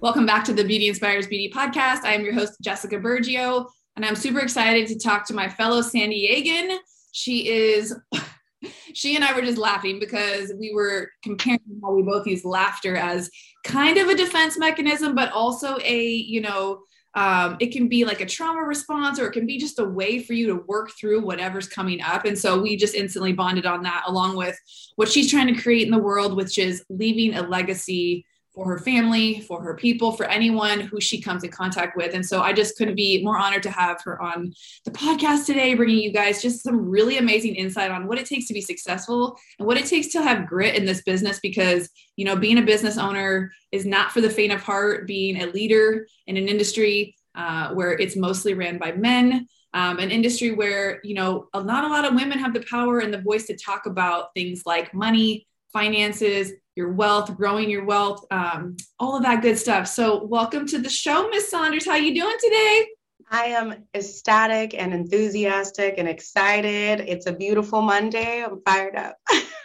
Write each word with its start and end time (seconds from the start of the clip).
Welcome 0.00 0.24
back 0.24 0.42
to 0.44 0.54
the 0.54 0.64
Beauty 0.64 0.88
Inspires 0.88 1.26
Beauty 1.26 1.52
podcast. 1.54 2.04
I 2.04 2.14
am 2.14 2.24
your 2.24 2.32
host, 2.32 2.54
Jessica 2.62 2.96
Burgio, 2.96 3.66
and 3.96 4.04
I'm 4.06 4.16
super 4.16 4.38
excited 4.38 4.88
to 4.88 4.98
talk 4.98 5.26
to 5.26 5.34
my 5.34 5.46
fellow 5.46 5.82
San 5.82 6.08
Diegan. 6.08 6.78
She 7.12 7.48
is, 7.50 7.94
she 8.94 9.14
and 9.14 9.22
I 9.22 9.34
were 9.34 9.42
just 9.42 9.58
laughing 9.58 10.00
because 10.00 10.54
we 10.58 10.72
were 10.72 11.10
comparing 11.22 11.60
how 11.82 11.92
we 11.92 12.02
both 12.02 12.26
use 12.26 12.46
laughter 12.46 12.96
as 12.96 13.28
kind 13.62 13.98
of 13.98 14.08
a 14.08 14.14
defense 14.14 14.58
mechanism, 14.58 15.14
but 15.14 15.30
also 15.32 15.76
a, 15.84 16.02
you 16.02 16.40
know, 16.40 16.80
um, 17.14 17.56
it 17.60 17.72
can 17.72 17.88
be 17.88 18.04
like 18.04 18.20
a 18.20 18.26
trauma 18.26 18.62
response 18.62 19.20
or 19.20 19.26
it 19.26 19.32
can 19.32 19.46
be 19.46 19.58
just 19.58 19.78
a 19.78 19.84
way 19.84 20.22
for 20.22 20.32
you 20.32 20.46
to 20.46 20.56
work 20.66 20.92
through 20.98 21.20
whatever's 21.20 21.68
coming 21.68 22.00
up. 22.00 22.24
And 22.24 22.38
so 22.38 22.60
we 22.60 22.76
just 22.76 22.94
instantly 22.94 23.32
bonded 23.32 23.66
on 23.66 23.82
that, 23.82 24.04
along 24.06 24.36
with 24.36 24.58
what 24.96 25.10
she's 25.10 25.30
trying 25.30 25.54
to 25.54 25.60
create 25.60 25.84
in 25.84 25.90
the 25.90 25.98
world, 25.98 26.36
which 26.36 26.56
is 26.56 26.84
leaving 26.88 27.34
a 27.34 27.42
legacy 27.42 28.24
for 28.54 28.66
her 28.66 28.78
family, 28.78 29.40
for 29.40 29.62
her 29.62 29.74
people, 29.74 30.12
for 30.12 30.26
anyone 30.26 30.80
who 30.80 31.00
she 31.00 31.20
comes 31.20 31.42
in 31.42 31.50
contact 31.50 31.96
with. 31.96 32.14
And 32.14 32.24
so 32.24 32.42
I 32.42 32.52
just 32.52 32.76
couldn't 32.76 32.96
be 32.96 33.24
more 33.24 33.38
honored 33.38 33.62
to 33.62 33.70
have 33.70 34.00
her 34.04 34.20
on 34.20 34.52
the 34.84 34.90
podcast 34.90 35.46
today, 35.46 35.74
bringing 35.74 35.98
you 35.98 36.12
guys 36.12 36.42
just 36.42 36.62
some 36.62 36.88
really 36.88 37.16
amazing 37.16 37.54
insight 37.54 37.90
on 37.90 38.06
what 38.06 38.18
it 38.18 38.26
takes 38.26 38.46
to 38.48 38.54
be 38.54 38.60
successful 38.60 39.38
and 39.58 39.66
what 39.66 39.78
it 39.78 39.86
takes 39.86 40.08
to 40.08 40.22
have 40.22 40.46
grit 40.46 40.74
in 40.74 40.84
this 40.84 41.02
business. 41.02 41.40
Because, 41.40 41.88
you 42.16 42.24
know, 42.26 42.36
being 42.36 42.58
a 42.58 42.62
business 42.62 42.98
owner 42.98 43.52
is 43.70 43.86
not 43.86 44.12
for 44.12 44.20
the 44.20 44.30
faint 44.30 44.52
of 44.52 44.62
heart, 44.62 45.06
being 45.06 45.40
a 45.40 45.46
leader 45.46 46.06
in 46.26 46.36
an 46.36 46.48
industry 46.48 47.16
uh, 47.34 47.70
where 47.70 47.92
it's 47.92 48.16
mostly 48.16 48.54
ran 48.54 48.78
by 48.78 48.92
men. 48.92 49.48
Um, 49.74 49.98
an 50.00 50.10
industry 50.10 50.52
where 50.52 51.00
you 51.02 51.14
know 51.14 51.48
not 51.54 51.84
a 51.84 51.88
lot 51.88 52.04
of 52.04 52.14
women 52.14 52.38
have 52.38 52.52
the 52.52 52.62
power 52.68 52.98
and 52.98 53.10
the 53.10 53.22
voice 53.22 53.46
to 53.46 53.56
talk 53.56 53.86
about 53.86 54.34
things 54.34 54.64
like 54.66 54.92
money 54.92 55.46
finances 55.72 56.52
your 56.74 56.92
wealth, 56.92 57.36
growing 57.36 57.68
your 57.68 57.84
wealth, 57.84 58.24
um, 58.30 58.76
all 58.98 59.16
of 59.16 59.22
that 59.22 59.42
good 59.42 59.58
stuff. 59.58 59.86
So, 59.86 60.24
welcome 60.24 60.66
to 60.68 60.78
the 60.78 60.88
show, 60.88 61.28
Miss 61.28 61.50
Saunders. 61.50 61.86
How 61.86 61.96
you 61.96 62.14
doing 62.14 62.36
today? 62.40 62.86
I 63.30 63.44
am 63.46 63.84
ecstatic 63.94 64.74
and 64.74 64.92
enthusiastic 64.92 65.94
and 65.96 66.08
excited. 66.08 67.00
It's 67.00 67.26
a 67.26 67.32
beautiful 67.32 67.80
Monday. 67.80 68.44
I'm 68.44 68.60
fired 68.62 68.94
up. 68.96 69.16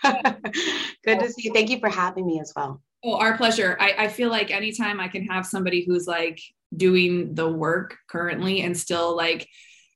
Good 1.04 1.20
to 1.20 1.30
see 1.30 1.44
you. 1.44 1.54
Thank 1.54 1.70
you 1.70 1.80
for 1.80 1.90
having 1.90 2.26
me 2.26 2.40
as 2.40 2.54
well. 2.56 2.82
Oh, 3.04 3.18
our 3.18 3.38
pleasure. 3.38 3.78
I, 3.80 3.94
I 4.00 4.08
feel 4.08 4.30
like 4.30 4.52
anytime 4.52 5.00
I 5.00 5.08
can 5.08 5.26
have 5.26 5.46
somebody 5.46 5.86
who's 5.86 6.08
like 6.08 6.40
doing 6.76 7.36
the 7.36 7.50
work 7.50 7.98
currently 8.10 8.62
and 8.62 8.78
still 8.78 9.16
like 9.16 9.48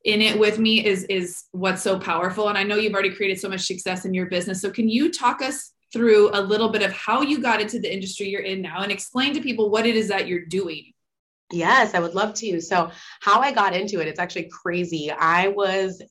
in 0.03 0.21
it 0.21 0.39
with 0.39 0.59
me 0.59 0.85
is 0.85 1.03
is 1.05 1.43
what's 1.51 1.81
so 1.81 1.99
powerful. 1.99 2.49
And 2.49 2.57
I 2.57 2.63
know 2.63 2.75
you've 2.75 2.93
already 2.93 3.13
created 3.13 3.39
so 3.39 3.49
much 3.49 3.61
success 3.61 4.05
in 4.05 4.13
your 4.13 4.27
business. 4.27 4.61
So 4.61 4.69
can 4.69 4.89
you 4.89 5.11
talk 5.11 5.41
us 5.41 5.71
through 5.91 6.29
a 6.33 6.41
little 6.41 6.69
bit 6.69 6.83
of 6.83 6.91
how 6.93 7.21
you 7.21 7.39
got 7.39 7.61
into 7.61 7.79
the 7.79 7.93
industry 7.93 8.29
you're 8.29 8.41
in 8.41 8.61
now 8.61 8.81
and 8.81 8.91
explain 8.91 9.33
to 9.33 9.41
people 9.41 9.69
what 9.69 9.85
it 9.85 9.95
is 9.95 10.07
that 10.07 10.27
you're 10.27 10.45
doing. 10.45 10.93
Yes, 11.51 11.93
I 11.93 11.99
would 11.99 12.15
love 12.15 12.33
to. 12.35 12.61
So, 12.61 12.91
how 13.19 13.41
I 13.41 13.51
got 13.51 13.75
into 13.75 13.99
it, 13.99 14.07
it's 14.07 14.19
actually 14.19 14.49
crazy. 14.49 15.11
I 15.11 15.49
was 15.49 16.01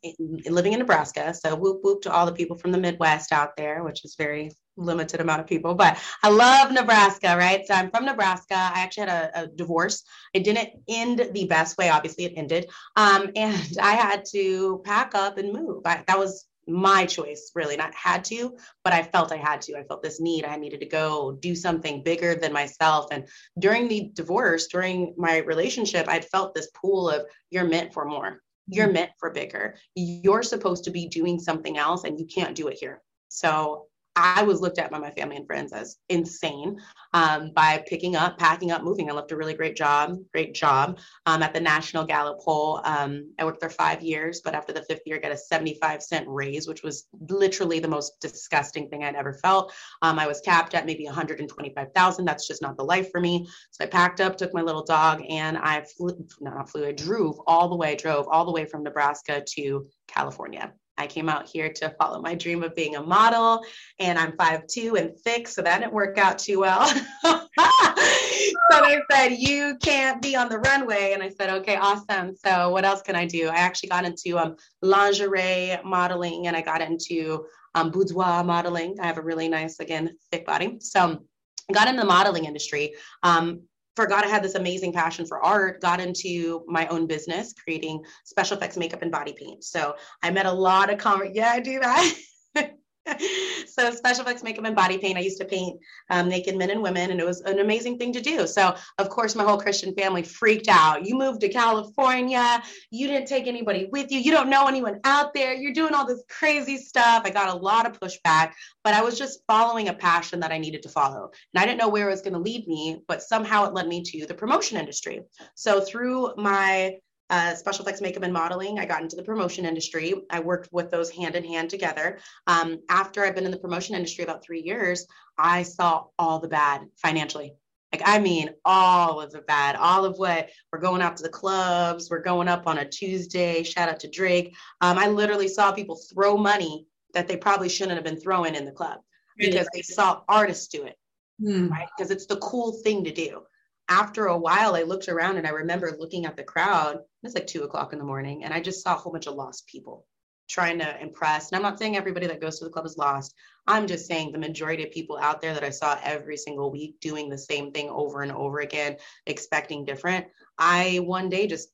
living 0.46 0.74
in 0.74 0.78
Nebraska. 0.78 1.32
So, 1.32 1.56
whoop 1.56 1.80
whoop 1.82 2.02
to 2.02 2.12
all 2.12 2.26
the 2.26 2.32
people 2.32 2.58
from 2.58 2.72
the 2.72 2.78
Midwest 2.78 3.32
out 3.32 3.56
there, 3.56 3.82
which 3.82 4.04
is 4.04 4.16
very 4.16 4.50
limited 4.76 5.20
amount 5.20 5.40
of 5.40 5.46
people, 5.46 5.74
but 5.74 5.98
I 6.22 6.30
love 6.30 6.72
Nebraska, 6.72 7.36
right? 7.36 7.66
So, 7.66 7.74
I'm 7.74 7.90
from 7.90 8.04
Nebraska. 8.04 8.54
I 8.54 8.80
actually 8.80 9.08
had 9.08 9.32
a, 9.34 9.42
a 9.42 9.46
divorce. 9.46 10.04
It 10.34 10.44
didn't 10.44 10.70
end 10.88 11.30
the 11.32 11.46
best 11.46 11.78
way. 11.78 11.88
Obviously, 11.88 12.24
it 12.24 12.34
ended. 12.36 12.68
Um, 12.96 13.30
and 13.34 13.78
I 13.80 13.94
had 13.94 14.24
to 14.32 14.82
pack 14.84 15.14
up 15.14 15.38
and 15.38 15.52
move. 15.52 15.82
I, 15.86 16.04
that 16.06 16.18
was 16.18 16.46
my 16.72 17.06
choice, 17.06 17.50
really, 17.54 17.76
not 17.76 17.94
had 17.94 18.24
to, 18.26 18.56
but 18.84 18.92
I 18.92 19.02
felt 19.02 19.32
I 19.32 19.36
had 19.36 19.60
to. 19.62 19.76
I 19.76 19.84
felt 19.84 20.02
this 20.02 20.20
need. 20.20 20.44
I 20.44 20.56
needed 20.56 20.80
to 20.80 20.86
go 20.86 21.32
do 21.32 21.54
something 21.54 22.02
bigger 22.02 22.34
than 22.34 22.52
myself. 22.52 23.06
And 23.10 23.26
during 23.58 23.88
the 23.88 24.10
divorce, 24.14 24.66
during 24.68 25.14
my 25.16 25.38
relationship, 25.38 26.08
I'd 26.08 26.24
felt 26.26 26.54
this 26.54 26.70
pool 26.74 27.10
of 27.10 27.26
you're 27.50 27.64
meant 27.64 27.92
for 27.92 28.04
more. 28.04 28.40
You're 28.66 28.86
mm-hmm. 28.86 28.94
meant 28.94 29.10
for 29.18 29.30
bigger. 29.30 29.76
You're 29.94 30.42
supposed 30.42 30.84
to 30.84 30.90
be 30.90 31.08
doing 31.08 31.38
something 31.38 31.76
else 31.76 32.04
and 32.04 32.18
you 32.18 32.26
can't 32.26 32.54
do 32.54 32.68
it 32.68 32.78
here. 32.78 33.02
So 33.28 33.86
I 34.20 34.42
was 34.42 34.60
looked 34.60 34.78
at 34.78 34.90
by 34.90 34.98
my 34.98 35.10
family 35.10 35.36
and 35.36 35.46
friends 35.46 35.72
as 35.72 35.96
insane 36.10 36.78
um, 37.14 37.52
by 37.54 37.82
picking 37.86 38.16
up, 38.16 38.38
packing 38.38 38.70
up, 38.70 38.82
moving. 38.82 39.10
I 39.10 39.14
left 39.14 39.32
a 39.32 39.36
really 39.36 39.54
great 39.54 39.76
job, 39.76 40.18
great 40.32 40.54
job 40.54 40.98
um, 41.24 41.42
at 41.42 41.54
the 41.54 41.60
National 41.60 42.04
Gallup 42.04 42.38
poll. 42.40 42.82
Um, 42.84 43.32
I 43.38 43.44
worked 43.44 43.60
there 43.60 43.70
five 43.70 44.02
years, 44.02 44.42
but 44.44 44.54
after 44.54 44.74
the 44.74 44.82
fifth 44.82 45.02
year, 45.06 45.16
I 45.16 45.20
got 45.20 45.32
a 45.32 45.36
75 45.36 46.02
cent 46.02 46.26
raise, 46.28 46.68
which 46.68 46.82
was 46.82 47.08
literally 47.30 47.80
the 47.80 47.88
most 47.88 48.20
disgusting 48.20 48.88
thing 48.88 49.04
I'd 49.04 49.14
ever 49.14 49.32
felt. 49.32 49.72
Um, 50.02 50.18
I 50.18 50.26
was 50.26 50.40
capped 50.40 50.74
at 50.74 50.86
maybe 50.86 51.06
125,000. 51.06 52.24
That's 52.24 52.46
just 52.46 52.62
not 52.62 52.76
the 52.76 52.84
life 52.84 53.10
for 53.10 53.20
me. 53.20 53.48
So 53.70 53.84
I 53.84 53.86
packed 53.86 54.20
up, 54.20 54.36
took 54.36 54.52
my 54.52 54.62
little 54.62 54.84
dog, 54.84 55.22
and 55.30 55.56
I 55.56 55.82
flew, 55.96 56.26
not 56.40 56.68
flew, 56.68 56.86
I 56.86 56.92
drove 56.92 57.40
all 57.46 57.68
the 57.68 57.76
way, 57.76 57.96
drove 57.96 58.28
all 58.28 58.44
the 58.44 58.52
way 58.52 58.66
from 58.66 58.82
Nebraska 58.82 59.42
to 59.56 59.86
California. 60.06 60.74
I 61.00 61.06
came 61.06 61.30
out 61.30 61.48
here 61.48 61.72
to 61.72 61.88
follow 61.98 62.20
my 62.20 62.34
dream 62.34 62.62
of 62.62 62.74
being 62.74 62.96
a 62.96 63.02
model, 63.02 63.64
and 63.98 64.18
I'm 64.18 64.32
5'2 64.32 65.00
and 65.00 65.18
thick, 65.18 65.48
so 65.48 65.62
that 65.62 65.80
didn't 65.80 65.94
work 65.94 66.18
out 66.18 66.38
too 66.38 66.60
well. 66.60 66.86
so 67.24 68.80
they 68.82 69.00
said, 69.10 69.28
You 69.30 69.78
can't 69.82 70.20
be 70.20 70.36
on 70.36 70.50
the 70.50 70.58
runway. 70.58 71.12
And 71.14 71.22
I 71.22 71.30
said, 71.30 71.48
Okay, 71.48 71.76
awesome. 71.76 72.36
So, 72.36 72.68
what 72.68 72.84
else 72.84 73.00
can 73.00 73.16
I 73.16 73.24
do? 73.24 73.48
I 73.48 73.56
actually 73.56 73.88
got 73.88 74.04
into 74.04 74.38
um, 74.38 74.56
lingerie 74.82 75.78
modeling 75.84 76.48
and 76.48 76.54
I 76.56 76.60
got 76.60 76.82
into 76.82 77.46
um, 77.74 77.90
boudoir 77.90 78.44
modeling. 78.44 78.96
I 79.00 79.06
have 79.06 79.16
a 79.16 79.22
really 79.22 79.48
nice, 79.48 79.80
again, 79.80 80.18
thick 80.30 80.44
body. 80.44 80.76
So, 80.80 81.24
got 81.72 81.88
into 81.88 82.02
the 82.02 82.06
modeling 82.06 82.44
industry. 82.44 82.92
Um, 83.22 83.62
forgot 83.96 84.24
I 84.24 84.28
had 84.28 84.42
this 84.42 84.54
amazing 84.54 84.92
passion 84.92 85.26
for 85.26 85.44
art, 85.44 85.80
got 85.80 86.00
into 86.00 86.64
my 86.66 86.86
own 86.88 87.06
business, 87.06 87.52
creating 87.52 88.02
special 88.24 88.56
effects 88.56 88.76
makeup 88.76 89.02
and 89.02 89.10
body 89.10 89.32
paint. 89.32 89.64
So 89.64 89.94
I 90.22 90.30
met 90.30 90.46
a 90.46 90.52
lot 90.52 90.90
of 90.90 90.98
com- 90.98 91.30
yeah, 91.32 91.50
I 91.50 91.60
do 91.60 91.80
that. 91.80 92.14
so 93.66 93.90
special 93.90 94.22
effects 94.22 94.42
makeup 94.42 94.64
and 94.64 94.76
body 94.76 94.98
paint. 94.98 95.16
I 95.16 95.20
used 95.20 95.40
to 95.40 95.46
paint 95.46 95.80
um, 96.10 96.28
naked 96.28 96.56
men 96.56 96.70
and 96.70 96.82
women 96.82 97.10
and 97.10 97.20
it 97.20 97.26
was 97.26 97.40
an 97.42 97.58
amazing 97.58 97.98
thing 97.98 98.12
to 98.12 98.20
do. 98.20 98.46
So 98.46 98.74
of 98.98 99.08
course 99.08 99.34
my 99.34 99.44
whole 99.44 99.58
christian 99.58 99.94
family 99.94 100.22
freaked 100.22 100.68
out. 100.68 101.04
You 101.04 101.16
moved 101.16 101.40
to 101.40 101.48
california. 101.48 102.62
You 102.90 103.08
didn't 103.08 103.28
take 103.28 103.46
anybody 103.46 103.88
with 103.90 104.10
you. 104.10 104.20
You 104.20 104.32
don't 104.32 104.50
know 104.50 104.66
anyone 104.66 105.00
out 105.04 105.32
there. 105.34 105.54
You're 105.54 105.72
doing 105.72 105.94
all 105.94 106.06
this 106.06 106.22
crazy 106.28 106.76
stuff. 106.76 107.22
I 107.24 107.30
got 107.30 107.54
a 107.54 107.58
lot 107.58 107.86
of 107.86 107.98
pushback 107.98 108.52
but 108.82 108.94
i 108.94 109.02
was 109.02 109.18
just 109.18 109.42
following 109.46 109.88
a 109.88 109.94
passion 109.94 110.40
that 110.40 110.52
i 110.52 110.58
needed 110.58 110.82
to 110.82 110.88
follow. 110.88 111.30
And 111.54 111.62
i 111.62 111.66
didn't 111.66 111.78
know 111.78 111.88
where 111.88 112.08
it 112.08 112.12
was 112.12 112.22
going 112.22 112.34
to 112.34 112.38
lead 112.38 112.66
me 112.66 113.02
but 113.08 113.22
somehow 113.22 113.66
it 113.66 113.74
led 113.74 113.88
me 113.88 114.02
to 114.02 114.26
the 114.26 114.34
promotion 114.34 114.78
industry. 114.78 115.22
So 115.54 115.80
through 115.80 116.34
my 116.36 116.96
uh, 117.30 117.54
special 117.54 117.84
effects 117.84 118.00
makeup 118.00 118.24
and 118.24 118.32
modeling. 118.32 118.78
I 118.78 118.84
got 118.84 119.02
into 119.02 119.16
the 119.16 119.22
promotion 119.22 119.64
industry. 119.64 120.14
I 120.30 120.40
worked 120.40 120.68
with 120.72 120.90
those 120.90 121.10
hand 121.10 121.36
in 121.36 121.44
hand 121.44 121.70
together. 121.70 122.18
Um, 122.46 122.80
after 122.88 123.24
I've 123.24 123.34
been 123.34 123.44
in 123.44 123.52
the 123.52 123.58
promotion 123.58 123.94
industry 123.94 124.24
about 124.24 124.44
three 124.44 124.60
years, 124.60 125.06
I 125.38 125.62
saw 125.62 126.06
all 126.18 126.40
the 126.40 126.48
bad 126.48 126.82
financially. 126.96 127.54
Like, 127.92 128.02
I 128.04 128.18
mean, 128.18 128.50
all 128.64 129.20
of 129.20 129.32
the 129.32 129.40
bad, 129.40 129.76
all 129.76 130.04
of 130.04 130.18
what 130.18 130.50
we're 130.72 130.80
going 130.80 131.02
out 131.02 131.16
to 131.16 131.22
the 131.22 131.28
clubs, 131.28 132.08
we're 132.10 132.22
going 132.22 132.48
up 132.48 132.66
on 132.66 132.78
a 132.78 132.88
Tuesday. 132.88 133.62
Shout 133.62 133.88
out 133.88 134.00
to 134.00 134.10
Drake. 134.10 134.54
Um, 134.80 134.98
I 134.98 135.08
literally 135.08 135.48
saw 135.48 135.72
people 135.72 135.96
throw 136.12 136.36
money 136.36 136.86
that 137.14 137.26
they 137.26 137.36
probably 137.36 137.68
shouldn't 137.68 137.96
have 137.96 138.04
been 138.04 138.20
throwing 138.20 138.54
in 138.54 138.64
the 138.64 138.72
club 138.72 139.00
because 139.36 139.66
they 139.72 139.82
saw 139.82 140.22
artists 140.28 140.68
do 140.68 140.84
it, 140.84 140.96
mm. 141.42 141.68
right? 141.70 141.88
Because 141.96 142.10
it's 142.10 142.26
the 142.26 142.36
cool 142.36 142.72
thing 142.84 143.04
to 143.04 143.12
do 143.12 143.42
after 143.90 144.26
a 144.26 144.38
while, 144.38 144.76
I 144.76 144.82
looked 144.82 145.08
around 145.08 145.36
and 145.36 145.46
I 145.46 145.50
remember 145.50 145.94
looking 145.98 146.24
at 146.24 146.36
the 146.36 146.44
crowd. 146.44 147.00
It's 147.24 147.34
like 147.34 147.48
two 147.48 147.64
o'clock 147.64 147.92
in 147.92 147.98
the 147.98 148.04
morning, 148.04 148.44
and 148.44 148.54
I 148.54 148.60
just 148.60 148.82
saw 148.82 148.94
a 148.94 148.96
whole 148.96 149.12
bunch 149.12 149.26
of 149.26 149.34
lost 149.34 149.66
people 149.66 150.06
trying 150.48 150.78
to 150.78 151.00
impress. 151.00 151.50
And 151.50 151.56
I'm 151.56 151.62
not 151.62 151.78
saying 151.78 151.96
everybody 151.96 152.26
that 152.26 152.40
goes 152.40 152.58
to 152.58 152.64
the 152.64 152.70
club 152.70 152.86
is 152.86 152.96
lost. 152.96 153.34
I'm 153.66 153.86
just 153.86 154.06
saying 154.06 154.32
the 154.32 154.38
majority 154.38 154.82
of 154.84 154.90
people 154.90 155.16
out 155.16 155.40
there 155.40 155.54
that 155.54 155.62
I 155.62 155.70
saw 155.70 155.98
every 156.02 156.36
single 156.36 156.72
week 156.72 156.98
doing 157.00 157.28
the 157.28 157.38
same 157.38 157.70
thing 157.70 157.88
over 157.88 158.22
and 158.22 158.32
over 158.32 158.60
again, 158.60 158.96
expecting 159.26 159.84
different. 159.84 160.26
I 160.58 161.00
one 161.04 161.28
day 161.28 161.46
just 161.46 161.68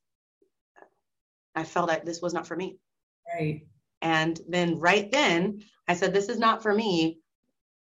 I 1.54 1.64
felt 1.64 1.88
that 1.88 2.04
this 2.04 2.20
was 2.20 2.34
not 2.34 2.46
for 2.46 2.56
me. 2.56 2.76
Right. 3.34 3.66
And 4.02 4.38
then 4.48 4.78
right 4.78 5.10
then 5.10 5.62
I 5.88 5.94
said, 5.94 6.12
This 6.12 6.28
is 6.28 6.38
not 6.38 6.62
for 6.62 6.74
me 6.74 7.20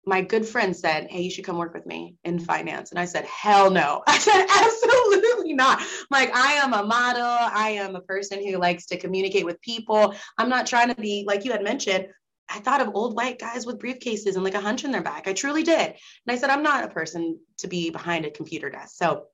my 0.04 0.20
good 0.20 0.46
friend 0.46 0.76
said, 0.76 1.08
Hey, 1.10 1.22
you 1.22 1.30
should 1.30 1.44
come 1.44 1.58
work 1.58 1.74
with 1.74 1.86
me 1.86 2.16
in 2.24 2.38
finance. 2.38 2.90
And 2.90 2.98
I 2.98 3.04
said, 3.04 3.24
Hell 3.24 3.70
no. 3.70 4.02
I 4.06 4.18
said, 4.18 4.46
Absolutely 4.48 5.52
not. 5.52 5.80
I'm 5.80 6.06
like, 6.10 6.34
I 6.34 6.54
am 6.54 6.72
a 6.72 6.84
model. 6.84 7.22
I 7.22 7.70
am 7.70 7.94
a 7.94 8.00
person 8.00 8.46
who 8.46 8.58
likes 8.58 8.86
to 8.86 8.96
communicate 8.96 9.44
with 9.44 9.60
people. 9.60 10.14
I'm 10.38 10.48
not 10.48 10.66
trying 10.66 10.88
to 10.88 11.00
be, 11.00 11.24
like 11.26 11.44
you 11.44 11.52
had 11.52 11.62
mentioned, 11.62 12.08
I 12.48 12.58
thought 12.58 12.80
of 12.82 12.94
old 12.94 13.16
white 13.16 13.38
guys 13.38 13.64
with 13.64 13.78
briefcases 13.78 14.34
and 14.34 14.44
like 14.44 14.54
a 14.54 14.60
hunch 14.60 14.84
in 14.84 14.92
their 14.92 15.02
back. 15.02 15.26
I 15.26 15.32
truly 15.32 15.62
did. 15.62 15.88
And 15.88 15.96
I 16.28 16.36
said, 16.36 16.50
I'm 16.50 16.62
not 16.62 16.84
a 16.84 16.88
person 16.88 17.38
to 17.58 17.68
be 17.68 17.90
behind 17.90 18.26
a 18.26 18.30
computer 18.30 18.68
desk. 18.68 18.96
So 18.96 19.26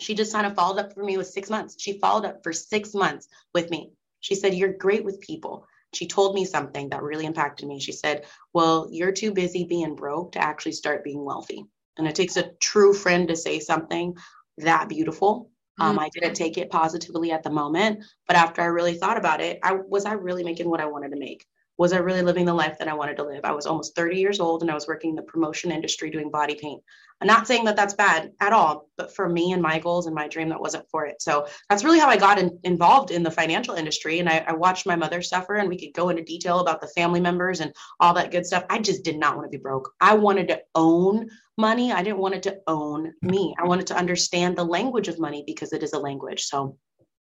she 0.00 0.14
just 0.14 0.32
kind 0.32 0.46
of 0.46 0.54
followed 0.54 0.78
up 0.78 0.92
for 0.92 1.02
me 1.02 1.16
with 1.16 1.28
six 1.28 1.48
months. 1.48 1.76
She 1.78 1.98
followed 1.98 2.26
up 2.26 2.42
for 2.42 2.52
six 2.52 2.92
months 2.92 3.28
with 3.54 3.70
me. 3.70 3.92
She 4.20 4.34
said, 4.34 4.54
You're 4.54 4.72
great 4.72 5.04
with 5.04 5.20
people. 5.20 5.66
She 5.94 6.06
told 6.06 6.34
me 6.34 6.44
something 6.44 6.90
that 6.90 7.02
really 7.02 7.26
impacted 7.26 7.68
me. 7.68 7.80
She 7.80 7.92
said, 7.92 8.26
Well, 8.52 8.88
you're 8.90 9.12
too 9.12 9.32
busy 9.32 9.64
being 9.64 9.94
broke 9.94 10.32
to 10.32 10.38
actually 10.38 10.72
start 10.72 11.04
being 11.04 11.24
wealthy. 11.24 11.64
And 11.96 12.06
it 12.06 12.14
takes 12.14 12.36
a 12.36 12.50
true 12.60 12.92
friend 12.92 13.28
to 13.28 13.36
say 13.36 13.60
something 13.60 14.14
that 14.58 14.88
beautiful. 14.88 15.50
Um, 15.78 15.98
I 15.98 16.08
didn't 16.08 16.34
take 16.34 16.56
it 16.56 16.70
positively 16.70 17.32
at 17.32 17.42
the 17.42 17.50
moment, 17.50 18.02
but 18.26 18.36
after 18.36 18.62
I 18.62 18.66
really 18.66 18.94
thought 18.94 19.18
about 19.18 19.42
it, 19.42 19.58
I 19.62 19.72
was 19.72 20.06
I 20.06 20.12
really 20.12 20.42
making 20.42 20.70
what 20.70 20.80
I 20.80 20.86
wanted 20.86 21.10
to 21.10 21.18
make? 21.18 21.46
Was 21.78 21.92
I 21.92 21.98
really 21.98 22.22
living 22.22 22.46
the 22.46 22.54
life 22.54 22.78
that 22.78 22.88
I 22.88 22.94
wanted 22.94 23.16
to 23.18 23.24
live? 23.24 23.44
I 23.44 23.52
was 23.52 23.66
almost 23.66 23.94
30 23.94 24.16
years 24.16 24.40
old 24.40 24.62
and 24.62 24.70
I 24.70 24.74
was 24.74 24.86
working 24.86 25.10
in 25.10 25.16
the 25.16 25.22
promotion 25.22 25.70
industry 25.70 26.10
doing 26.10 26.30
body 26.30 26.54
paint. 26.54 26.82
I'm 27.20 27.26
not 27.26 27.46
saying 27.46 27.64
that 27.64 27.76
that's 27.76 27.94
bad 27.94 28.32
at 28.40 28.52
all, 28.52 28.90
but 28.98 29.14
for 29.14 29.26
me 29.26 29.52
and 29.52 29.62
my 29.62 29.78
goals 29.78 30.06
and 30.06 30.14
my 30.14 30.28
dream, 30.28 30.50
that 30.50 30.60
wasn't 30.60 30.88
for 30.90 31.06
it. 31.06 31.22
So 31.22 31.46
that's 31.70 31.82
really 31.82 31.98
how 31.98 32.08
I 32.08 32.18
got 32.18 32.38
in, 32.38 32.58
involved 32.64 33.10
in 33.10 33.22
the 33.22 33.30
financial 33.30 33.74
industry. 33.74 34.18
And 34.18 34.28
I, 34.28 34.44
I, 34.46 34.52
watched 34.52 34.86
my 34.86 34.96
mother 34.96 35.22
suffer, 35.22 35.54
and 35.54 35.68
we 35.68 35.78
could 35.78 35.94
go 35.94 36.10
into 36.10 36.22
detail 36.22 36.60
about 36.60 36.82
the 36.82 36.88
family 36.88 37.20
members 37.20 37.60
and 37.60 37.74
all 38.00 38.12
that 38.14 38.30
good 38.30 38.44
stuff. 38.44 38.66
I 38.68 38.80
just 38.80 39.02
did 39.02 39.18
not 39.18 39.34
want 39.34 39.50
to 39.50 39.56
be 39.56 39.62
broke. 39.62 39.94
I 39.98 40.14
wanted 40.14 40.48
to 40.48 40.60
own 40.74 41.30
money. 41.56 41.90
I 41.90 42.02
didn't 42.02 42.18
want 42.18 42.34
it 42.34 42.42
to 42.44 42.58
own 42.66 43.14
me. 43.22 43.54
I 43.58 43.64
wanted 43.64 43.86
to 43.88 43.96
understand 43.96 44.56
the 44.56 44.64
language 44.64 45.08
of 45.08 45.18
money 45.18 45.42
because 45.46 45.72
it 45.72 45.82
is 45.82 45.94
a 45.94 45.98
language. 45.98 46.44
So 46.44 46.76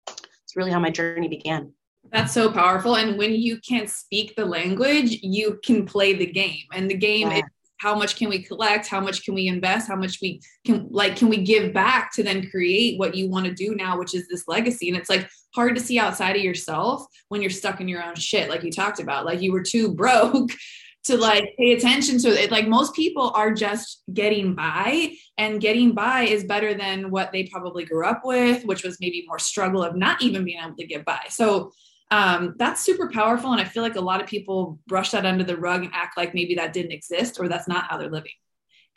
it's 0.08 0.56
really 0.56 0.70
how 0.70 0.80
my 0.80 0.90
journey 0.90 1.28
began. 1.28 1.74
That's 2.10 2.34
so 2.34 2.50
powerful. 2.50 2.96
And 2.96 3.16
when 3.16 3.32
you 3.32 3.58
can't 3.60 3.88
speak 3.88 4.34
the 4.36 4.44
language, 4.44 5.18
you 5.22 5.60
can 5.64 5.86
play 5.86 6.14
the 6.14 6.26
game. 6.26 6.64
And 6.72 6.90
the 6.90 6.96
game 6.96 7.30
yeah. 7.30 7.38
is 7.38 7.44
how 7.82 7.96
much 7.96 8.14
can 8.14 8.28
we 8.28 8.40
collect 8.40 8.86
how 8.86 9.00
much 9.00 9.24
can 9.24 9.34
we 9.34 9.48
invest 9.48 9.88
how 9.88 9.96
much 9.96 10.18
we 10.22 10.40
can 10.64 10.86
like 10.90 11.16
can 11.16 11.28
we 11.28 11.38
give 11.38 11.72
back 11.72 12.12
to 12.12 12.22
then 12.22 12.48
create 12.48 12.96
what 12.96 13.16
you 13.16 13.28
want 13.28 13.44
to 13.44 13.52
do 13.52 13.74
now 13.74 13.98
which 13.98 14.14
is 14.14 14.28
this 14.28 14.46
legacy 14.46 14.88
and 14.88 14.96
it's 14.96 15.10
like 15.10 15.28
hard 15.52 15.74
to 15.74 15.82
see 15.82 15.98
outside 15.98 16.36
of 16.36 16.42
yourself 16.42 17.04
when 17.28 17.40
you're 17.40 17.50
stuck 17.50 17.80
in 17.80 17.88
your 17.88 18.02
own 18.02 18.14
shit 18.14 18.48
like 18.48 18.62
you 18.62 18.70
talked 18.70 19.00
about 19.00 19.24
like 19.24 19.42
you 19.42 19.52
were 19.52 19.62
too 19.62 19.92
broke 20.02 20.52
to 21.02 21.16
like 21.16 21.44
pay 21.58 21.72
attention 21.72 22.18
to 22.18 22.28
it 22.28 22.52
like 22.52 22.68
most 22.68 22.94
people 22.94 23.32
are 23.34 23.52
just 23.52 24.04
getting 24.14 24.54
by 24.54 25.12
and 25.36 25.60
getting 25.60 25.92
by 25.92 26.22
is 26.22 26.44
better 26.44 26.74
than 26.74 27.10
what 27.10 27.32
they 27.32 27.48
probably 27.48 27.84
grew 27.84 28.06
up 28.06 28.20
with 28.24 28.64
which 28.64 28.84
was 28.84 28.98
maybe 29.00 29.24
more 29.26 29.40
struggle 29.40 29.82
of 29.82 29.96
not 29.96 30.22
even 30.22 30.44
being 30.44 30.62
able 30.62 30.76
to 30.76 30.86
get 30.86 31.04
by 31.04 31.20
so 31.28 31.72
um, 32.12 32.54
that's 32.58 32.82
super 32.82 33.08
powerful. 33.08 33.52
And 33.52 33.60
I 33.60 33.64
feel 33.64 33.82
like 33.82 33.96
a 33.96 34.00
lot 34.00 34.20
of 34.20 34.26
people 34.26 34.78
brush 34.86 35.12
that 35.12 35.24
under 35.24 35.44
the 35.44 35.56
rug 35.56 35.82
and 35.82 35.90
act 35.94 36.18
like 36.18 36.34
maybe 36.34 36.54
that 36.56 36.74
didn't 36.74 36.92
exist 36.92 37.40
or 37.40 37.48
that's 37.48 37.66
not 37.66 37.84
how 37.88 37.96
they're 37.96 38.10
living. 38.10 38.32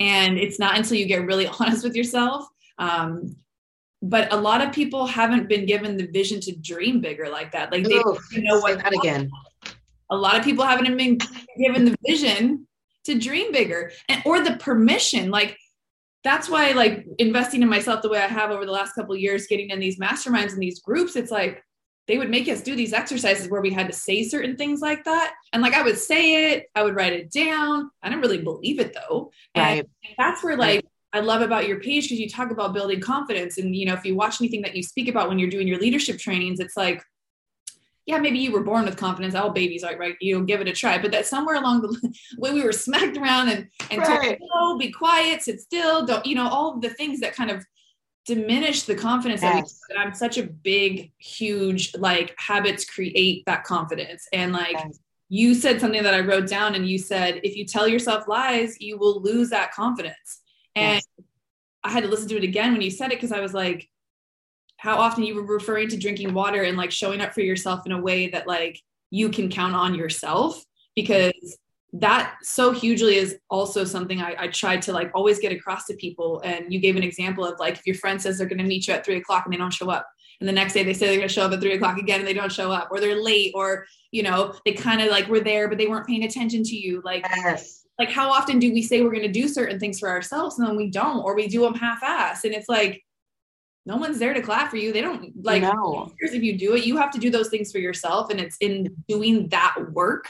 And 0.02 0.38
it's 0.38 0.60
not 0.60 0.76
until 0.76 0.98
you 0.98 1.06
get 1.06 1.26
really 1.26 1.48
honest 1.60 1.86
with 1.86 1.96
yourself. 1.96 2.46
Um, 2.78 3.38
but 4.02 4.34
a 4.34 4.36
lot 4.36 4.60
of 4.60 4.74
people 4.74 5.06
haven't 5.08 5.48
been 5.48 5.66
given 5.66 5.96
the 5.96 6.08
vision 6.08 6.42
to 6.42 6.56
dream 6.58 7.00
bigger 7.00 7.30
like 7.30 7.54
that. 7.54 7.72
Like 7.72 7.86
they 7.86 7.96
Ooh, 7.96 8.18
you 8.34 8.44
know 8.44 8.60
what 8.60 8.80
that 8.80 8.94
again. 8.94 9.32
A 10.10 10.18
lot 10.18 10.38
of 10.38 10.44
people 10.44 10.66
haven't 10.66 10.98
been 10.98 11.18
given 11.58 11.86
the 11.86 11.96
vision 12.06 12.68
to 13.06 13.18
dream 13.18 13.54
bigger 13.54 13.94
and 14.10 14.22
or 14.26 14.44
the 14.44 14.58
permission. 14.58 15.32
Like 15.32 15.58
that's 16.26 16.50
why 16.50 16.74
like 16.74 17.06
investing 17.18 17.62
in 17.62 17.70
myself 17.70 18.02
the 18.02 18.10
way 18.10 18.20
I 18.20 18.28
have 18.28 18.52
over 18.52 18.66
the 18.66 18.74
last 18.74 18.92
couple 18.92 19.16
years, 19.16 19.48
getting 19.48 19.70
in 19.70 19.80
these 19.80 20.00
masterminds 20.00 20.52
and 20.52 20.62
these 20.62 20.82
groups, 20.82 21.16
it's 21.16 21.32
like 21.32 21.64
they 22.08 22.18
would 22.18 22.30
make 22.30 22.48
us 22.48 22.62
do 22.62 22.76
these 22.76 22.94
exercises 22.94 23.50
where 23.50 23.62
we 23.62 23.72
had 23.72 23.88
to 23.88 23.94
say 23.94 24.24
certain 24.24 24.56
things 24.56 24.82
like 24.82 25.04
that. 25.06 25.34
And 25.54 25.62
like 25.62 25.74
I 25.74 25.82
would 25.82 25.98
say 25.98 26.54
it, 26.54 26.70
I 26.76 26.84
would 26.84 26.96
write 26.96 27.14
it 27.14 27.32
down. 27.32 27.90
I 28.04 28.10
didn't 28.10 28.22
really 28.22 28.42
believe 28.42 28.80
it 28.80 28.94
though. 28.94 29.32
And 29.56 29.80
right. 29.80 29.90
that's 30.18 30.44
where 30.44 30.58
like 30.58 30.86
I 31.14 31.22
love 31.22 31.42
about 31.42 31.68
your 31.68 31.80
page 31.80 32.06
because 32.06 32.20
you 32.20 32.30
talk 32.30 32.52
about 32.52 32.74
building 32.74 33.00
confidence. 33.00 33.58
And 33.58 33.76
you 33.76 33.86
know, 33.86 33.94
if 33.94 34.06
you 34.06 34.16
watch 34.16 34.40
anything 34.40 34.62
that 34.64 34.76
you 34.76 34.84
speak 34.84 35.08
about 35.08 35.30
when 35.30 35.40
you're 35.40 35.50
doing 35.50 35.68
your 35.68 35.80
leadership 35.80 36.20
trainings, 36.20 36.60
it's 36.60 36.78
like, 36.78 37.02
yeah, 38.06 38.20
maybe 38.20 38.38
you 38.38 38.52
were 38.52 38.64
born 38.64 38.86
with 38.86 38.98
confidence. 38.98 39.34
All 39.34 39.50
babies 39.50 39.84
are 39.84 39.98
right. 39.98 40.16
You 40.22 40.38
know, 40.38 40.46
give 40.46 40.62
it 40.62 40.68
a 40.68 40.74
try. 40.74 41.00
But 41.00 41.12
that 41.12 41.26
somewhere 41.26 41.56
along 41.56 41.82
the 41.82 42.14
way 42.38 42.54
we 42.54 42.64
were 42.64 42.72
smacked 42.72 43.18
around 43.18 43.50
and 43.50 43.68
and 43.90 44.02
right. 44.02 44.38
told, 44.38 44.50
no, 44.54 44.78
be 44.78 44.92
quiet, 44.92 45.42
sit 45.42 45.60
still, 45.60 46.06
don't, 46.06 46.26
you 46.26 46.36
know, 46.36 46.48
all 46.48 46.80
the 46.80 46.90
things 46.90 47.20
that 47.22 47.34
kind 47.34 47.50
of 47.50 47.66
diminish 48.26 48.84
the 48.84 48.96
confidence 48.96 49.42
yes. 49.42 49.80
that 49.90 50.00
I'm 50.00 50.14
such 50.14 50.38
a 50.38 50.44
big, 50.44 51.12
huge 51.18 51.96
like 51.96 52.36
habits 52.40 52.86
create 52.86 53.44
that 53.46 53.64
confidence. 53.64 54.28
And 54.34 54.52
like 54.52 54.74
yes. 54.74 55.00
you 55.30 55.54
said 55.54 55.80
something 55.80 56.04
that 56.04 56.14
I 56.14 56.22
wrote 56.22 56.48
down 56.48 56.76
and 56.76 56.90
you 56.90 56.98
said, 56.98 57.40
if 57.44 57.56
you 57.56 57.66
tell 57.66 57.88
yourself 57.88 58.28
lies, 58.28 58.82
you 58.82 58.98
will 58.98 59.22
lose 59.22 59.50
that 59.52 59.72
confidence. 59.72 60.42
And 60.76 60.96
yes. 60.96 61.28
I 61.84 61.92
had 61.92 62.04
to 62.04 62.10
listen 62.10 62.28
to 62.30 62.38
it 62.38 62.44
again 62.44 62.74
when 62.74 62.82
you 62.82 62.90
said 62.90 63.12
it 63.12 63.18
because 63.18 63.32
I 63.32 63.42
was 63.42 63.54
like, 63.54 63.88
how 64.78 64.98
often 64.98 65.24
you 65.24 65.36
were 65.36 65.46
referring 65.46 65.90
to 65.90 65.98
drinking 65.98 66.34
water 66.34 66.64
and 66.64 66.78
like 66.78 66.92
showing 66.92 67.22
up 67.22 67.34
for 67.34 67.42
yourself 67.42 67.86
in 67.86 67.92
a 67.92 68.02
way 68.02 68.30
that 68.30 68.48
like 68.48 68.82
you 69.12 69.30
can 69.30 69.50
count 69.50 69.76
on 69.76 69.96
yourself 69.96 70.64
because 70.96 71.58
that 72.00 72.36
so 72.44 72.72
hugely 72.72 73.16
is 73.16 73.38
also 73.50 73.86
something 73.86 74.22
I, 74.22 74.36
I 74.38 74.48
tried 74.50 74.82
to 74.84 74.92
like 74.92 75.12
always 75.16 75.40
get 75.40 75.54
across 75.54 75.86
to 75.86 75.96
people. 75.96 76.42
And 76.44 76.72
you 76.72 76.80
gave 76.80 76.98
an 76.98 77.04
example 77.04 77.46
of 77.46 77.58
like 77.60 77.78
if 77.78 77.88
your 77.88 77.96
friend 77.96 78.22
says 78.22 78.38
they're 78.38 78.48
going 78.48 78.60
to 78.60 78.66
meet 78.66 78.88
you 78.88 78.94
at 78.94 79.06
three 79.06 79.18
o'clock 79.18 79.46
and 79.46 79.54
they 79.54 79.58
don't 79.58 79.74
show 79.74 79.90
up, 79.90 80.06
and 80.42 80.50
the 80.50 80.54
next 80.54 80.74
day 80.74 80.84
they 80.84 80.94
say 80.94 81.08
they're 81.08 81.16
going 81.16 81.28
to 81.28 81.34
show 81.34 81.46
up 81.46 81.54
at 81.54 81.62
three 81.62 81.74
o'clock 81.74 81.98
again 81.98 82.20
and 82.20 82.28
they 82.28 82.34
don't 82.34 82.52
show 82.52 82.70
up, 82.70 82.90
or 82.92 83.00
they're 83.00 83.22
late, 83.22 83.54
or 83.56 83.86
you 84.12 84.24
know 84.24 84.54
they 84.66 84.74
kind 84.74 85.02
of 85.02 85.10
like 85.10 85.28
were 85.28 85.40
there 85.40 85.70
but 85.70 85.78
they 85.78 85.88
weren't 85.88 86.08
paying 86.08 86.26
attention 86.26 86.64
to 86.64 86.76
you. 86.76 87.02
Like, 87.06 87.26
yes. 87.30 87.86
like 87.98 88.12
how 88.12 88.30
often 88.30 88.60
do 88.60 88.74
we 88.74 88.82
say 88.82 89.02
we're 89.02 89.12
going 89.12 89.22
to 89.22 89.32
do 89.32 89.48
certain 89.48 89.80
things 89.80 90.00
for 90.00 90.10
ourselves 90.10 90.60
and 90.60 90.68
then 90.68 90.76
we 90.76 90.90
don't, 90.90 91.24
or 91.24 91.34
we 91.36 91.48
do 91.48 91.62
them 91.62 91.76
half-ass, 91.76 92.44
and 92.44 92.54
it's 92.54 92.68
like 92.68 93.02
no 93.86 93.96
one's 93.96 94.20
there 94.20 94.34
to 94.34 94.42
clap 94.42 94.70
for 94.70 94.78
you. 94.78 94.92
They 94.92 95.02
don't 95.02 95.32
like 95.46 95.62
no. 95.62 96.12
if 96.18 96.44
you 96.44 96.58
do 96.58 96.76
it. 96.76 96.86
You 96.86 96.98
have 96.98 97.12
to 97.12 97.20
do 97.20 97.30
those 97.30 97.50
things 97.50 97.72
for 97.72 97.78
yourself, 97.78 98.32
and 98.32 98.40
it's 98.40 98.58
in 98.60 98.94
doing 99.08 99.48
that 99.50 99.76
work 99.94 100.28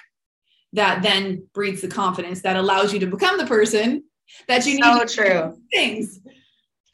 that 0.75 1.01
then 1.01 1.47
breeds 1.53 1.81
the 1.81 1.87
confidence 1.87 2.41
that 2.41 2.57
allows 2.57 2.93
you 2.93 2.99
to 2.99 3.07
become 3.07 3.37
the 3.37 3.45
person 3.45 4.03
that 4.47 4.65
you 4.65 4.77
so 4.77 4.93
need. 4.93 5.09
So 5.09 5.23
true. 5.23 5.61
Things. 5.71 6.19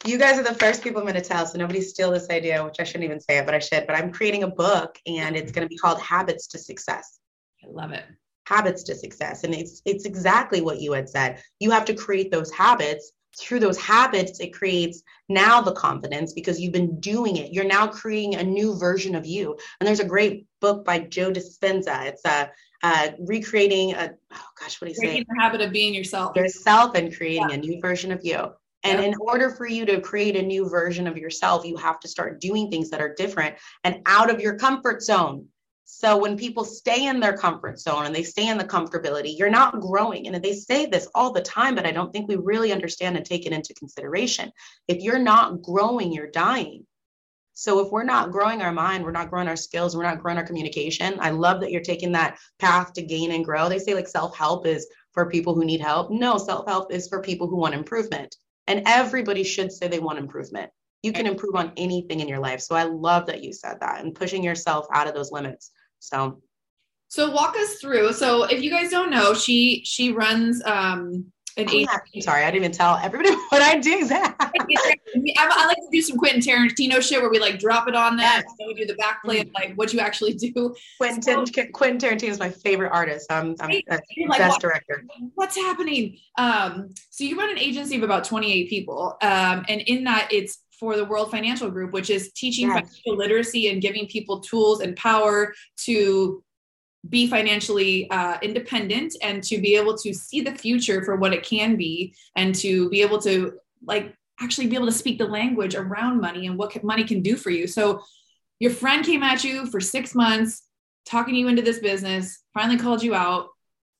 You 0.04 0.18
guys 0.18 0.38
are 0.38 0.42
the 0.42 0.54
first 0.54 0.82
people 0.82 1.00
I'm 1.00 1.06
going 1.06 1.20
to 1.20 1.28
tell, 1.28 1.46
so 1.46 1.58
nobody 1.58 1.80
steal 1.80 2.10
this 2.10 2.28
idea, 2.30 2.64
which 2.64 2.76
I 2.80 2.84
shouldn't 2.84 3.04
even 3.04 3.20
say 3.20 3.38
it, 3.38 3.46
but 3.46 3.54
I 3.54 3.60
should. 3.60 3.86
But 3.86 3.96
I'm 3.96 4.10
creating 4.10 4.42
a 4.42 4.48
book, 4.48 4.98
and 5.06 5.36
it's 5.36 5.52
going 5.52 5.64
to 5.64 5.68
be 5.68 5.76
called 5.76 6.00
Habits 6.00 6.48
to 6.48 6.58
Success. 6.58 7.20
I 7.62 7.68
love 7.70 7.92
it. 7.92 8.04
Habits 8.46 8.82
to 8.84 8.94
Success, 8.94 9.44
and 9.44 9.54
it's 9.54 9.80
it's 9.84 10.04
exactly 10.04 10.60
what 10.60 10.80
you 10.80 10.92
had 10.92 11.08
said. 11.08 11.40
You 11.60 11.70
have 11.70 11.84
to 11.84 11.94
create 11.94 12.32
those 12.32 12.50
habits. 12.50 13.12
Through 13.38 13.60
those 13.60 13.78
habits, 13.78 14.40
it 14.40 14.52
creates 14.52 15.02
now 15.30 15.62
the 15.62 15.72
confidence 15.72 16.34
because 16.34 16.60
you've 16.60 16.72
been 16.72 17.00
doing 17.00 17.36
it. 17.36 17.50
You're 17.50 17.64
now 17.64 17.86
creating 17.86 18.34
a 18.34 18.42
new 18.42 18.76
version 18.76 19.14
of 19.14 19.24
you. 19.24 19.56
And 19.80 19.86
there's 19.88 20.00
a 20.00 20.04
great 20.04 20.46
book 20.60 20.84
by 20.84 20.98
Joe 20.98 21.32
Dispenza. 21.32 22.04
It's 22.06 22.24
a 22.26 22.50
uh, 22.82 23.08
recreating 23.20 23.94
a 23.94 24.14
oh 24.32 24.44
gosh, 24.60 24.80
what 24.80 24.86
do 24.86 24.92
you 24.92 24.94
say? 24.96 25.24
The 25.28 25.40
habit 25.40 25.60
of 25.60 25.72
being 25.72 25.94
yourself. 25.94 26.36
Yourself 26.36 26.94
and 26.94 27.14
creating 27.14 27.50
yeah. 27.50 27.56
a 27.56 27.58
new 27.58 27.80
version 27.80 28.12
of 28.12 28.20
you. 28.24 28.52
And 28.84 29.02
in 29.04 29.14
order 29.20 29.50
for 29.50 29.66
you 29.66 29.86
to 29.86 30.00
create 30.00 30.36
a 30.36 30.42
new 30.42 30.68
version 30.68 31.06
of 31.06 31.16
yourself, 31.16 31.64
you 31.64 31.76
have 31.76 32.00
to 32.00 32.08
start 32.08 32.40
doing 32.40 32.68
things 32.68 32.90
that 32.90 33.00
are 33.00 33.14
different 33.14 33.54
and 33.84 34.00
out 34.06 34.28
of 34.28 34.40
your 34.40 34.56
comfort 34.56 35.02
zone. 35.02 35.46
So 35.84 36.16
when 36.16 36.36
people 36.36 36.64
stay 36.64 37.06
in 37.06 37.20
their 37.20 37.36
comfort 37.36 37.78
zone 37.78 38.06
and 38.06 38.14
they 38.14 38.22
stay 38.22 38.48
in 38.48 38.58
the 38.58 38.64
comfortability, 38.64 39.38
you're 39.38 39.50
not 39.50 39.80
growing. 39.80 40.26
And 40.26 40.42
they 40.42 40.54
say 40.54 40.86
this 40.86 41.06
all 41.14 41.32
the 41.32 41.42
time, 41.42 41.74
but 41.74 41.86
I 41.86 41.92
don't 41.92 42.12
think 42.12 42.28
we 42.28 42.36
really 42.36 42.72
understand 42.72 43.16
and 43.16 43.24
take 43.24 43.46
it 43.46 43.52
into 43.52 43.74
consideration. 43.74 44.50
If 44.88 45.00
you're 45.02 45.18
not 45.18 45.62
growing, 45.62 46.12
you're 46.12 46.30
dying. 46.30 46.86
So 47.54 47.80
if 47.80 47.90
we're 47.92 48.04
not 48.04 48.30
growing 48.30 48.62
our 48.62 48.72
mind, 48.72 49.04
we're 49.04 49.10
not 49.12 49.30
growing 49.30 49.48
our 49.48 49.56
skills, 49.56 49.96
we're 49.96 50.02
not 50.02 50.20
growing 50.20 50.38
our 50.38 50.46
communication. 50.46 51.18
I 51.20 51.30
love 51.30 51.60
that 51.60 51.70
you're 51.70 51.82
taking 51.82 52.12
that 52.12 52.38
path 52.58 52.92
to 52.94 53.02
gain 53.02 53.32
and 53.32 53.44
grow. 53.44 53.68
They 53.68 53.78
say 53.78 53.94
like 53.94 54.08
self-help 54.08 54.66
is 54.66 54.86
for 55.12 55.28
people 55.28 55.54
who 55.54 55.64
need 55.64 55.80
help. 55.80 56.10
No, 56.10 56.38
self-help 56.38 56.92
is 56.92 57.08
for 57.08 57.20
people 57.20 57.48
who 57.48 57.56
want 57.56 57.74
improvement. 57.74 58.34
And 58.66 58.82
everybody 58.86 59.42
should 59.42 59.72
say 59.72 59.88
they 59.88 59.98
want 59.98 60.18
improvement. 60.18 60.70
You 61.02 61.12
can 61.12 61.26
improve 61.26 61.56
on 61.56 61.72
anything 61.76 62.20
in 62.20 62.28
your 62.28 62.38
life. 62.38 62.60
So 62.60 62.74
I 62.74 62.84
love 62.84 63.26
that 63.26 63.42
you 63.42 63.52
said 63.52 63.78
that 63.80 64.04
and 64.04 64.14
pushing 64.14 64.42
yourself 64.42 64.86
out 64.94 65.08
of 65.08 65.14
those 65.14 65.32
limits. 65.32 65.72
So 65.98 66.40
so 67.08 67.30
walk 67.30 67.56
us 67.56 67.74
through. 67.74 68.14
So 68.14 68.44
if 68.44 68.62
you 68.62 68.70
guys 68.70 68.90
don't 68.90 69.10
know, 69.10 69.34
she 69.34 69.82
she 69.84 70.12
runs 70.12 70.62
um 70.64 71.30
an 71.56 71.68
oh, 71.68 71.86
I'm 72.14 72.20
sorry, 72.20 72.44
I 72.44 72.50
didn't 72.50 72.64
even 72.64 72.72
tell 72.72 72.96
everybody 73.02 73.34
what 73.50 73.62
I 73.62 73.78
do. 73.78 74.06
That 74.06 74.36
I, 74.40 75.66
like 75.66 75.76
to 75.76 75.88
do 75.90 76.02
some 76.02 76.16
Quentin 76.16 76.40
Tarantino 76.40 77.02
shit 77.02 77.20
where 77.20 77.30
we 77.30 77.38
like 77.38 77.58
drop 77.58 77.88
it 77.88 77.94
on 77.94 78.16
there 78.16 78.26
yes. 78.26 78.44
and 78.58 78.68
we 78.68 78.74
do 78.74 78.86
the 78.86 78.94
back 78.94 79.22
play 79.24 79.40
of 79.40 79.48
like 79.54 79.74
what 79.74 79.92
you 79.92 80.00
actually 80.00 80.34
do. 80.34 80.74
Quentin 80.98 81.22
so, 81.22 81.64
Quentin 81.72 81.98
Tarantino 81.98 82.30
is 82.30 82.38
my 82.38 82.50
favorite 82.50 82.90
artist. 82.90 83.30
I'm, 83.30 83.54
I'm 83.60 83.70
like, 83.70 84.38
best 84.38 84.60
director. 84.60 85.04
What's 85.34 85.56
happening? 85.56 86.18
Um, 86.38 86.90
so 87.10 87.24
you 87.24 87.38
run 87.38 87.50
an 87.50 87.58
agency 87.58 87.96
of 87.96 88.02
about 88.02 88.24
28 88.24 88.68
people, 88.68 89.16
um, 89.22 89.64
and 89.68 89.80
in 89.82 90.04
that 90.04 90.28
it's 90.30 90.58
for 90.82 90.96
the 90.96 91.04
World 91.04 91.30
Financial 91.30 91.70
Group, 91.70 91.92
which 91.92 92.10
is 92.10 92.32
teaching 92.32 92.66
yes. 92.66 92.74
financial 92.74 93.16
literacy 93.16 93.70
and 93.70 93.80
giving 93.80 94.06
people 94.06 94.40
tools 94.40 94.80
and 94.80 94.96
power 94.96 95.54
to 95.84 96.42
be 97.08 97.26
financially 97.26 98.08
uh, 98.10 98.38
independent 98.42 99.14
and 99.22 99.42
to 99.42 99.60
be 99.60 99.76
able 99.76 99.96
to 99.98 100.14
see 100.14 100.40
the 100.40 100.54
future 100.54 101.04
for 101.04 101.16
what 101.16 101.32
it 101.32 101.42
can 101.42 101.76
be 101.76 102.14
and 102.36 102.54
to 102.54 102.88
be 102.90 103.02
able 103.02 103.20
to 103.20 103.54
like 103.84 104.14
actually 104.40 104.66
be 104.66 104.76
able 104.76 104.86
to 104.86 104.92
speak 104.92 105.18
the 105.18 105.26
language 105.26 105.74
around 105.74 106.20
money 106.20 106.46
and 106.46 106.56
what 106.56 106.82
money 106.84 107.04
can 107.04 107.20
do 107.20 107.36
for 107.36 107.50
you 107.50 107.66
so 107.66 108.00
your 108.60 108.70
friend 108.70 109.04
came 109.04 109.24
at 109.24 109.42
you 109.42 109.66
for 109.66 109.80
six 109.80 110.14
months 110.14 110.62
talking 111.04 111.34
you 111.34 111.48
into 111.48 111.62
this 111.62 111.78
business, 111.78 112.42
finally 112.54 112.78
called 112.78 113.02
you 113.02 113.14
out, 113.14 113.48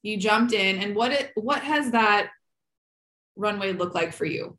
you 0.03 0.17
jumped 0.17 0.53
in, 0.53 0.79
and 0.79 0.95
what 0.95 1.13
it 1.13 1.31
what 1.35 1.63
has 1.63 1.93
that 1.93 2.31
runway 3.37 3.73
look 3.73 3.95
like 3.95 4.13
for 4.13 4.25
you? 4.25 4.57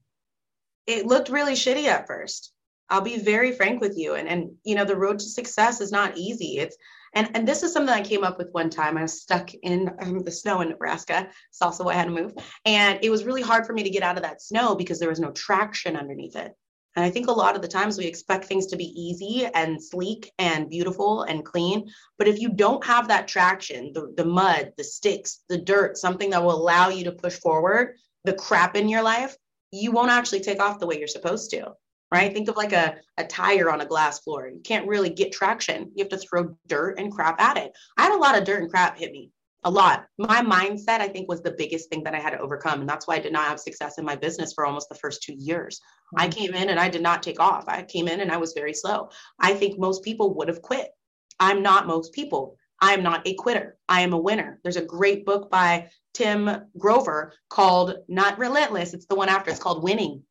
It 0.88 1.06
looked 1.06 1.30
really 1.30 1.54
shitty 1.54 1.86
at 1.86 2.08
first. 2.08 2.52
I'll 2.90 3.02
be 3.02 3.20
very 3.20 3.52
frank 3.54 3.82
with 3.82 3.98
you. 3.98 4.16
And 4.16 4.28
and 4.28 4.52
you 4.64 4.76
know, 4.76 4.86
the 4.86 4.96
road 4.96 5.20
to 5.20 5.26
success 5.26 5.82
is 5.82 5.92
not 5.92 6.18
easy. 6.18 6.58
It's 6.58 6.78
and 7.14 7.30
and 7.34 7.48
this 7.48 7.64
is 7.64 7.74
something 7.74 7.94
I 7.94 8.02
came 8.02 8.24
up 8.24 8.38
with 8.38 8.52
one 8.52 8.70
time. 8.70 8.98
I 8.98 9.04
was 9.04 9.22
stuck 9.22 9.54
in 9.54 9.92
um, 10.00 10.20
the 10.20 10.32
snow 10.32 10.62
in 10.62 10.70
Nebraska. 10.70 11.30
It's 11.50 11.62
also 11.62 11.84
why 11.84 11.94
I 11.94 11.98
had 11.98 12.06
to 12.06 12.12
move. 12.12 12.34
And 12.66 13.00
it 13.02 13.10
was 13.10 13.24
really 13.24 13.42
hard 13.42 13.66
for 13.66 13.74
me 13.74 13.84
to 13.84 13.90
get 13.90 14.04
out 14.04 14.18
of 14.18 14.24
that 14.24 14.42
snow 14.42 14.76
because 14.76 15.00
there 15.00 15.10
was 15.10 15.20
no 15.20 15.32
traction 15.32 15.96
underneath 15.96 16.36
it. 16.36 16.54
And 16.96 17.04
I 17.04 17.10
think 17.10 17.28
a 17.28 17.32
lot 17.32 17.56
of 17.56 17.62
the 17.62 17.68
times 17.68 17.98
we 17.98 18.06
expect 18.06 18.46
things 18.46 18.68
to 18.68 18.76
be 18.76 18.86
easy 19.00 19.48
and 19.56 19.84
sleek 19.84 20.32
and 20.38 20.70
beautiful 20.70 21.24
and 21.24 21.44
clean. 21.44 21.90
But 22.20 22.28
if 22.28 22.40
you 22.40 22.50
don't 22.50 22.86
have 22.86 23.08
that 23.08 23.28
traction, 23.28 23.92
the, 23.94 24.14
the 24.16 24.26
mud, 24.26 24.74
the 24.78 24.84
sticks, 24.84 25.40
the 25.50 25.58
dirt, 25.58 25.98
something 25.98 26.30
that 26.30 26.44
will 26.44 26.56
allow 26.56 26.90
you 26.90 27.04
to 27.06 27.12
push 27.12 27.40
forward, 27.40 27.98
the 28.26 28.34
crap 28.34 28.76
in 28.76 28.90
your 28.90 29.02
life, 29.02 29.36
you 29.72 29.92
won't 29.92 30.12
actually 30.12 30.42
take 30.42 30.62
off 30.62 30.80
the 30.80 30.86
way 30.86 31.00
you're 31.00 31.08
supposed 31.08 31.50
to 31.52 31.74
right? 32.14 32.32
Think 32.32 32.48
of 32.48 32.56
like 32.56 32.74
a, 32.74 32.98
a 33.18 33.26
tire 33.26 33.72
on 33.72 33.82
a 33.82 33.86
glass 33.86 34.20
floor. 34.20 34.48
You 34.48 34.62
can't 34.64 34.88
really 34.88 35.10
get 35.10 35.32
traction. 35.32 35.92
You 35.96 36.04
have 36.04 36.10
to 36.10 36.18
throw 36.18 36.56
dirt 36.68 37.00
and 37.00 37.12
crap 37.12 37.42
at 37.42 37.58
it. 37.58 37.72
I 37.98 38.04
had 38.04 38.16
a 38.16 38.20
lot 38.20 38.38
of 38.38 38.46
dirt 38.46 38.62
and 38.62 38.70
crap 38.70 39.00
hit 39.00 39.12
me, 39.12 39.32
a 39.64 39.72
lot. 39.72 40.06
My 40.20 40.42
mindset, 40.42 41.02
I 41.02 41.08
think, 41.08 41.28
was 41.28 41.42
the 41.42 41.56
biggest 41.58 41.90
thing 41.90 42.04
that 42.04 42.14
I 42.14 42.20
had 42.20 42.30
to 42.30 42.40
overcome. 42.40 42.82
And 42.82 42.88
that's 42.88 43.08
why 43.08 43.16
I 43.16 43.20
did 43.20 43.34
not 43.34 43.48
have 43.48 43.60
success 43.60 43.98
in 43.98 44.06
my 44.06 44.16
business 44.16 44.54
for 44.54 44.64
almost 44.64 44.90
the 44.90 44.96
first 44.96 45.24
two 45.24 45.34
years. 45.34 45.80
Mm-hmm. 45.80 46.22
I 46.22 46.28
came 46.30 46.54
in 46.54 46.70
and 46.70 46.80
I 46.80 46.88
did 46.88 47.02
not 47.02 47.24
take 47.24 47.40
off. 47.40 47.64
I 47.68 47.82
came 47.82 48.08
in 48.08 48.22
and 48.22 48.32
I 48.32 48.38
was 48.38 48.54
very 48.54 48.76
slow. 48.76 49.10
I 49.40 49.56
think 49.56 49.80
most 49.80 50.04
people 50.04 50.36
would 50.36 50.50
have 50.50 50.62
quit. 50.62 50.92
I'm 51.40 51.64
not 51.64 51.88
most 51.88 52.14
people. 52.14 52.58
I 52.80 52.94
am 52.94 53.02
not 53.02 53.26
a 53.26 53.34
quitter. 53.34 53.78
I 53.90 54.02
am 54.02 54.14
a 54.14 54.20
winner. 54.20 54.60
There's 54.62 54.76
a 54.76 54.86
great 54.86 55.26
book 55.26 55.50
by 55.50 55.90
Tim 56.14 56.68
Grover 56.78 57.34
called 57.50 57.96
Not 58.08 58.38
Relentless. 58.38 58.94
It's 58.94 59.08
the 59.08 59.16
one 59.16 59.30
after. 59.30 59.50
It's 59.50 59.60
called 59.60 59.82
Winning 59.82 60.22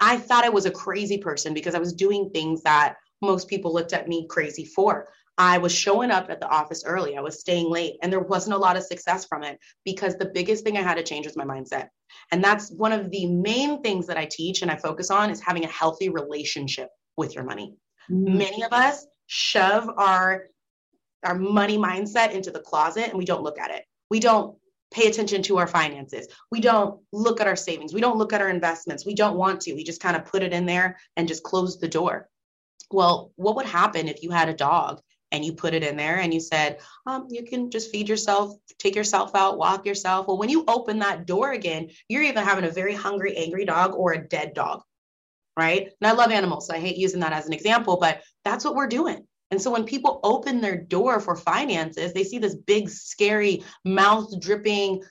I 0.00 0.16
thought 0.16 0.44
I 0.44 0.50
was 0.50 0.66
a 0.66 0.70
crazy 0.70 1.18
person 1.18 1.54
because 1.54 1.74
I 1.74 1.78
was 1.78 1.92
doing 1.92 2.30
things 2.30 2.62
that 2.62 2.96
most 3.20 3.48
people 3.48 3.72
looked 3.72 3.92
at 3.92 4.08
me 4.08 4.26
crazy 4.28 4.64
for. 4.64 5.08
I 5.38 5.58
was 5.58 5.72
showing 5.72 6.10
up 6.10 6.30
at 6.30 6.40
the 6.40 6.48
office 6.48 6.84
early, 6.84 7.16
I 7.16 7.20
was 7.20 7.38
staying 7.38 7.70
late, 7.70 7.94
and 8.02 8.12
there 8.12 8.20
wasn't 8.20 8.56
a 8.56 8.58
lot 8.58 8.76
of 8.76 8.82
success 8.82 9.24
from 9.24 9.44
it 9.44 9.58
because 9.84 10.16
the 10.16 10.32
biggest 10.34 10.64
thing 10.64 10.76
I 10.76 10.82
had 10.82 10.96
to 10.96 11.02
change 11.04 11.26
was 11.26 11.36
my 11.36 11.44
mindset. 11.44 11.88
And 12.32 12.42
that's 12.42 12.70
one 12.72 12.92
of 12.92 13.10
the 13.10 13.26
main 13.26 13.80
things 13.82 14.06
that 14.08 14.16
I 14.16 14.26
teach 14.30 14.62
and 14.62 14.70
I 14.70 14.76
focus 14.76 15.10
on 15.10 15.30
is 15.30 15.40
having 15.40 15.64
a 15.64 15.68
healthy 15.68 16.08
relationship 16.08 16.88
with 17.16 17.34
your 17.36 17.44
money. 17.44 17.76
Mm-hmm. 18.10 18.38
Many 18.38 18.62
of 18.64 18.72
us 18.72 19.06
shove 19.26 19.88
our 19.96 20.46
our 21.24 21.34
money 21.34 21.76
mindset 21.76 22.30
into 22.30 22.50
the 22.50 22.60
closet 22.60 23.08
and 23.08 23.18
we 23.18 23.24
don't 23.24 23.42
look 23.42 23.58
at 23.58 23.72
it. 23.72 23.84
We 24.08 24.20
don't 24.20 24.56
pay 24.90 25.06
attention 25.06 25.42
to 25.42 25.58
our 25.58 25.66
finances. 25.66 26.28
We 26.50 26.60
don't 26.60 27.00
look 27.12 27.40
at 27.40 27.46
our 27.46 27.56
savings. 27.56 27.92
We 27.92 28.00
don't 28.00 28.16
look 28.16 28.32
at 28.32 28.40
our 28.40 28.48
investments. 28.48 29.04
We 29.04 29.14
don't 29.14 29.36
want 29.36 29.60
to. 29.62 29.74
We 29.74 29.84
just 29.84 30.02
kind 30.02 30.16
of 30.16 30.24
put 30.24 30.42
it 30.42 30.52
in 30.52 30.66
there 30.66 30.98
and 31.16 31.28
just 31.28 31.42
close 31.42 31.78
the 31.78 31.88
door. 31.88 32.28
Well, 32.90 33.32
what 33.36 33.56
would 33.56 33.66
happen 33.66 34.08
if 34.08 34.22
you 34.22 34.30
had 34.30 34.48
a 34.48 34.54
dog 34.54 35.00
and 35.30 35.44
you 35.44 35.52
put 35.52 35.74
it 35.74 35.82
in 35.82 35.96
there 35.96 36.18
and 36.18 36.32
you 36.32 36.40
said, 36.40 36.80
um, 37.06 37.26
you 37.28 37.44
can 37.44 37.70
just 37.70 37.90
feed 37.90 38.08
yourself, 38.08 38.54
take 38.78 38.96
yourself 38.96 39.34
out, 39.34 39.58
walk 39.58 39.84
yourself? 39.84 40.26
Well, 40.26 40.38
when 40.38 40.48
you 40.48 40.64
open 40.66 40.98
that 41.00 41.26
door 41.26 41.52
again, 41.52 41.90
you're 42.08 42.22
even 42.22 42.44
having 42.44 42.64
a 42.64 42.70
very 42.70 42.94
hungry, 42.94 43.36
angry 43.36 43.66
dog 43.66 43.94
or 43.94 44.12
a 44.12 44.26
dead 44.26 44.54
dog, 44.54 44.82
right? 45.54 45.90
And 46.00 46.08
I 46.08 46.12
love 46.12 46.30
animals. 46.30 46.66
So 46.66 46.74
I 46.74 46.78
hate 46.78 46.96
using 46.96 47.20
that 47.20 47.34
as 47.34 47.46
an 47.46 47.52
example, 47.52 47.98
but 48.00 48.22
that's 48.42 48.64
what 48.64 48.74
we're 48.74 48.86
doing. 48.86 49.27
And 49.50 49.60
so 49.60 49.70
when 49.70 49.84
people 49.84 50.20
open 50.22 50.60
their 50.60 50.76
door 50.76 51.20
for 51.20 51.34
finances, 51.34 52.12
they 52.12 52.24
see 52.24 52.38
this 52.38 52.54
big, 52.54 52.88
scary, 52.88 53.64
mouth 53.84 54.28
dripping 54.40 55.02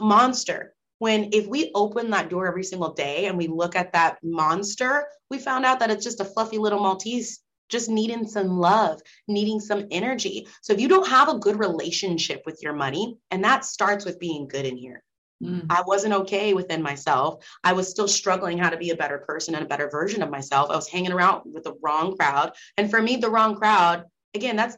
monster. 0.00 0.74
When 0.98 1.30
if 1.32 1.46
we 1.46 1.72
open 1.74 2.10
that 2.10 2.28
door 2.28 2.46
every 2.46 2.64
single 2.64 2.92
day 2.92 3.26
and 3.26 3.36
we 3.36 3.48
look 3.48 3.74
at 3.74 3.92
that 3.92 4.18
monster, 4.22 5.06
we 5.30 5.38
found 5.38 5.64
out 5.64 5.80
that 5.80 5.90
it's 5.90 6.04
just 6.04 6.20
a 6.20 6.24
fluffy 6.24 6.58
little 6.58 6.80
Maltese 6.80 7.40
just 7.68 7.88
needing 7.88 8.26
some 8.26 8.58
love, 8.58 9.00
needing 9.26 9.58
some 9.58 9.86
energy. 9.90 10.46
So 10.60 10.74
if 10.74 10.80
you 10.80 10.88
don't 10.88 11.08
have 11.08 11.28
a 11.28 11.38
good 11.38 11.58
relationship 11.58 12.42
with 12.44 12.62
your 12.62 12.74
money, 12.74 13.16
and 13.30 13.42
that 13.44 13.64
starts 13.64 14.04
with 14.04 14.20
being 14.20 14.46
good 14.46 14.66
in 14.66 14.76
here, 14.76 15.02
Mm. 15.42 15.66
I 15.68 15.82
wasn't 15.86 16.14
okay 16.14 16.54
within 16.54 16.82
myself. 16.82 17.44
I 17.64 17.72
was 17.72 17.88
still 17.88 18.08
struggling 18.08 18.58
how 18.58 18.70
to 18.70 18.76
be 18.76 18.90
a 18.90 18.96
better 18.96 19.18
person 19.18 19.54
and 19.54 19.64
a 19.64 19.68
better 19.68 19.90
version 19.90 20.22
of 20.22 20.30
myself. 20.30 20.70
I 20.70 20.76
was 20.76 20.88
hanging 20.88 21.12
around 21.12 21.42
with 21.52 21.64
the 21.64 21.74
wrong 21.82 22.16
crowd. 22.16 22.52
And 22.76 22.90
for 22.90 23.02
me, 23.02 23.16
the 23.16 23.30
wrong 23.30 23.56
crowd, 23.56 24.04
again, 24.34 24.56
that's 24.56 24.76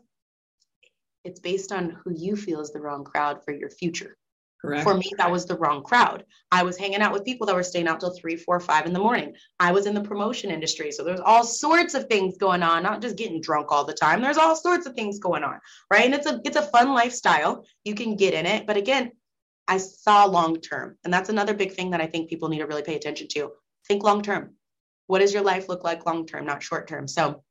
it's 1.25 1.41
based 1.41 1.73
on 1.73 1.99
who 2.05 2.13
you 2.15 2.37
feel 2.37 2.61
is 2.61 2.71
the 2.71 2.81
wrong 2.81 3.03
crowd 3.03 3.43
for 3.45 3.53
your 3.53 3.71
future. 3.71 4.17
Correct. 4.65 4.83
For 4.83 4.95
me, 4.95 5.11
that 5.19 5.31
was 5.31 5.45
the 5.45 5.59
wrong 5.59 5.83
crowd. 5.83 6.25
I 6.51 6.63
was 6.63 6.79
hanging 6.79 7.03
out 7.03 7.13
with 7.13 7.25
people 7.25 7.47
that 7.47 7.55
were 7.55 7.63
staying 7.63 7.87
out 7.87 8.01
till 8.01 8.15
three, 8.15 8.37
four, 8.37 8.59
five 8.61 8.87
in 8.87 8.95
the 8.95 8.99
morning. 8.99 9.35
I 9.61 9.73
was 9.73 9.85
in 9.85 9.95
the 9.95 10.01
promotion 10.01 10.51
industry. 10.51 10.91
So 10.91 11.05
there's 11.05 11.21
all 11.21 11.45
sorts 11.45 11.93
of 11.93 12.07
things 12.07 12.39
going 12.39 12.63
on, 12.63 12.83
not 12.83 13.03
just 13.03 13.17
getting 13.17 13.43
drunk 13.43 13.71
all 13.71 13.85
the 13.85 13.93
time. 13.93 14.23
There's 14.23 14.39
all 14.39 14.57
sorts 14.57 14.87
of 14.87 14.95
things 14.95 15.19
going 15.19 15.45
on. 15.45 15.61
Right. 15.91 16.07
And 16.07 16.15
it's 16.15 16.27
a 16.27 16.41
it's 16.45 16.57
a 16.57 16.63
fun 16.63 16.95
lifestyle. 16.95 17.67
You 17.85 17.95
can 17.95 18.17
get 18.17 18.33
in 18.33 18.47
it. 18.47 18.67
But 18.67 18.79
again, 18.79 19.13
I 19.69 19.79
saw 19.79 20.25
long 20.27 20.61
term. 20.61 20.97
And 21.05 21.13
that's 21.13 21.31
another 21.31 21.55
big 21.55 21.73
thing 21.73 21.91
that 21.91 22.01
I 22.01 22.07
think 22.07 22.29
people 22.29 22.49
need 22.49 22.59
to 22.59 22.67
really 22.67 22.83
pay 22.83 22.97
attention 22.97 23.29
to. 23.29 23.53
Think 23.87 24.03
long 24.03 24.23
term. 24.23 24.55
What 25.07 25.21
does 25.21 25.35
your 25.35 25.43
life 25.43 25.69
look 25.69 25.85
like 25.85 26.07
long 26.07 26.27
term, 26.27 26.47
not 26.47 26.63
short 26.63 26.89
term? 26.89 27.09
So 27.09 27.43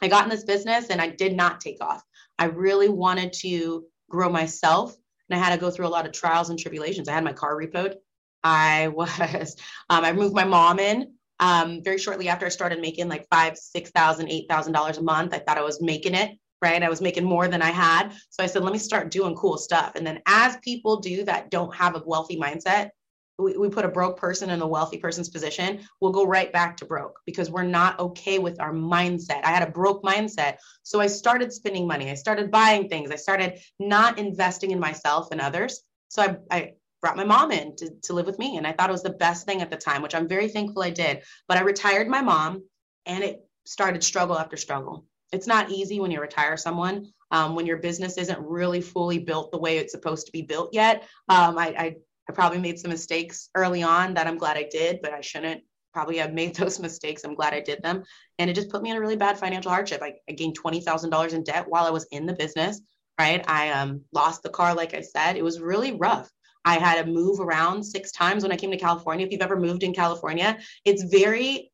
I 0.00 0.08
got 0.08 0.24
in 0.24 0.30
this 0.30 0.44
business 0.44 0.88
and 0.88 1.00
I 1.00 1.08
did 1.08 1.34
not 1.34 1.60
take 1.60 1.82
off. 1.82 2.02
I 2.38 2.46
really 2.46 2.88
wanted 2.88 3.32
to 3.34 3.84
grow 4.10 4.28
myself 4.28 4.96
and 5.28 5.38
I 5.38 5.42
had 5.42 5.54
to 5.54 5.60
go 5.60 5.70
through 5.70 5.86
a 5.86 5.88
lot 5.88 6.06
of 6.06 6.12
trials 6.12 6.50
and 6.50 6.58
tribulations. 6.58 7.08
I 7.08 7.12
had 7.12 7.24
my 7.24 7.32
car 7.32 7.56
repoed. 7.56 7.96
I 8.42 8.88
was, 8.94 9.56
um, 9.90 10.04
I 10.04 10.12
moved 10.12 10.34
my 10.34 10.44
mom 10.44 10.78
in 10.78 11.14
um, 11.40 11.82
very 11.82 11.98
shortly 11.98 12.28
after 12.28 12.46
I 12.46 12.50
started 12.50 12.80
making 12.80 13.08
like 13.08 13.26
five, 13.30 13.56
six 13.56 13.90
thousand, 13.90 14.28
eight 14.30 14.46
thousand 14.48 14.72
dollars 14.72 14.98
a 14.98 15.02
month. 15.02 15.34
I 15.34 15.38
thought 15.38 15.58
I 15.58 15.62
was 15.62 15.82
making 15.82 16.14
it 16.14 16.38
right? 16.62 16.82
I 16.82 16.88
was 16.88 17.00
making 17.00 17.24
more 17.24 17.48
than 17.48 17.60
I 17.60 17.70
had. 17.70 18.10
So 18.30 18.42
I 18.42 18.46
said, 18.46 18.62
let 18.62 18.72
me 18.72 18.78
start 18.78 19.10
doing 19.10 19.34
cool 19.34 19.58
stuff. 19.58 19.92
And 19.96 20.06
then 20.06 20.22
as 20.26 20.56
people 20.58 21.00
do 21.00 21.24
that 21.24 21.50
don't 21.50 21.74
have 21.74 21.96
a 21.96 22.02
wealthy 22.06 22.38
mindset, 22.38 22.90
we, 23.38 23.56
we 23.56 23.68
put 23.68 23.84
a 23.84 23.88
broke 23.88 24.16
person 24.16 24.50
in 24.50 24.62
a 24.62 24.66
wealthy 24.66 24.98
person's 24.98 25.28
position, 25.28 25.80
we'll 26.00 26.12
go 26.12 26.24
right 26.24 26.52
back 26.52 26.76
to 26.76 26.84
broke 26.84 27.18
because 27.26 27.50
we're 27.50 27.62
not 27.64 27.98
okay 27.98 28.38
with 28.38 28.60
our 28.60 28.72
mindset. 28.72 29.44
I 29.44 29.50
had 29.50 29.66
a 29.66 29.70
broke 29.70 30.02
mindset. 30.02 30.56
So 30.82 31.00
I 31.00 31.06
started 31.06 31.52
spending 31.52 31.86
money. 31.86 32.10
I 32.10 32.14
started 32.14 32.50
buying 32.50 32.88
things. 32.88 33.10
I 33.10 33.16
started 33.16 33.58
not 33.78 34.18
investing 34.18 34.70
in 34.70 34.78
myself 34.78 35.28
and 35.32 35.40
others. 35.40 35.82
So 36.08 36.22
I, 36.22 36.36
I 36.56 36.72
brought 37.00 37.16
my 37.16 37.24
mom 37.24 37.50
in 37.50 37.74
to, 37.76 37.90
to 38.04 38.12
live 38.12 38.26
with 38.26 38.38
me. 38.38 38.56
And 38.56 38.66
I 38.66 38.72
thought 38.72 38.90
it 38.90 38.92
was 38.92 39.02
the 39.02 39.10
best 39.10 39.46
thing 39.46 39.62
at 39.62 39.70
the 39.70 39.76
time, 39.76 40.02
which 40.02 40.14
I'm 40.14 40.28
very 40.28 40.48
thankful 40.48 40.82
I 40.82 40.90
did. 40.90 41.22
But 41.48 41.58
I 41.58 41.62
retired 41.62 42.08
my 42.08 42.22
mom 42.22 42.62
and 43.06 43.24
it 43.24 43.40
started 43.64 44.04
struggle 44.04 44.38
after 44.38 44.56
struggle 44.56 45.06
it's 45.32 45.46
not 45.46 45.70
easy 45.70 46.00
when 46.00 46.10
you 46.10 46.20
retire 46.20 46.56
someone 46.56 47.06
um, 47.30 47.54
when 47.54 47.66
your 47.66 47.78
business 47.78 48.18
isn't 48.18 48.38
really 48.40 48.80
fully 48.80 49.18
built 49.18 49.50
the 49.50 49.58
way 49.58 49.78
it's 49.78 49.92
supposed 49.92 50.26
to 50.26 50.32
be 50.32 50.42
built 50.42 50.70
yet. 50.72 51.04
Um, 51.28 51.58
I, 51.58 51.68
I, 51.68 51.96
I 52.28 52.32
probably 52.32 52.58
made 52.58 52.78
some 52.78 52.90
mistakes 52.90 53.48
early 53.54 53.82
on 53.82 54.14
that 54.14 54.26
i'm 54.28 54.38
glad 54.38 54.56
i 54.56 54.66
did 54.70 55.00
but 55.02 55.12
i 55.12 55.20
shouldn't 55.20 55.62
probably 55.92 56.18
have 56.18 56.32
made 56.32 56.54
those 56.56 56.78
mistakes. 56.78 57.24
I'm 57.24 57.34
glad 57.34 57.52
i 57.52 57.60
did 57.60 57.82
them. 57.82 58.04
And 58.38 58.48
it 58.48 58.54
just 58.54 58.70
put 58.70 58.82
me 58.82 58.90
in 58.90 58.96
a 58.96 59.00
really 59.00 59.16
bad 59.16 59.38
financial 59.38 59.70
hardship. 59.70 60.02
I, 60.02 60.14
I 60.28 60.32
gained 60.32 60.56
$20000 60.58 61.32
in 61.32 61.42
debt 61.42 61.66
while 61.68 61.84
i 61.84 61.90
was 61.90 62.06
in 62.12 62.26
the 62.26 62.32
business 62.32 62.80
right? 63.18 63.44
I 63.48 63.70
um, 63.70 64.02
lost 64.12 64.42
the 64.42 64.48
car 64.48 64.74
like 64.74 64.94
i 64.94 65.00
said. 65.00 65.36
It 65.36 65.44
was 65.44 65.60
really 65.60 65.92
rough. 65.92 66.30
I 66.64 66.78
had 66.78 67.02
to 67.02 67.10
move 67.10 67.40
around 67.40 67.82
six 67.82 68.12
times 68.12 68.42
when 68.42 68.52
I 68.52 68.56
came 68.56 68.70
to 68.70 68.76
California. 68.76 69.26
If 69.26 69.32
you've 69.32 69.42
ever 69.42 69.58
moved 69.58 69.82
in 69.82 69.92
California, 69.92 70.58
it's 70.84 71.02
very 71.02 71.70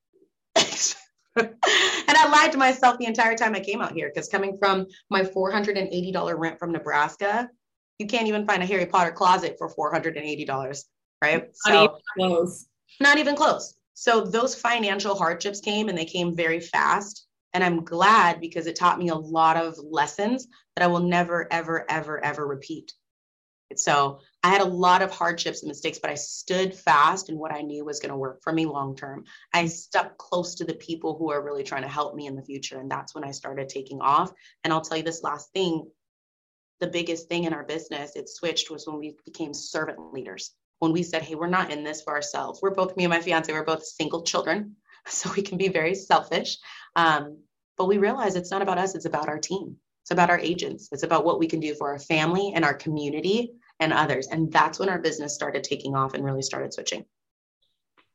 and 1.38 2.16
I 2.16 2.28
lied 2.30 2.52
to 2.52 2.58
myself 2.58 2.98
the 2.98 3.06
entire 3.06 3.36
time 3.36 3.54
I 3.54 3.60
came 3.60 3.80
out 3.80 3.92
here 3.92 4.10
because 4.12 4.28
coming 4.28 4.58
from 4.58 4.86
my 5.10 5.22
$480 5.22 6.38
rent 6.38 6.58
from 6.58 6.72
Nebraska, 6.72 7.48
you 7.98 8.06
can't 8.06 8.28
even 8.28 8.46
find 8.46 8.62
a 8.62 8.66
Harry 8.66 8.86
Potter 8.86 9.12
closet 9.12 9.56
for 9.58 9.68
$480, 9.68 10.84
right? 11.22 11.42
Not 11.42 11.50
so, 11.54 11.84
even 11.84 11.90
close. 12.16 12.66
Not 13.00 13.18
even 13.18 13.36
close. 13.36 13.74
So 13.94 14.20
those 14.20 14.54
financial 14.54 15.16
hardships 15.16 15.60
came 15.60 15.88
and 15.88 15.98
they 15.98 16.04
came 16.04 16.34
very 16.36 16.60
fast. 16.60 17.26
And 17.54 17.64
I'm 17.64 17.84
glad 17.84 18.40
because 18.40 18.66
it 18.66 18.76
taught 18.76 18.98
me 18.98 19.08
a 19.08 19.14
lot 19.14 19.56
of 19.56 19.76
lessons 19.78 20.46
that 20.76 20.84
I 20.84 20.86
will 20.86 21.00
never, 21.00 21.52
ever, 21.52 21.84
ever, 21.90 22.22
ever 22.24 22.46
repeat. 22.46 22.92
So 23.74 24.20
I 24.44 24.50
had 24.50 24.60
a 24.60 24.64
lot 24.64 25.02
of 25.02 25.10
hardships 25.10 25.62
and 25.62 25.68
mistakes, 25.68 25.98
but 26.00 26.10
I 26.10 26.14
stood 26.14 26.72
fast 26.72 27.28
in 27.28 27.38
what 27.38 27.52
I 27.52 27.60
knew 27.60 27.84
was 27.84 27.98
going 27.98 28.12
to 28.12 28.16
work 28.16 28.40
for 28.42 28.52
me 28.52 28.66
long 28.66 28.94
term. 28.94 29.24
I 29.52 29.66
stuck 29.66 30.16
close 30.16 30.54
to 30.56 30.64
the 30.64 30.74
people 30.74 31.16
who 31.16 31.32
are 31.32 31.42
really 31.42 31.64
trying 31.64 31.82
to 31.82 31.88
help 31.88 32.14
me 32.14 32.26
in 32.26 32.36
the 32.36 32.42
future. 32.42 32.78
And 32.78 32.90
that's 32.90 33.14
when 33.14 33.24
I 33.24 33.32
started 33.32 33.68
taking 33.68 34.00
off. 34.00 34.32
And 34.62 34.72
I'll 34.72 34.80
tell 34.80 34.96
you 34.96 35.02
this 35.02 35.24
last 35.24 35.52
thing 35.52 35.90
the 36.80 36.86
biggest 36.86 37.28
thing 37.28 37.44
in 37.44 37.52
our 37.52 37.64
business, 37.64 38.14
it 38.14 38.28
switched 38.28 38.70
was 38.70 38.86
when 38.86 38.98
we 38.98 39.16
became 39.24 39.52
servant 39.52 40.12
leaders. 40.12 40.52
When 40.78 40.92
we 40.92 41.02
said, 41.02 41.22
hey, 41.22 41.34
we're 41.34 41.48
not 41.48 41.72
in 41.72 41.82
this 41.82 42.02
for 42.02 42.14
ourselves. 42.14 42.60
We're 42.62 42.74
both, 42.74 42.96
me 42.96 43.04
and 43.04 43.10
my 43.10 43.20
fiance, 43.20 43.52
we're 43.52 43.64
both 43.64 43.84
single 43.84 44.22
children. 44.22 44.76
So 45.06 45.30
we 45.34 45.42
can 45.42 45.56
be 45.56 45.68
very 45.68 45.94
selfish. 45.94 46.58
Um, 46.94 47.38
but 47.78 47.86
we 47.86 47.96
realize 47.96 48.36
it's 48.36 48.50
not 48.50 48.60
about 48.60 48.76
us, 48.76 48.94
it's 48.94 49.06
about 49.06 49.28
our 49.28 49.38
team. 49.38 49.76
It's 50.02 50.10
about 50.10 50.28
our 50.28 50.38
agents. 50.38 50.90
It's 50.92 51.02
about 51.02 51.24
what 51.24 51.38
we 51.38 51.46
can 51.46 51.60
do 51.60 51.74
for 51.74 51.88
our 51.88 51.98
family 51.98 52.52
and 52.54 52.62
our 52.62 52.74
community 52.74 53.52
and 53.80 53.92
others. 53.92 54.28
And 54.28 54.52
that's 54.52 54.78
when 54.78 54.88
our 54.88 54.98
business 54.98 55.34
started 55.34 55.64
taking 55.64 55.94
off 55.94 56.14
and 56.14 56.24
really 56.24 56.42
started 56.42 56.72
switching. 56.72 57.04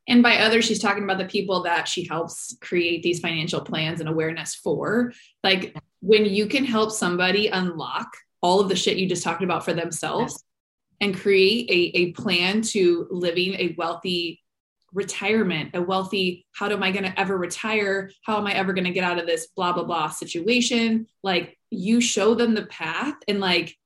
And 0.08 0.22
by 0.22 0.38
others, 0.40 0.66
she's 0.66 0.82
talking 0.82 1.04
about 1.04 1.18
the 1.18 1.26
people 1.26 1.64
that 1.64 1.88
she 1.88 2.06
helps 2.06 2.58
create 2.60 3.04
these 3.04 3.22
financial 3.22 3.62
plans 3.62 4.02
and 4.02 4.10
awareness 4.10 4.54
for. 4.56 5.14
Like 5.44 5.76
when 6.02 6.26
you 6.26 6.48
can 6.48 6.66
help 6.66 6.92
somebody 6.92 7.48
unlock 7.48 8.10
all 8.42 8.60
of 8.60 8.68
the 8.68 8.76
shit 8.76 8.98
you 8.98 9.08
just 9.08 9.24
talked 9.24 9.44
about 9.44 9.64
for 9.64 9.74
themselves 9.74 10.34
yes. 10.34 10.44
and 11.00 11.18
create 11.18 11.70
a, 11.70 11.98
a 11.98 12.12
plan 12.12 12.62
to 12.62 13.08
living 13.10 13.54
a 13.54 13.76
wealthy 13.78 14.42
retirement, 14.94 15.72
a 15.74 15.82
wealthy, 15.82 16.46
how 16.52 16.70
am 16.70 16.84
I 16.84 16.92
going 16.92 17.06
to 17.06 17.20
ever 17.20 17.38
retire? 17.38 18.12
How 18.24 18.38
am 18.38 18.46
I 18.46 18.54
ever 18.54 18.74
going 18.74 18.84
to 18.84 18.92
get 18.92 19.06
out 19.06 19.20
of 19.20 19.26
this 19.26 19.48
blah, 19.48 19.72
blah, 19.72 19.86
blah 19.86 20.10
situation? 20.10 21.08
Like 21.24 21.58
you 21.72 22.02
show 22.02 22.36
them 22.36 22.54
the 22.54 22.66
path 22.66 23.16
and 23.28 23.40
like 23.40 23.78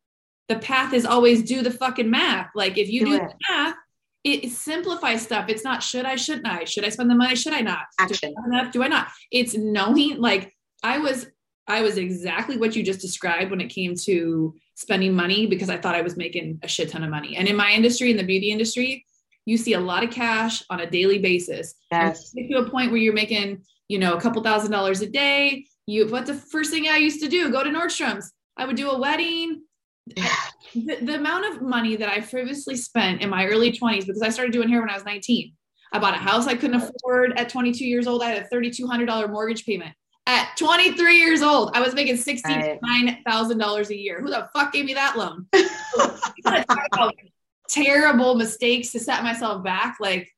the 0.48 0.60
path 0.60 0.94
is 0.94 1.06
always 1.06 1.44
do 1.44 1.62
the 1.62 1.72
fucking 1.72 2.10
math. 2.10 2.50
Like 2.56 2.78
if 2.78 2.90
you 2.90 3.06
do, 3.06 3.12
do 3.12 3.18
the 3.18 3.34
math, 3.50 3.76
it 4.24 4.52
simplifies 4.52 5.22
stuff. 5.22 5.46
It's 5.50 5.64
not 5.64 5.84
should 5.84 6.06
I, 6.06 6.16
shouldn't 6.16 6.48
I? 6.48 6.64
Should 6.66 6.86
I 6.86 6.90
spend 6.90 7.10
the 7.10 7.16
money? 7.16 7.36
Should 7.36 7.54
I 7.54 7.62
not? 7.62 7.86
Action. 8.00 8.32
Do 8.32 8.36
I 8.44 8.48
enough? 8.48 8.74
Do 8.74 8.84
I 8.84 8.88
not? 8.88 9.08
It's 9.32 9.56
knowing 9.56 10.20
like 10.20 10.54
I 10.84 11.00
was 11.00 11.28
I 11.68 11.82
was 11.82 11.98
exactly 11.98 12.58
what 12.58 12.76
you 12.76 12.84
just 12.84 13.02
described 13.02 13.52
when 13.52 13.62
it 13.62 13.68
came 13.68 13.94
to 14.04 14.56
spending 14.76 15.14
money 15.14 15.48
because 15.48 15.70
I 15.70 15.78
thought 15.78 15.96
I 15.96 16.02
was 16.02 16.16
making 16.16 16.60
a 16.64 16.68
shit 16.68 16.90
ton 16.90 17.04
of 17.04 17.10
money. 17.10 17.36
And 17.36 17.48
in 17.48 17.56
my 17.56 17.72
industry, 17.72 18.10
in 18.10 18.18
the 18.18 18.24
beauty 18.24 18.52
industry, 18.52 19.06
you 19.46 19.58
see 19.58 19.74
a 19.74 19.80
lot 19.80 20.04
of 20.04 20.12
cash 20.12 20.64
on 20.70 20.80
a 20.80 20.90
daily 20.90 21.20
basis. 21.20 21.74
Yes. 21.92 22.34
And 22.36 22.50
to 22.50 22.60
a 22.60 22.70
point 22.70 22.92
where 22.92 23.00
you're 23.00 23.14
making, 23.14 23.64
you 23.90 24.00
know, 24.00 24.16
a 24.16 24.22
couple 24.22 24.42
thousand 24.44 24.72
dollars 24.72 25.02
a 25.02 25.10
day. 25.10 25.66
You 25.86 26.08
what 26.08 26.26
the 26.26 26.34
first 26.34 26.70
thing 26.70 26.88
I 26.88 26.98
used 26.98 27.22
to 27.22 27.30
do, 27.30 27.50
go 27.52 27.64
to 27.64 27.70
Nordstrom's. 27.70 28.32
I 28.58 28.66
would 28.66 28.76
do 28.76 28.90
a 28.90 29.00
wedding. 29.00 29.62
The, 30.74 30.98
the 31.02 31.16
amount 31.16 31.46
of 31.46 31.62
money 31.62 31.96
that 31.96 32.10
I 32.10 32.22
previously 32.22 32.76
spent 32.76 33.22
in 33.22 33.30
my 33.30 33.46
early 33.46 33.72
20s, 33.72 34.06
because 34.06 34.22
I 34.22 34.30
started 34.30 34.54
doing 34.54 34.70
hair 34.70 34.82
when 34.82 34.90
I 34.90 34.96
was 34.96 35.06
19. 35.06 35.54
I 35.94 36.00
bought 36.00 36.14
a 36.14 36.18
house 36.18 36.48
I 36.48 36.56
couldn't 36.56 36.82
afford 36.82 37.38
at 37.38 37.50
22 37.50 37.86
years 37.86 38.08
old. 38.08 38.22
I 38.22 38.30
had 38.30 38.44
a 38.44 38.56
$3,200 38.56 39.30
mortgage 39.30 39.66
payment. 39.66 39.96
At 40.26 40.58
23 40.58 41.18
years 41.18 41.42
old, 41.42 41.72
I 41.74 41.80
was 41.80 41.94
making 41.94 42.16
$69,000 42.18 43.90
a 43.90 43.96
year. 43.96 44.22
Who 44.22 44.30
the 44.30 44.50
fuck 44.54 44.74
gave 44.74 44.84
me 44.84 44.94
that 44.94 45.18
loan? 45.18 45.48
terrible 47.70 48.36
mistakes 48.36 48.92
to 48.92 49.00
set 49.00 49.24
myself 49.24 49.64
back. 49.64 49.98
Like 50.00 50.30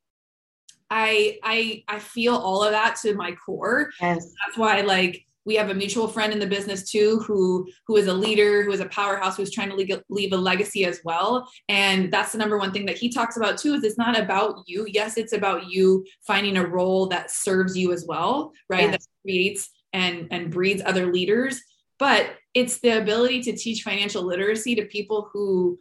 I 0.89 1.39
I 1.43 1.83
I 1.88 1.99
feel 1.99 2.35
all 2.35 2.63
of 2.63 2.71
that 2.71 2.97
to 3.03 3.15
my 3.15 3.33
core. 3.33 3.89
Yes. 4.01 4.33
That's 4.45 4.57
why 4.57 4.81
like 4.81 5.25
we 5.49 5.55
have 5.55 5.71
a 5.71 5.73
mutual 5.73 6.07
friend 6.07 6.31
in 6.31 6.37
the 6.37 6.45
business 6.45 6.91
too 6.91 7.17
who 7.25 7.67
who 7.87 7.97
is 7.97 8.05
a 8.05 8.13
leader 8.13 8.61
who 8.63 8.71
is 8.71 8.81
a 8.81 8.85
powerhouse 8.85 9.35
who's 9.35 9.49
trying 9.51 9.69
to 9.69 9.75
leave, 9.75 9.91
leave 10.07 10.31
a 10.31 10.37
legacy 10.37 10.85
as 10.85 11.01
well. 11.03 11.49
And 11.67 12.13
that's 12.13 12.33
the 12.33 12.37
number 12.37 12.59
one 12.59 12.71
thing 12.71 12.85
that 12.85 12.99
he 12.99 13.09
talks 13.09 13.35
about 13.35 13.57
too 13.57 13.73
is 13.73 13.83
it's 13.83 13.97
not 13.97 14.17
about 14.17 14.61
you. 14.67 14.85
Yes 14.87 15.17
it's 15.17 15.33
about 15.33 15.65
you 15.65 16.05
finding 16.27 16.55
a 16.57 16.67
role 16.67 17.07
that 17.07 17.31
serves 17.31 17.75
you 17.75 17.91
as 17.91 18.05
well 18.07 18.53
right? 18.69 18.91
Yes. 18.91 18.91
that 18.91 19.07
creates 19.23 19.71
and 19.91 20.27
and 20.29 20.51
breeds 20.51 20.83
other 20.85 21.11
leaders. 21.11 21.59
But 21.97 22.27
it's 22.53 22.79
the 22.79 22.99
ability 23.01 23.41
to 23.43 23.55
teach 23.55 23.81
financial 23.81 24.21
literacy 24.23 24.75
to 24.75 24.85
people 24.85 25.29
who 25.33 25.79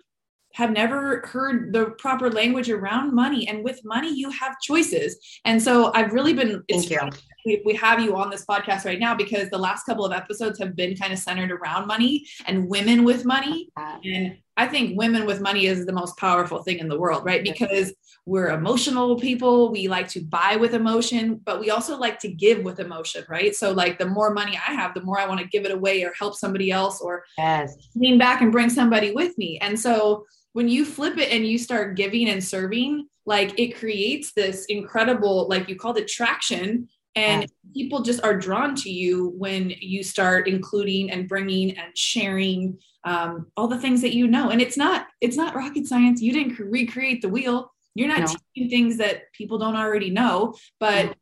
have 0.55 0.71
never 0.71 1.27
heard 1.27 1.75
the 1.75 1.91
proper 1.99 2.31
language 2.31 2.71
around 2.71 3.15
money. 3.15 3.47
And 3.47 3.63
with 3.63 3.85
money 3.85 4.13
you 4.15 4.31
have 4.31 4.59
choices. 4.63 5.19
And 5.45 5.63
so 5.63 5.93
i've 5.95 6.15
really 6.15 6.33
been 6.33 6.65
Thank 6.71 6.89
you. 6.91 7.01
We, 7.45 7.63
we 7.65 7.75
have 7.75 8.01
you 8.01 8.17
on 8.17 8.31
this 8.31 8.45
podcast 8.45 8.85
right 8.85 8.99
now 8.99 9.15
because 9.15 9.49
the 9.51 9.59
last 9.59 9.85
couple 9.85 10.05
of 10.05 10.13
episodes 10.13 10.59
have 10.59 10.75
been 10.75 10.97
kind 10.97 11.13
of 11.13 11.19
centered 11.19 11.51
around 11.51 11.87
money 11.87 12.27
and 12.47 12.69
women 12.69 13.05
with 13.05 13.25
money. 13.25 13.71
And 14.05 14.39
i 14.57 14.67
think 14.67 14.99
women 14.99 15.25
with 15.25 15.41
money 15.41 15.67
is 15.67 15.87
the 15.87 15.93
most 15.93 16.17
powerful 16.17 16.65
thing 16.65 16.79
in 16.79 16.89
the 16.89 16.99
world 16.99 17.25
right? 17.25 17.45
Because 17.45 17.95
we're 18.27 18.49
emotional 18.51 19.17
people. 19.19 19.71
We 19.73 19.89
like 19.89 20.09
to 20.09 20.21
buy 20.21 20.57
with 20.57 20.75
emotion 20.75 21.41
but 21.45 21.61
we 21.61 21.71
also 21.71 21.97
like 21.97 22.19
to 22.21 22.29
give 22.29 22.65
with 22.65 22.81
emotion 22.81 23.25
right? 23.29 23.55
So 23.55 23.73
like 23.73 23.99
the 23.99 24.07
more 24.07 24.35
money 24.35 24.59
i 24.69 24.73
have 24.73 24.95
the 24.95 25.03
more 25.03 25.19
i 25.19 25.27
want 25.27 25.41
to 25.41 25.47
give 25.47 25.65
it 25.65 25.71
away 25.71 26.03
or 26.03 26.13
help 26.19 26.35
somebody 26.35 26.71
else 26.71 27.01
or 27.01 27.25
yes. 27.39 27.77
lean 27.95 28.19
back 28.19 28.43
and 28.43 28.53
bring 28.53 28.69
somebody 28.69 29.13
with 29.13 29.39
me. 29.39 29.59
And 29.61 29.79
so 29.79 30.27
when 30.53 30.69
you 30.69 30.85
flip 30.85 31.17
it 31.19 31.31
and 31.31 31.47
you 31.47 31.57
start 31.57 31.97
giving 31.97 32.29
and 32.29 32.43
serving, 32.43 33.07
like 33.27 33.59
it 33.59 33.77
creates 33.79 34.33
this 34.33 34.65
incredible, 34.67 35.47
like 35.49 35.69
you 35.69 35.77
called 35.77 35.99
it 35.99 36.09
traction. 36.09 36.89
And 37.15 37.43
yeah. 37.43 37.49
people 37.75 38.03
just 38.03 38.23
are 38.23 38.39
drawn 38.39 38.75
to 38.77 38.91
you 38.91 39.35
when 39.37 39.71
you 39.81 40.03
start 40.03 40.47
including 40.47 41.11
and 41.11 41.29
bringing 41.29 41.77
and 41.77 41.97
sharing 41.97 42.79
um, 43.05 43.47
all 43.57 43.69
the 43.69 43.79
things 43.79 44.03
that 44.03 44.15
you 44.15 44.27
know. 44.27 44.51
And 44.51 44.61
it's 44.61 44.77
not 44.77 45.07
it's 45.21 45.37
not 45.37 45.55
rocket 45.55 45.87
science. 45.87 46.23
You 46.23 46.33
didn't 46.33 46.59
recreate 46.59 47.23
the 47.23 47.29
wheel. 47.29 47.73
You're 47.95 48.09
not 48.09 48.21
no. 48.21 48.27
teaching 48.55 48.71
things 48.71 48.97
that 48.99 49.33
people 49.33 49.59
don't 49.59 49.77
already 49.77 50.11
know, 50.11 50.55
but 50.79 51.07
no. 51.07 51.15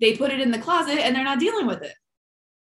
they 0.00 0.16
put 0.16 0.30
it 0.30 0.40
in 0.40 0.50
the 0.50 0.58
closet 0.58 0.98
and 0.98 1.14
they're 1.14 1.24
not 1.24 1.40
dealing 1.40 1.66
with 1.66 1.82
it. 1.82 1.94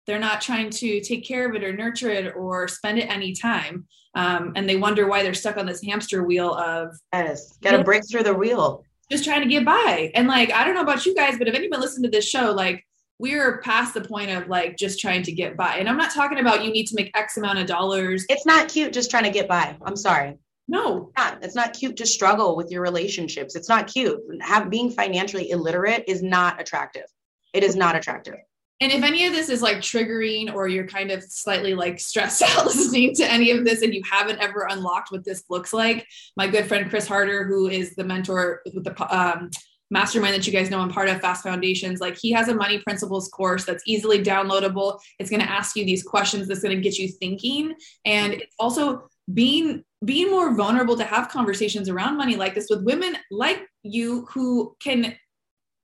They're 0.06 0.18
not 0.18 0.40
trying 0.40 0.70
to 0.70 1.00
take 1.02 1.26
care 1.26 1.46
of 1.46 1.54
it 1.54 1.62
or 1.62 1.76
nurture 1.76 2.08
it 2.08 2.34
or 2.34 2.66
spend 2.66 2.98
it 2.98 3.10
any 3.10 3.34
time. 3.34 3.86
Um, 4.14 4.52
and 4.56 4.66
they 4.66 4.76
wonder 4.76 5.06
why 5.06 5.22
they're 5.22 5.34
stuck 5.34 5.58
on 5.58 5.66
this 5.66 5.84
hamster 5.84 6.24
wheel 6.24 6.54
of 6.54 6.96
yes, 7.12 7.58
got 7.58 7.72
to 7.72 7.84
break 7.84 8.08
through 8.08 8.22
the 8.22 8.32
wheel. 8.32 8.84
Just 9.10 9.24
trying 9.24 9.42
to 9.42 9.48
get 9.48 9.64
by. 9.64 10.10
And 10.14 10.28
like, 10.28 10.52
I 10.52 10.64
don't 10.64 10.74
know 10.74 10.82
about 10.82 11.06
you 11.06 11.14
guys, 11.14 11.38
but 11.38 11.48
if 11.48 11.54
anyone 11.54 11.80
listened 11.80 12.04
to 12.04 12.10
this 12.10 12.28
show, 12.28 12.52
like 12.52 12.84
we're 13.18 13.58
past 13.62 13.94
the 13.94 14.00
point 14.00 14.30
of 14.30 14.48
like 14.48 14.76
just 14.76 15.00
trying 15.00 15.22
to 15.24 15.32
get 15.32 15.56
by. 15.56 15.76
And 15.76 15.88
I'm 15.88 15.96
not 15.96 16.12
talking 16.12 16.38
about 16.38 16.64
you 16.64 16.70
need 16.70 16.86
to 16.86 16.94
make 16.94 17.16
X 17.16 17.36
amount 17.36 17.58
of 17.58 17.66
dollars. 17.66 18.24
It's 18.28 18.46
not 18.46 18.68
cute 18.68 18.92
just 18.92 19.10
trying 19.10 19.24
to 19.24 19.30
get 19.30 19.48
by. 19.48 19.76
I'm 19.82 19.96
sorry. 19.96 20.36
No, 20.68 21.08
it's 21.08 21.16
not, 21.16 21.44
it's 21.44 21.54
not 21.54 21.72
cute 21.72 21.96
to 21.96 22.06
struggle 22.06 22.54
with 22.54 22.70
your 22.70 22.82
relationships. 22.82 23.56
It's 23.56 23.70
not 23.70 23.86
cute. 23.86 24.20
Have 24.42 24.68
being 24.68 24.90
financially 24.90 25.50
illiterate 25.50 26.04
is 26.06 26.22
not 26.22 26.60
attractive. 26.60 27.06
It 27.54 27.64
is 27.64 27.74
not 27.74 27.96
attractive. 27.96 28.36
And 28.80 28.92
if 28.92 29.02
any 29.02 29.26
of 29.26 29.32
this 29.32 29.48
is 29.48 29.60
like 29.60 29.78
triggering 29.78 30.54
or 30.54 30.68
you're 30.68 30.86
kind 30.86 31.10
of 31.10 31.22
slightly 31.24 31.74
like 31.74 31.98
stressed 31.98 32.42
out 32.46 32.66
listening 32.66 33.14
to 33.16 33.30
any 33.30 33.50
of 33.50 33.64
this 33.64 33.82
and 33.82 33.92
you 33.92 34.02
haven't 34.08 34.40
ever 34.40 34.68
unlocked 34.70 35.10
what 35.10 35.24
this 35.24 35.44
looks 35.50 35.72
like, 35.72 36.06
my 36.36 36.46
good 36.46 36.66
friend 36.66 36.88
Chris 36.88 37.08
Harder, 37.08 37.44
who 37.44 37.68
is 37.68 37.94
the 37.96 38.04
mentor 38.04 38.62
with 38.72 38.84
the 38.84 39.16
um, 39.16 39.50
mastermind 39.90 40.34
that 40.34 40.46
you 40.46 40.52
guys 40.52 40.70
know 40.70 40.80
I'm 40.80 40.90
part 40.90 41.08
of, 41.08 41.20
Fast 41.20 41.42
Foundations, 41.42 42.00
like 42.00 42.16
he 42.16 42.30
has 42.32 42.48
a 42.48 42.54
money 42.54 42.78
principles 42.78 43.28
course 43.28 43.64
that's 43.64 43.82
easily 43.86 44.22
downloadable. 44.22 44.98
It's 45.18 45.30
going 45.30 45.42
to 45.42 45.50
ask 45.50 45.76
you 45.76 45.84
these 45.84 46.02
questions 46.02 46.46
that's 46.46 46.60
going 46.60 46.76
to 46.76 46.82
get 46.82 46.98
you 46.98 47.08
thinking. 47.08 47.74
And 48.04 48.34
it's 48.34 48.54
also 48.58 49.08
being 49.32 49.84
being 50.04 50.30
more 50.30 50.54
vulnerable 50.54 50.96
to 50.96 51.04
have 51.04 51.28
conversations 51.28 51.88
around 51.88 52.16
money 52.16 52.36
like 52.36 52.54
this 52.54 52.68
with 52.70 52.84
women 52.84 53.16
like 53.30 53.66
you 53.82 54.26
who 54.26 54.76
can 54.80 55.16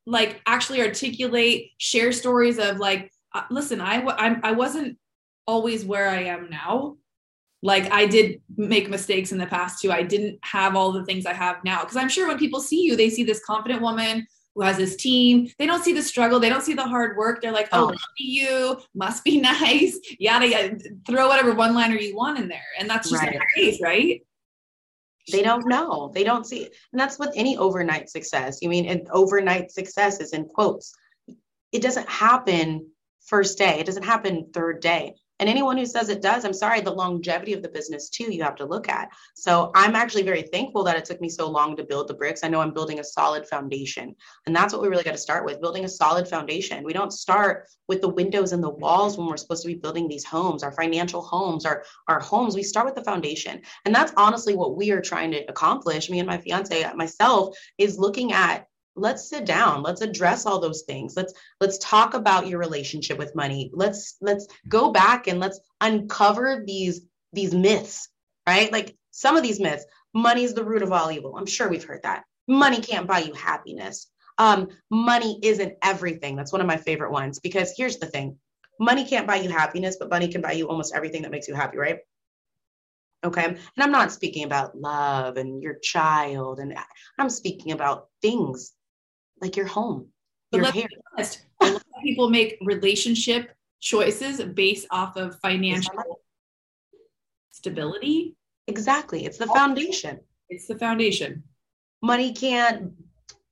like 0.06 0.40
actually 0.46 0.80
articulate, 0.80 1.70
share 1.78 2.12
stories 2.12 2.58
of 2.58 2.78
like, 2.78 3.12
uh, 3.34 3.42
listen, 3.50 3.80
I, 3.80 4.02
I, 4.02 4.36
I 4.42 4.52
wasn't 4.52 4.98
always 5.46 5.84
where 5.84 6.08
I 6.08 6.24
am 6.24 6.48
now. 6.50 6.96
Like 7.62 7.90
I 7.90 8.06
did 8.06 8.42
make 8.56 8.90
mistakes 8.90 9.32
in 9.32 9.38
the 9.38 9.46
past 9.46 9.80
too. 9.80 9.90
I 9.90 10.02
didn't 10.02 10.38
have 10.42 10.76
all 10.76 10.92
the 10.92 11.04
things 11.04 11.24
I 11.24 11.32
have 11.32 11.64
now. 11.64 11.82
Cause 11.82 11.96
I'm 11.96 12.10
sure 12.10 12.28
when 12.28 12.38
people 12.38 12.60
see 12.60 12.82
you, 12.82 12.94
they 12.94 13.08
see 13.08 13.24
this 13.24 13.42
confident 13.44 13.80
woman 13.80 14.26
who 14.54 14.62
has 14.62 14.76
this 14.76 14.96
team. 14.96 15.50
They 15.58 15.66
don't 15.66 15.82
see 15.82 15.92
the 15.92 16.02
struggle. 16.02 16.38
They 16.38 16.48
don't 16.48 16.62
see 16.62 16.74
the 16.74 16.86
hard 16.86 17.16
work. 17.16 17.40
They're 17.42 17.52
like, 17.52 17.68
oh, 17.72 17.90
oh. 17.92 17.98
you 18.18 18.78
must 18.94 19.24
be 19.24 19.40
nice. 19.40 19.98
Yada, 20.18 20.48
yada. 20.48 20.78
Throw 21.06 21.28
whatever 21.28 21.54
one 21.54 21.74
liner 21.74 21.96
you 21.96 22.14
want 22.14 22.38
in 22.38 22.48
there. 22.48 22.62
And 22.78 22.88
that's 22.88 23.10
just 23.10 23.22
right. 23.22 23.32
the 23.32 23.60
case, 23.60 23.80
right? 23.80 24.22
They 25.30 25.42
don't 25.42 25.66
know. 25.66 26.10
They 26.14 26.24
don't 26.24 26.46
see 26.46 26.64
it. 26.64 26.74
and 26.92 27.00
that's 27.00 27.18
with 27.18 27.30
any 27.34 27.56
overnight 27.56 28.10
success. 28.10 28.58
You 28.60 28.68
mean 28.68 28.86
an 28.86 29.06
overnight 29.10 29.70
success 29.70 30.20
is 30.20 30.32
in 30.32 30.46
quotes. 30.46 30.94
It 31.72 31.82
doesn't 31.82 32.08
happen 32.08 32.90
first 33.26 33.58
day. 33.58 33.80
It 33.80 33.86
doesn't 33.86 34.04
happen 34.04 34.50
third 34.52 34.80
day 34.80 35.14
and 35.40 35.48
anyone 35.48 35.76
who 35.76 35.86
says 35.86 36.08
it 36.08 36.22
does, 36.22 36.44
I'm 36.44 36.52
sorry, 36.52 36.80
the 36.80 36.92
longevity 36.92 37.54
of 37.54 37.62
the 37.62 37.68
business 37.68 38.08
too, 38.08 38.32
you 38.32 38.42
have 38.42 38.54
to 38.56 38.64
look 38.64 38.88
at. 38.88 39.08
So 39.34 39.72
I'm 39.74 39.96
actually 39.96 40.22
very 40.22 40.42
thankful 40.42 40.84
that 40.84 40.96
it 40.96 41.04
took 41.04 41.20
me 41.20 41.28
so 41.28 41.50
long 41.50 41.76
to 41.76 41.84
build 41.84 42.08
the 42.08 42.14
bricks. 42.14 42.44
I 42.44 42.48
know 42.48 42.60
I'm 42.60 42.72
building 42.72 43.00
a 43.00 43.04
solid 43.04 43.46
foundation. 43.46 44.14
And 44.46 44.54
that's 44.54 44.72
what 44.72 44.80
we 44.80 44.88
really 44.88 45.02
got 45.02 45.12
to 45.12 45.18
start 45.18 45.44
with 45.44 45.60
building 45.60 45.84
a 45.84 45.88
solid 45.88 46.28
foundation. 46.28 46.84
We 46.84 46.92
don't 46.92 47.12
start 47.12 47.66
with 47.88 48.00
the 48.00 48.08
windows 48.08 48.52
and 48.52 48.62
the 48.62 48.70
walls 48.70 49.18
when 49.18 49.26
we're 49.26 49.36
supposed 49.36 49.62
to 49.62 49.68
be 49.68 49.74
building 49.74 50.08
these 50.08 50.24
homes, 50.24 50.62
our 50.62 50.72
financial 50.72 51.20
homes, 51.20 51.66
our, 51.66 51.84
our 52.08 52.20
homes. 52.20 52.54
We 52.54 52.62
start 52.62 52.86
with 52.86 52.94
the 52.94 53.04
foundation. 53.04 53.60
And 53.84 53.94
that's 53.94 54.12
honestly 54.16 54.54
what 54.54 54.76
we 54.76 54.92
are 54.92 55.00
trying 55.00 55.32
to 55.32 55.44
accomplish. 55.50 56.10
Me 56.10 56.20
and 56.20 56.28
my 56.28 56.38
fiance, 56.38 56.92
myself, 56.94 57.56
is 57.78 57.98
looking 57.98 58.32
at 58.32 58.66
let's 58.96 59.28
sit 59.28 59.44
down. 59.44 59.82
Let's 59.82 60.00
address 60.00 60.46
all 60.46 60.60
those 60.60 60.82
things. 60.82 61.14
Let's 61.16 61.34
let's 61.60 61.78
talk 61.78 62.14
about 62.14 62.46
your 62.46 62.58
relationship 62.58 63.18
with 63.18 63.34
money. 63.34 63.70
Let's 63.74 64.16
let's 64.20 64.46
go 64.68 64.92
back 64.92 65.26
and 65.26 65.40
let's 65.40 65.60
uncover 65.80 66.64
these 66.66 67.02
these 67.32 67.54
myths 67.54 68.08
right? 68.46 68.70
Like 68.72 68.96
some 69.10 69.36
of 69.36 69.42
these 69.42 69.60
myths. 69.60 69.84
Money 70.12 70.44
is 70.44 70.54
the 70.54 70.64
root 70.64 70.82
of 70.82 70.92
all 70.92 71.10
evil. 71.10 71.36
I'm 71.36 71.46
sure 71.46 71.68
we've 71.68 71.84
heard 71.84 72.02
that. 72.02 72.24
Money 72.46 72.80
can't 72.80 73.06
buy 73.06 73.20
you 73.20 73.32
happiness. 73.32 74.10
Um 74.38 74.68
money 74.90 75.38
isn't 75.42 75.74
everything. 75.82 76.36
That's 76.36 76.52
one 76.52 76.60
of 76.60 76.66
my 76.66 76.76
favorite 76.76 77.12
ones 77.12 77.38
because 77.38 77.74
here's 77.76 77.98
the 77.98 78.06
thing. 78.06 78.36
Money 78.80 79.04
can't 79.04 79.26
buy 79.26 79.36
you 79.36 79.48
happiness, 79.48 79.96
but 79.98 80.10
money 80.10 80.28
can 80.28 80.40
buy 80.40 80.52
you 80.52 80.68
almost 80.68 80.94
everything 80.94 81.22
that 81.22 81.30
makes 81.30 81.46
you 81.46 81.54
happy, 81.54 81.78
right? 81.78 81.98
Okay. 83.24 83.44
And 83.44 83.58
I'm 83.78 83.92
not 83.92 84.12
speaking 84.12 84.44
about 84.44 84.76
love 84.76 85.36
and 85.36 85.62
your 85.62 85.76
child, 85.76 86.58
and 86.58 86.76
I'm 87.18 87.30
speaking 87.30 87.72
about 87.72 88.08
things 88.20 88.72
like 89.40 89.56
your 89.56 89.66
home, 89.66 90.08
But 90.50 90.58
your 90.58 90.64
let's 90.64 90.76
hair. 90.76 90.88
honest, 91.12 91.42
a 91.60 91.66
lot 91.66 91.76
of 91.76 92.02
people 92.02 92.30
make 92.30 92.58
relationship 92.62 93.50
choices 93.80 94.42
based 94.42 94.86
off 94.90 95.16
of 95.16 95.38
financial 95.40 96.20
stability. 97.50 98.34
Exactly. 98.66 99.24
It's 99.26 99.38
the 99.38 99.46
foundation. 99.46 100.20
It's 100.48 100.66
the 100.66 100.78
foundation. 100.78 101.42
Money 102.02 102.32
can't 102.32 102.92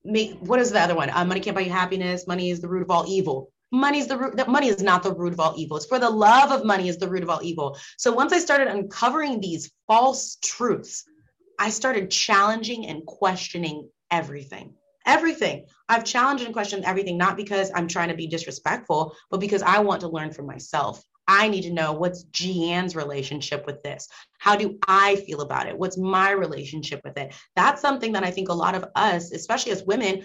make 0.04 0.38
what 0.40 0.58
is 0.60 0.72
the 0.72 0.80
other 0.80 0.94
one? 0.94 1.10
Uh, 1.10 1.24
money 1.24 1.40
can't 1.40 1.54
buy 1.54 1.62
you 1.62 1.70
happiness. 1.70 2.26
Money 2.26 2.50
is 2.50 2.60
the 2.60 2.68
root 2.68 2.82
of 2.82 2.90
all 2.90 3.04
evil. 3.06 3.50
Money 3.70 3.98
is 3.98 4.06
the 4.06 4.16
root. 4.18 4.36
That 4.36 4.48
money 4.48 4.68
is 4.68 4.82
not 4.82 5.02
the 5.02 5.14
root 5.14 5.32
of 5.32 5.40
all 5.40 5.54
evil. 5.56 5.76
It's 5.76 5.86
for 5.86 5.98
the 5.98 6.10
love 6.10 6.50
of 6.50 6.64
money 6.64 6.88
is 6.88 6.98
the 6.98 7.08
root 7.08 7.22
of 7.22 7.30
all 7.30 7.42
evil. 7.42 7.78
So 7.96 8.12
once 8.12 8.32
I 8.32 8.38
started 8.38 8.68
uncovering 8.68 9.40
these 9.40 9.70
false 9.86 10.36
truths, 10.42 11.04
I 11.58 11.70
started 11.70 12.10
challenging 12.10 12.86
and 12.86 13.06
questioning 13.06 13.88
everything. 14.10 14.74
Everything. 15.06 15.66
I've 15.88 16.04
challenged 16.04 16.44
and 16.44 16.52
questioned 16.52 16.84
everything, 16.84 17.18
not 17.18 17.36
because 17.36 17.70
I'm 17.74 17.88
trying 17.88 18.08
to 18.08 18.14
be 18.14 18.26
disrespectful, 18.26 19.14
but 19.30 19.40
because 19.40 19.62
I 19.62 19.80
want 19.80 20.00
to 20.02 20.08
learn 20.08 20.32
for 20.32 20.42
myself. 20.42 21.02
I 21.28 21.48
need 21.48 21.62
to 21.62 21.72
know 21.72 21.92
what's 21.92 22.24
Gian's 22.24 22.96
relationship 22.96 23.64
with 23.66 23.82
this. 23.82 24.08
How 24.38 24.56
do 24.56 24.78
I 24.88 25.16
feel 25.16 25.40
about 25.40 25.68
it? 25.68 25.78
What's 25.78 25.96
my 25.96 26.32
relationship 26.32 27.00
with 27.04 27.16
it? 27.16 27.34
That's 27.54 27.80
something 27.80 28.12
that 28.12 28.24
I 28.24 28.30
think 28.30 28.48
a 28.48 28.54
lot 28.54 28.74
of 28.74 28.86
us, 28.96 29.32
especially 29.32 29.72
as 29.72 29.84
women, 29.84 30.24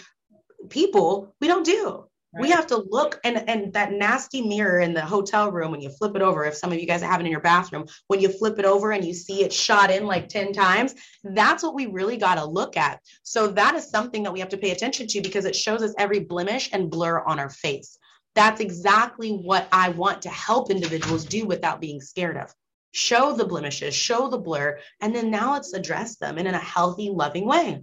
people, 0.70 1.36
we 1.40 1.48
don't 1.48 1.66
do. 1.66 2.06
We 2.40 2.50
have 2.52 2.68
to 2.68 2.78
look 2.90 3.20
and 3.24 3.50
and 3.50 3.74
that 3.74 3.92
nasty 3.92 4.42
mirror 4.42 4.80
in 4.80 4.94
the 4.94 5.02
hotel 5.02 5.52
room 5.52 5.72
when 5.72 5.82
you 5.82 5.90
flip 5.90 6.16
it 6.16 6.22
over. 6.22 6.46
If 6.46 6.56
some 6.56 6.72
of 6.72 6.80
you 6.80 6.86
guys 6.86 7.02
have 7.02 7.20
it 7.20 7.26
in 7.26 7.32
your 7.32 7.42
bathroom, 7.42 7.86
when 8.08 8.20
you 8.20 8.30
flip 8.30 8.60
it 8.60 8.66
over 8.66 8.92
and 8.92 9.04
you 9.04 9.14
see 9.14 9.44
it 9.44 9.54
shot 9.54 9.90
in 9.92 10.06
like 10.06 10.30
10 10.30 10.54
times, 10.54 10.96
that's 11.24 11.64
what 11.64 11.74
we 11.74 11.86
really 11.88 12.18
got 12.18 12.36
to 12.36 12.46
look 12.46 12.78
at. 12.78 13.00
So 13.24 13.48
that 13.48 13.76
is 13.76 13.90
something 13.90 14.24
that 14.24 14.34
we 14.34 14.40
have 14.40 14.50
to 14.50 14.58
pay 14.58 14.72
attention 14.72 15.08
to 15.08 15.22
because 15.22 15.46
it 15.46 15.56
shows 15.56 15.82
us 15.82 15.94
every 15.98 16.20
blemish 16.20 16.70
and 16.74 16.90
blur 16.90 17.24
on 17.24 17.40
our 17.40 17.50
face. 17.50 17.98
That's 18.36 18.62
exactly 18.62 19.32
what 19.32 19.68
I 19.72 19.90
want 19.90 20.22
to 20.22 20.30
help 20.30 20.70
individuals 20.70 21.26
do 21.26 21.46
without 21.46 21.82
being 21.82 22.02
scared 22.02 22.38
of. 22.38 22.54
Show 22.92 23.34
the 23.34 23.46
blemishes, 23.46 23.96
show 23.96 24.30
the 24.30 24.38
blur, 24.38 24.80
and 25.02 25.16
then 25.16 25.32
now 25.32 25.54
let's 25.54 25.74
address 25.74 26.18
them 26.18 26.38
and 26.38 26.48
in 26.48 26.54
a 26.54 26.60
healthy, 26.60 27.10
loving 27.10 27.46
way. 27.46 27.82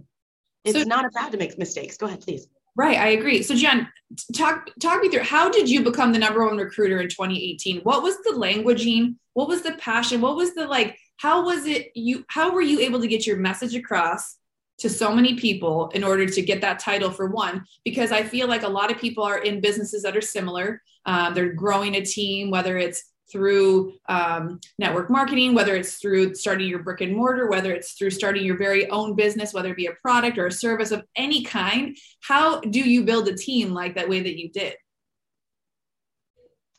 It's 0.63 0.79
So- 0.79 0.85
not 0.85 1.11
bad 1.13 1.31
to 1.33 1.37
make 1.37 1.57
mistakes. 1.57 1.97
Go 1.97 2.07
ahead, 2.07 2.21
please. 2.21 2.47
Right, 2.75 2.97
I 2.97 3.09
agree. 3.09 3.41
So, 3.41 3.55
Jen, 3.55 3.87
talk 4.35 4.69
talk 4.81 5.01
me 5.01 5.09
through 5.09 5.23
how 5.23 5.49
did 5.49 5.69
you 5.69 5.83
become 5.83 6.11
the 6.11 6.19
number 6.19 6.45
one 6.45 6.57
recruiter 6.57 6.99
in 6.99 7.07
2018? 7.07 7.81
What 7.81 8.03
was 8.03 8.17
the 8.17 8.33
languaging? 8.37 9.15
What 9.33 9.47
was 9.47 9.61
the 9.61 9.73
passion? 9.73 10.21
What 10.21 10.35
was 10.35 10.53
the 10.55 10.67
like? 10.67 10.97
How 11.17 11.45
was 11.45 11.65
it 11.65 11.91
you? 11.95 12.25
How 12.27 12.53
were 12.53 12.61
you 12.61 12.79
able 12.81 12.99
to 12.99 13.07
get 13.07 13.25
your 13.25 13.37
message 13.37 13.75
across 13.75 14.37
to 14.79 14.89
so 14.89 15.15
many 15.15 15.35
people 15.35 15.89
in 15.95 16.03
order 16.03 16.25
to 16.25 16.41
get 16.41 16.61
that 16.61 16.79
title 16.79 17.11
for 17.11 17.27
one? 17.27 17.65
Because 17.85 18.11
I 18.11 18.23
feel 18.23 18.47
like 18.47 18.63
a 18.63 18.69
lot 18.69 18.91
of 18.91 18.99
people 18.99 19.23
are 19.23 19.37
in 19.37 19.61
businesses 19.61 20.03
that 20.03 20.17
are 20.17 20.21
similar. 20.21 20.81
Um, 21.05 21.33
they're 21.33 21.53
growing 21.53 21.95
a 21.95 22.03
team, 22.03 22.51
whether 22.51 22.77
it's 22.77 23.03
through 23.31 23.93
um, 24.07 24.59
network 24.77 25.09
marketing, 25.09 25.53
whether 25.53 25.75
it's 25.75 25.95
through 25.95 26.35
starting 26.35 26.67
your 26.67 26.83
brick 26.83 27.01
and 27.01 27.15
mortar, 27.15 27.49
whether 27.49 27.73
it's 27.73 27.93
through 27.93 28.11
starting 28.11 28.45
your 28.45 28.57
very 28.57 28.89
own 28.89 29.15
business, 29.15 29.53
whether 29.53 29.69
it 29.69 29.77
be 29.77 29.87
a 29.87 29.93
product 30.01 30.37
or 30.37 30.47
a 30.47 30.51
service 30.51 30.91
of 30.91 31.03
any 31.15 31.43
kind. 31.43 31.97
How 32.21 32.59
do 32.59 32.79
you 32.79 33.03
build 33.03 33.27
a 33.27 33.35
team 33.35 33.73
like 33.73 33.95
that 33.95 34.09
way 34.09 34.21
that 34.21 34.39
you 34.39 34.49
did? 34.51 34.75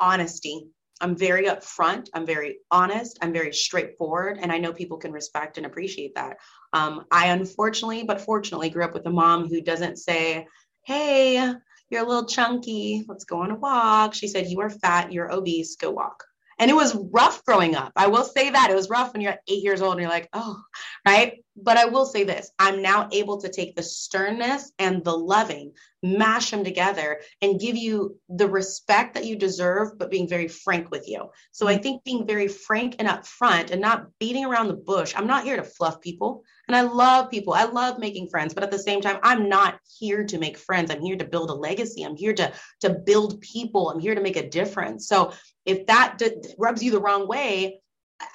honesty. 0.01 0.69
I'm 1.01 1.17
very 1.17 1.47
upfront. 1.47 2.09
I'm 2.15 2.25
very 2.25 2.59
honest. 2.71 3.19
I'm 3.21 3.33
very 3.33 3.53
straightforward. 3.53 4.39
And 4.41 4.51
I 4.51 4.59
know 4.59 4.73
people 4.73 4.97
can 4.97 5.13
respect 5.13 5.59
and 5.59 5.67
appreciate 5.67 6.15
that. 6.15 6.39
Um, 6.73 7.05
I 7.11 7.29
unfortunately, 7.29 8.05
but 8.05 8.21
fortunately, 8.21 8.71
grew 8.71 8.85
up 8.85 8.95
with 8.95 9.07
a 9.07 9.11
mom 9.11 9.49
who 9.49 9.61
doesn't 9.61 9.99
say, 9.99 10.47
Hey, 10.87 11.53
you're 11.91 12.03
a 12.03 12.07
little 12.07 12.27
chunky. 12.27 13.05
Let's 13.09 13.25
go 13.25 13.43
on 13.43 13.51
a 13.51 13.57
walk. 13.57 14.15
She 14.15 14.29
said, 14.29 14.47
You 14.49 14.61
are 14.61 14.71
fat. 14.71 15.13
You're 15.13 15.33
obese. 15.33 15.77
Go 15.77 15.91
walk. 15.91 16.25
And 16.59 16.71
it 16.71 16.75
was 16.75 16.95
rough 16.95 17.45
growing 17.45 17.75
up. 17.75 17.93
I 17.97 18.07
will 18.07 18.25
say 18.25 18.51
that 18.51 18.71
it 18.71 18.75
was 18.75 18.89
rough 18.89 19.13
when 19.13 19.21
you're 19.21 19.39
eight 19.49 19.63
years 19.63 19.83
old 19.83 19.93
and 19.93 20.01
you're 20.01 20.11
like, 20.11 20.29
oh, 20.33 20.61
right. 21.07 21.45
But 21.57 21.79
I 21.79 21.87
will 21.87 22.07
say 22.07 22.25
this 22.25 22.51
I'm 22.59 22.83
now 22.83 23.09
able 23.13 23.41
to 23.41 23.49
take 23.49 23.75
the 23.75 23.83
sternness 23.83 24.73
and 24.79 25.03
the 25.03 25.17
loving, 25.17 25.73
mash 26.03 26.51
them 26.51 26.65
together, 26.65 27.21
and 27.41 27.61
give 27.61 27.77
you 27.77 28.17
the 28.29 28.49
respect 28.49 29.15
that 29.15 29.25
you 29.25 29.37
deserve, 29.37 29.99
but 29.99 30.11
being 30.11 30.29
very 30.29 30.49
frank 30.49 30.91
with 30.91 31.09
you. 31.09 31.31
So 31.53 31.67
I 31.67 31.75
mm-hmm. 31.75 31.83
think 31.83 32.05
being 32.05 32.27
very 32.27 32.49
frank 32.49 32.97
and 32.99 33.09
upfront 33.09 33.71
and 33.71 33.81
not 33.81 34.07
beating 34.19 34.45
around 34.45 34.69
the 34.69 34.75
bush. 34.75 35.15
I'm 35.17 35.27
not 35.27 35.45
here 35.45 35.57
to 35.57 35.65
fluff 35.65 36.01
people. 36.01 36.45
And 36.69 36.77
I 36.77 36.83
love 36.83 37.31
people. 37.31 37.53
I 37.53 37.65
love 37.65 37.99
making 37.99 38.29
friends, 38.29 38.53
but 38.53 38.65
at 38.65 38.73
the 38.73 38.79
same 38.79 39.01
time, 39.01 39.21
I'm 39.23 39.49
not 39.49 39.79
here 39.99 40.25
to 40.25 40.39
make 40.39 40.59
friends. 40.59 40.91
I'm 40.91 41.01
here 41.01 41.17
to 41.17 41.25
build 41.25 41.51
a 41.51 41.55
legacy. 41.55 42.03
I'm 42.03 42.17
here 42.17 42.35
to, 42.35 42.53
to 42.81 42.91
build 42.91 43.41
people. 43.41 43.91
I'm 43.91 44.01
here 44.01 44.17
to 44.17 44.21
make 44.21 44.37
a 44.37 44.49
difference. 44.49 45.07
So 45.07 45.33
if 45.65 45.87
that 45.87 46.19
d- 46.19 46.33
rubs 46.59 46.83
you 46.83 46.91
the 46.91 47.01
wrong 47.01 47.29
way, 47.29 47.81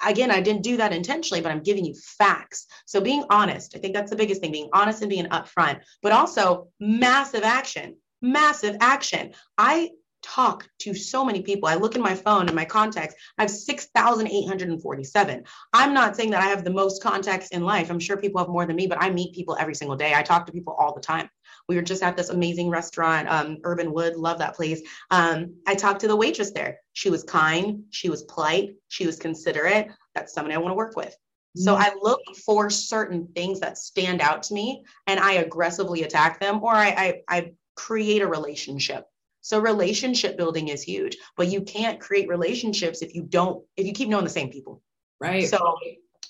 again, 0.04 0.30
I 0.30 0.40
didn't 0.40 0.62
do 0.62 0.76
that 0.76 0.92
intentionally, 0.92 1.40
but 1.40 1.52
I'm 1.52 1.62
giving 1.62 1.84
you 1.84 1.94
facts. 1.94 2.66
So 2.86 3.00
being 3.00 3.24
honest, 3.30 3.74
I 3.76 3.78
think 3.78 3.94
that's 3.94 4.10
the 4.10 4.16
biggest 4.16 4.40
thing, 4.40 4.52
being 4.52 4.70
honest 4.72 5.02
and 5.02 5.10
being 5.10 5.26
upfront, 5.26 5.80
but 6.02 6.12
also 6.12 6.68
massive 6.80 7.42
action, 7.42 7.96
massive 8.20 8.76
action. 8.80 9.32
I 9.58 9.90
talk 10.22 10.68
to 10.78 10.94
so 10.94 11.24
many 11.24 11.42
people. 11.42 11.68
I 11.68 11.74
look 11.74 11.96
in 11.96 12.02
my 12.02 12.14
phone 12.14 12.46
and 12.46 12.54
my 12.54 12.64
contacts. 12.64 13.14
I 13.38 13.42
have 13.42 13.50
6,847. 13.50 15.44
I'm 15.72 15.92
not 15.92 16.16
saying 16.16 16.30
that 16.30 16.42
I 16.42 16.46
have 16.46 16.64
the 16.64 16.70
most 16.70 17.02
contacts 17.02 17.48
in 17.48 17.62
life. 17.64 17.90
I'm 17.90 17.98
sure 17.98 18.16
people 18.16 18.38
have 18.38 18.48
more 18.48 18.64
than 18.64 18.76
me, 18.76 18.86
but 18.86 19.02
I 19.02 19.10
meet 19.10 19.34
people 19.34 19.56
every 19.58 19.74
single 19.74 19.96
day. 19.96 20.14
I 20.14 20.22
talk 20.22 20.46
to 20.46 20.52
people 20.52 20.76
all 20.78 20.94
the 20.94 21.00
time. 21.00 21.28
We 21.72 21.76
were 21.76 21.82
just 21.82 22.02
at 22.02 22.18
this 22.18 22.28
amazing 22.28 22.68
restaurant, 22.68 23.30
um, 23.30 23.56
Urban 23.64 23.94
Wood. 23.94 24.16
Love 24.16 24.38
that 24.40 24.54
place. 24.54 24.82
Um, 25.10 25.54
I 25.66 25.74
talked 25.74 26.02
to 26.02 26.08
the 26.08 26.14
waitress 26.14 26.50
there. 26.50 26.80
She 26.92 27.08
was 27.08 27.24
kind. 27.24 27.84
She 27.88 28.10
was 28.10 28.24
polite. 28.24 28.74
She 28.88 29.06
was 29.06 29.16
considerate. 29.16 29.88
That's 30.14 30.34
someone 30.34 30.52
I 30.52 30.58
want 30.58 30.72
to 30.72 30.76
work 30.76 30.96
with. 30.96 31.16
So 31.56 31.74
I 31.74 31.92
look 32.02 32.20
for 32.44 32.68
certain 32.68 33.26
things 33.34 33.60
that 33.60 33.78
stand 33.78 34.20
out 34.20 34.42
to 34.44 34.54
me 34.54 34.84
and 35.06 35.18
I 35.18 35.34
aggressively 35.34 36.02
attack 36.02 36.40
them 36.40 36.62
or 36.62 36.74
I, 36.74 36.88
I, 36.88 37.22
I 37.28 37.52
create 37.74 38.20
a 38.20 38.26
relationship. 38.26 39.06
So 39.40 39.58
relationship 39.58 40.36
building 40.36 40.68
is 40.68 40.82
huge, 40.82 41.16
but 41.38 41.48
you 41.48 41.62
can't 41.62 42.00
create 42.00 42.28
relationships 42.28 43.00
if 43.00 43.14
you 43.14 43.22
don't, 43.22 43.64
if 43.78 43.86
you 43.86 43.94
keep 43.94 44.10
knowing 44.10 44.24
the 44.24 44.30
same 44.30 44.50
people. 44.50 44.82
Right. 45.20 45.48
So 45.48 45.76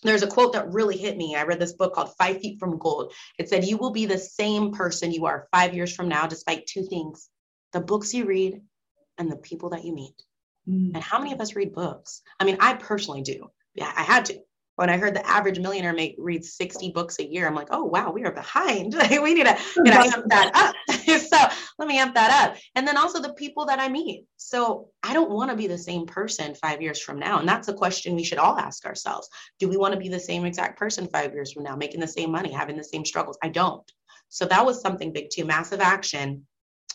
there's 0.03 0.23
a 0.23 0.27
quote 0.27 0.53
that 0.53 0.73
really 0.73 0.97
hit 0.97 1.17
me. 1.17 1.37
I 1.37 1.45
read 1.45 1.61
this 1.61 1.75
book 1.75 1.95
called 1.95 2.15
Five 2.17 2.41
Feet 2.41 2.59
from 2.59 2.79
Gold. 2.79 3.13
It 3.39 3.49
said, 3.49 3.65
You 3.65 3.77
will 3.77 3.93
be 3.93 4.07
the 4.07 4.19
same 4.19 4.73
person 4.73 5.13
you 5.13 5.27
are 5.27 5.49
five 5.53 5.75
years 5.75 5.95
from 5.95 6.09
now, 6.09 6.27
despite 6.27 6.67
two 6.67 6.85
things 6.85 7.29
the 7.73 7.81
books 7.81 8.13
you 8.13 8.27
read 8.27 8.61
and 9.17 9.31
the 9.31 9.37
people 9.37 9.71
that 9.71 9.85
you 9.85 9.95
meet. 9.95 10.23
Mm. 10.69 10.93
And 10.95 11.03
how 11.03 11.19
many 11.19 11.33
of 11.33 11.41
us 11.41 11.57
read 11.57 11.73
books? 11.73 12.23
I 12.39 12.45
mean, 12.45 12.59
I 12.61 12.75
personally 12.75 13.23
do. 13.23 13.51
Yeah, 13.75 13.91
I 13.97 14.03
had 14.03 14.27
to. 14.27 14.41
When 14.77 14.89
I 14.89 14.97
heard 14.97 15.15
the 15.15 15.27
average 15.27 15.59
millionaire 15.59 15.93
make 15.93 16.15
reads 16.19 16.55
60 16.55 16.93
books 16.93 17.19
a 17.19 17.27
year, 17.27 17.47
I'm 17.47 17.55
like, 17.55 17.69
oh 17.71 17.85
wow, 17.85 18.11
we 18.11 18.25
are 18.25 18.33
behind. 18.33 18.95
we 19.11 19.35
need 19.35 19.47
to 19.47 19.59
you 19.77 19.85
know, 19.85 20.03
amp 20.03 20.29
that 20.29 20.51
up. 20.55 20.75
so 21.21 21.57
let 21.79 21.89
me 21.89 21.99
amp 21.99 22.15
that 22.15 22.49
up. 22.49 22.57
And 22.75 22.89
then 22.89 22.97
also 22.97 23.21
the 23.21 23.35
people 23.35 23.67
that 23.67 23.79
I 23.79 23.89
meet. 23.89 24.25
So 24.39 24.89
I 25.03 25.13
don't 25.13 25.31
want 25.31 25.51
to 25.51 25.57
be 25.57 25.67
the 25.67 25.77
same 25.79 26.07
person 26.07 26.55
five 26.55 26.81
years 26.81 27.01
from 27.01 27.19
now. 27.19 27.39
And 27.39 27.49
that's 27.49 27.69
a 27.69 27.75
question 27.75 28.17
we 28.17 28.25
should 28.25 28.39
all 28.39 28.59
ask 28.59 28.87
ourselves. 28.87 29.29
Do 29.59 29.69
we 29.69 29.77
want 29.77 29.93
to 29.93 30.01
be 30.01 30.09
the 30.09 30.19
same 30.21 30.45
exact 30.47 30.79
person 30.79 31.07
five 31.09 31.33
years 31.35 31.53
from 31.53 31.65
now, 31.65 31.77
making 31.77 32.01
the 32.01 32.09
same 32.09 32.33
money, 32.33 32.51
having 32.51 32.77
the 32.77 32.85
same 32.85 33.05
struggles? 33.05 33.39
I 33.43 33.49
don't. 33.49 33.91
So 34.31 34.47
that 34.47 34.65
was 34.65 34.81
something 34.81 35.13
big 35.13 35.29
too, 35.31 35.45
massive 35.45 35.81
action 35.81 36.47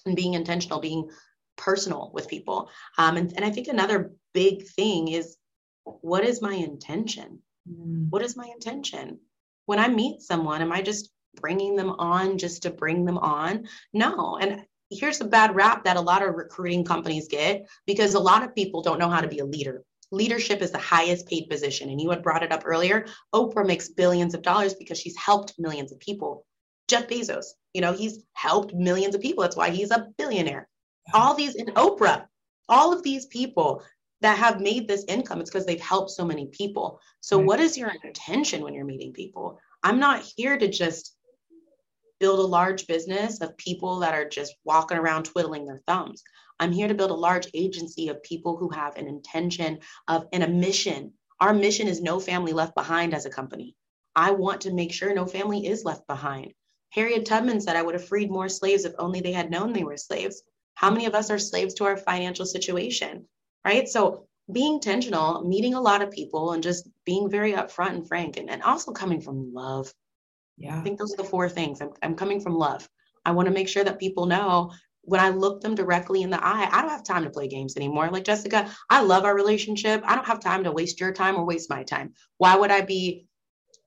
and 0.08 0.16
being 0.16 0.34
intentional, 0.34 0.80
being 0.80 1.10
personal 1.58 2.12
with 2.14 2.28
people. 2.28 2.70
Um, 2.98 3.18
and, 3.18 3.34
and 3.36 3.46
I 3.46 3.52
think 3.52 3.68
another 3.68 4.12
big 4.34 4.66
thing 4.66 5.10
is 5.10 5.38
what 5.84 6.26
is 6.26 6.42
my 6.42 6.54
intention? 6.54 7.40
Mm. 7.70 8.10
What 8.10 8.22
is 8.22 8.38
my 8.38 8.46
intention? 8.54 9.20
When 9.66 9.80
I 9.80 9.88
meet 9.88 10.22
someone, 10.22 10.62
am 10.62 10.72
I 10.72 10.82
just 10.82 11.12
bringing 11.36 11.76
them 11.76 11.92
on 11.92 12.38
just 12.38 12.64
to 12.64 12.70
bring 12.70 13.06
them 13.06 13.18
on? 13.18 13.68
No. 13.94 14.38
And 14.38 14.64
here's 14.90 15.22
a 15.22 15.26
bad 15.26 15.56
rap 15.56 15.84
that 15.84 15.98
a 15.98 16.02
lot 16.02 16.24
of 16.24 16.36
recruiting 16.36 16.84
companies 16.84 17.28
get 17.28 17.68
because 17.86 18.14
a 18.14 18.20
lot 18.20 18.44
of 18.44 18.56
people 18.56 18.82
don't 18.82 19.00
know 19.00 19.10
how 19.10 19.22
to 19.22 19.28
be 19.28 19.40
a 19.40 19.46
leader. 19.46 19.84
Leadership 20.12 20.62
is 20.62 20.72
the 20.72 20.78
highest 20.78 21.28
paid 21.28 21.50
position. 21.50 21.90
And 21.90 22.00
you 22.00 22.10
had 22.10 22.24
brought 22.24 22.44
it 22.44 22.52
up 22.52 22.64
earlier. 22.66 23.06
Oprah 23.36 23.68
makes 23.68 23.90
billions 23.90 24.34
of 24.34 24.42
dollars 24.42 24.74
because 24.74 24.98
she's 24.98 25.18
helped 25.18 25.54
millions 25.58 25.92
of 25.92 26.00
people. 26.00 26.46
Jeff 26.88 27.08
Bezos, 27.08 27.48
you 27.74 27.82
know, 27.82 27.92
he's 27.92 28.24
helped 28.34 28.74
millions 28.74 29.14
of 29.14 29.22
people. 29.22 29.42
That's 29.42 29.58
why 29.58 29.70
he's 29.72 29.92
a 29.92 30.08
billionaire. 30.18 30.70
All 31.14 31.34
these 31.34 31.56
in 31.56 31.68
Oprah, 31.68 32.26
all 32.70 32.94
of 32.94 33.04
these 33.04 33.26
people 33.26 33.84
that 34.22 34.38
have 34.38 34.62
made 34.62 34.88
this 34.88 35.06
income, 35.08 35.40
it's 35.40 35.50
because 35.50 35.66
they've 35.66 35.80
helped 35.80 36.12
so 36.12 36.26
many 36.26 36.48
people. 36.48 37.00
So, 37.22 37.38
Right. 37.38 37.48
what 37.48 37.60
is 37.60 37.78
your 37.78 37.92
intention 38.04 38.64
when 38.64 38.74
you're 38.74 38.86
meeting 38.86 39.14
people? 39.14 39.60
I'm 39.84 40.00
not 40.00 40.24
here 40.36 40.58
to 40.58 40.68
just 40.68 41.16
build 42.20 42.40
a 42.40 42.44
large 42.44 42.88
business 42.88 43.42
of 43.42 43.56
people 43.58 44.00
that 44.00 44.16
are 44.16 44.28
just 44.28 44.56
walking 44.64 44.98
around 44.98 45.24
twiddling 45.26 45.66
their 45.66 45.82
thumbs. 45.86 46.24
I'm 46.60 46.72
here 46.72 46.88
to 46.88 46.96
build 46.96 47.12
a 47.12 47.16
large 47.16 47.48
agency 47.54 48.10
of 48.10 48.24
people 48.24 48.58
who 48.58 48.70
have 48.70 48.96
an 48.96 49.08
intention 49.08 49.80
of 50.08 50.28
and 50.34 50.44
a 50.44 50.48
mission. 50.48 51.14
Our 51.40 51.54
mission 51.54 51.88
is 51.88 52.02
no 52.02 52.20
family 52.20 52.54
left 52.54 52.74
behind 52.74 53.14
as 53.14 53.26
a 53.28 53.30
company. 53.30 53.76
I 54.16 54.32
want 54.32 54.62
to 54.62 54.74
make 54.74 54.92
sure 54.92 55.14
no 55.14 55.28
family 55.28 55.68
is 55.68 55.86
left 55.86 56.08
behind. 56.08 56.54
Harriet 56.90 57.26
Tubman 57.26 57.62
said, 57.62 57.76
I 57.76 57.84
would 57.84 57.94
have 57.94 58.08
freed 58.08 58.32
more 58.32 58.50
slaves 58.50 58.86
if 58.86 58.94
only 58.98 59.22
they 59.22 59.34
had 59.34 59.52
known 59.52 59.74
they 59.74 59.84
were 59.84 59.98
slaves. 59.98 60.42
How 60.74 60.90
many 60.90 61.06
of 61.06 61.14
us 61.14 61.30
are 61.30 61.38
slaves 61.38 61.76
to 61.76 61.86
our 61.86 61.98
financial 61.98 62.48
situation? 62.48 63.28
Right. 63.68 63.90
So 63.90 64.28
being 64.50 64.76
intentional, 64.76 65.44
meeting 65.46 65.74
a 65.74 65.82
lot 65.82 66.02
of 66.02 66.10
people, 66.10 66.54
and 66.54 66.64
just 66.64 66.88
being 67.04 67.30
very 67.30 67.52
upfront 67.52 67.96
and 67.96 68.08
frank, 68.08 68.38
and, 68.38 68.50
and 68.50 68.64
also 68.64 68.94
coming 68.94 69.20
from 69.20 69.54
love. 69.54 69.94
Yeah. 70.58 70.80
I 70.80 70.84
think 70.84 70.98
those 70.98 71.14
are 71.14 71.18
the 71.18 71.26
four 71.26 71.50
things. 71.50 71.82
I'm, 71.82 71.90
I'm 72.02 72.16
coming 72.16 72.40
from 72.40 72.56
love. 72.56 72.88
I 73.26 73.32
want 73.32 73.50
to 73.50 73.54
make 73.54 73.68
sure 73.68 73.84
that 73.84 74.00
people 74.00 74.26
know 74.26 74.72
when 75.02 75.20
I 75.20 75.30
look 75.30 75.60
them 75.60 75.76
directly 75.76 76.22
in 76.22 76.30
the 76.30 76.42
eye, 76.42 76.70
I 76.72 76.82
don't 76.82 76.92
have 76.92 77.04
time 77.04 77.26
to 77.26 77.30
play 77.30 77.50
games 77.50 77.76
anymore. 77.76 78.10
Like 78.10 78.24
Jessica, 78.24 78.72
I 78.90 79.02
love 79.02 79.26
our 79.26 79.36
relationship. 79.36 80.02
I 80.06 80.16
don't 80.16 80.28
have 80.28 80.40
time 80.40 80.64
to 80.64 80.72
waste 80.72 81.02
your 81.02 81.12
time 81.12 81.36
or 81.36 81.46
waste 81.46 81.70
my 81.70 81.84
time. 81.84 82.14
Why 82.38 82.56
would 82.56 82.72
I 82.72 82.82
be 82.82 83.28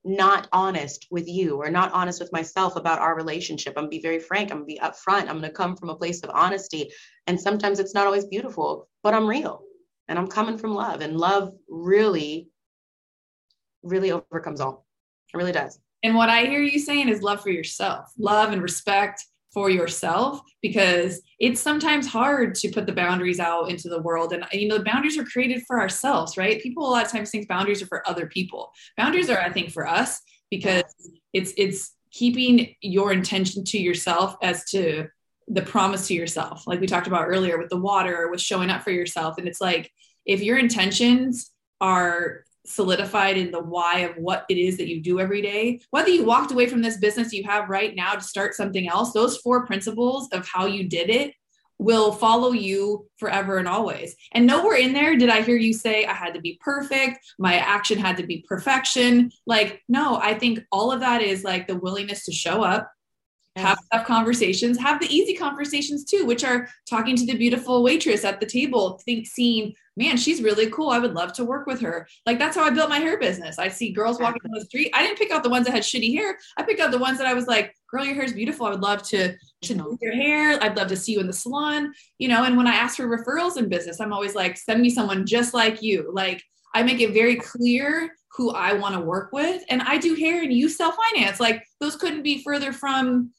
not 0.05 0.49
honest 0.53 1.07
with 1.11 1.29
you 1.29 1.57
or 1.57 1.71
not 1.71 1.93
honest 1.93 2.21
with 2.21 2.33
myself 2.33 2.77
about 2.77 3.01
our 3.01 3.14
relationship. 3.14 3.75
I'm 3.77 3.85
gonna 3.85 3.90
be 3.90 4.01
very 4.01 4.19
frank. 4.19 4.51
I'm 4.51 4.59
gonna 4.59 4.64
be 4.66 4.81
upfront. 4.83 5.29
I'm 5.29 5.37
gonna 5.37 5.51
come 5.51 5.77
from 5.77 5.90
a 5.90 5.97
place 5.97 6.23
of 6.23 6.31
honesty. 6.31 6.90
And 7.27 7.38
sometimes 7.38 7.79
it's 7.79 7.95
not 7.95 8.07
always 8.07 8.25
beautiful, 8.25 8.88
but 9.03 9.14
I'm 9.14 9.29
real 9.29 9.62
and 10.11 10.18
I'm 10.18 10.27
coming 10.27 10.59
from 10.59 10.75
love. 10.75 11.01
And 11.01 11.16
love 11.16 11.55
really, 11.68 12.51
really 13.83 14.11
overcomes 14.11 14.61
all. 14.61 14.85
It 15.33 15.37
really 15.37 15.53
does. 15.53 15.79
And 16.03 16.16
what 16.16 16.29
I 16.29 16.46
hear 16.46 16.61
you 16.61 16.81
saying 16.81 17.09
is 17.09 17.23
love 17.23 17.40
for 17.40 17.51
yourself, 17.51 18.12
love 18.18 18.53
and 18.53 18.61
respect 18.61 19.25
for 19.55 19.70
yourself 19.70 20.40
because 20.62 21.23
it's 21.38 21.61
sometimes 21.61 22.07
hard 22.07 22.55
to 22.57 22.70
put 22.70 22.87
the 22.87 22.92
boundaries 22.92 23.40
out 23.40 23.70
into 23.70 23.88
the 23.88 24.01
world 24.01 24.33
and 24.33 24.44
you 24.53 24.68
know 24.68 24.79
the 24.79 24.85
boundaries 24.85 25.18
are 25.18 25.25
created 25.25 25.61
for 25.66 25.81
ourselves 25.81 26.37
right 26.37 26.62
people 26.62 26.87
a 26.87 26.88
lot 26.88 27.05
of 27.05 27.11
times 27.11 27.31
think 27.31 27.49
boundaries 27.49 27.83
are 27.83 27.87
for 27.87 28.09
other 28.09 28.29
people 28.29 28.70
boundaries 28.96 29.29
are 29.29 29.40
i 29.40 29.51
think 29.51 29.73
for 29.73 29.88
us 29.88 30.20
because 30.53 30.85
it's 31.33 31.53
it's 31.57 31.96
keeping 32.12 32.77
your 32.81 33.12
intention 33.12 33.64
to 33.64 33.77
yourself 33.77 34.37
as 34.40 34.62
to 34.66 35.09
the 35.50 35.62
promise 35.62 36.06
to 36.06 36.14
yourself 36.14 36.66
like 36.66 36.80
we 36.80 36.86
talked 36.86 37.06
about 37.06 37.26
earlier 37.26 37.58
with 37.58 37.68
the 37.68 37.76
water 37.76 38.28
with 38.30 38.40
showing 38.40 38.70
up 38.70 38.82
for 38.82 38.90
yourself 38.90 39.36
and 39.36 39.46
it's 39.48 39.60
like 39.60 39.90
if 40.24 40.42
your 40.42 40.58
intentions 40.58 41.50
are 41.80 42.44
solidified 42.66 43.36
in 43.36 43.50
the 43.50 43.62
why 43.62 44.00
of 44.00 44.16
what 44.16 44.44
it 44.48 44.58
is 44.58 44.76
that 44.76 44.88
you 44.88 45.00
do 45.00 45.18
every 45.18 45.42
day. 45.42 45.80
Whether 45.90 46.10
you 46.10 46.24
walked 46.24 46.52
away 46.52 46.66
from 46.66 46.82
this 46.82 46.98
business 46.98 47.32
you 47.32 47.44
have 47.44 47.68
right 47.68 47.94
now 47.94 48.14
to 48.14 48.20
start 48.20 48.54
something 48.54 48.88
else, 48.88 49.12
those 49.12 49.38
four 49.38 49.66
principles 49.66 50.28
of 50.32 50.46
how 50.46 50.66
you 50.66 50.88
did 50.88 51.10
it 51.10 51.34
will 51.78 52.12
follow 52.12 52.52
you 52.52 53.06
forever 53.16 53.56
and 53.56 53.66
always. 53.66 54.14
And 54.32 54.46
nowhere 54.46 54.76
in 54.76 54.92
there 54.92 55.16
did 55.16 55.30
I 55.30 55.40
hear 55.40 55.56
you 55.56 55.72
say 55.72 56.04
I 56.04 56.12
had 56.12 56.34
to 56.34 56.40
be 56.40 56.58
perfect, 56.60 57.20
my 57.38 57.54
action 57.54 57.98
had 57.98 58.18
to 58.18 58.26
be 58.26 58.44
perfection. 58.46 59.32
Like, 59.46 59.82
no, 59.88 60.16
I 60.16 60.38
think 60.38 60.60
all 60.70 60.92
of 60.92 61.00
that 61.00 61.22
is 61.22 61.42
like 61.42 61.66
the 61.66 61.78
willingness 61.78 62.26
to 62.26 62.32
show 62.32 62.62
up, 62.62 62.92
have 63.56 63.78
tough 63.92 64.06
conversations, 64.06 64.78
have 64.78 65.00
the 65.00 65.14
easy 65.14 65.34
conversations 65.34 66.04
too, 66.04 66.24
which 66.24 66.44
are 66.44 66.68
talking 66.88 67.16
to 67.16 67.26
the 67.26 67.36
beautiful 67.36 67.82
waitress 67.82 68.24
at 68.24 68.40
the 68.40 68.46
table, 68.46 69.00
think 69.04 69.26
seeing 69.26 69.74
man, 69.96 70.16
she's 70.16 70.42
really 70.42 70.70
cool. 70.70 70.88
I 70.88 70.98
would 70.98 71.12
love 71.12 71.34
to 71.34 71.44
work 71.44 71.66
with 71.66 71.80
her. 71.82 72.08
Like 72.24 72.38
that's 72.38 72.56
how 72.56 72.64
I 72.64 72.70
built 72.70 72.88
my 72.88 72.98
hair 72.98 73.18
business. 73.18 73.58
I 73.58 73.68
see 73.68 73.92
girls 73.92 74.18
walking 74.18 74.40
down 74.42 74.58
the 74.58 74.64
street. 74.64 74.90
I 74.94 75.02
didn't 75.02 75.18
pick 75.18 75.30
out 75.30 75.42
the 75.42 75.50
ones 75.50 75.66
that 75.66 75.74
had 75.74 75.82
shitty 75.82 76.14
hair. 76.14 76.38
I 76.56 76.62
picked 76.62 76.80
out 76.80 76.90
the 76.90 76.98
ones 76.98 77.18
that 77.18 77.26
I 77.26 77.34
was 77.34 77.46
like, 77.46 77.74
girl, 77.90 78.04
your 78.04 78.14
hair 78.14 78.24
is 78.24 78.32
beautiful. 78.32 78.64
I 78.66 78.70
would 78.70 78.80
love 78.80 79.02
to 79.08 79.36
to 79.62 79.74
do 79.74 79.98
your 80.00 80.14
hair. 80.14 80.58
I'd 80.62 80.76
love 80.76 80.88
to 80.88 80.96
see 80.96 81.12
you 81.12 81.20
in 81.20 81.26
the 81.26 81.34
salon. 81.34 81.92
You 82.18 82.28
know, 82.28 82.44
and 82.44 82.56
when 82.56 82.66
I 82.66 82.74
ask 82.74 82.96
for 82.96 83.06
referrals 83.06 83.58
in 83.58 83.68
business, 83.68 84.00
I'm 84.00 84.12
always 84.12 84.34
like, 84.34 84.56
send 84.56 84.80
me 84.80 84.88
someone 84.88 85.26
just 85.26 85.52
like 85.52 85.82
you. 85.82 86.10
Like 86.14 86.42
I 86.74 86.82
make 86.82 87.00
it 87.00 87.12
very 87.12 87.36
clear 87.36 88.14
who 88.36 88.52
I 88.52 88.72
want 88.74 88.94
to 88.94 89.00
work 89.00 89.32
with. 89.32 89.62
And 89.68 89.82
I 89.82 89.98
do 89.98 90.14
hair 90.14 90.42
and 90.42 90.52
you 90.52 90.68
sell 90.68 90.96
finance. 91.12 91.40
Like 91.40 91.62
those 91.80 91.96
couldn't 91.96 92.22
be 92.22 92.42
further 92.42 92.72
from, 92.72 93.32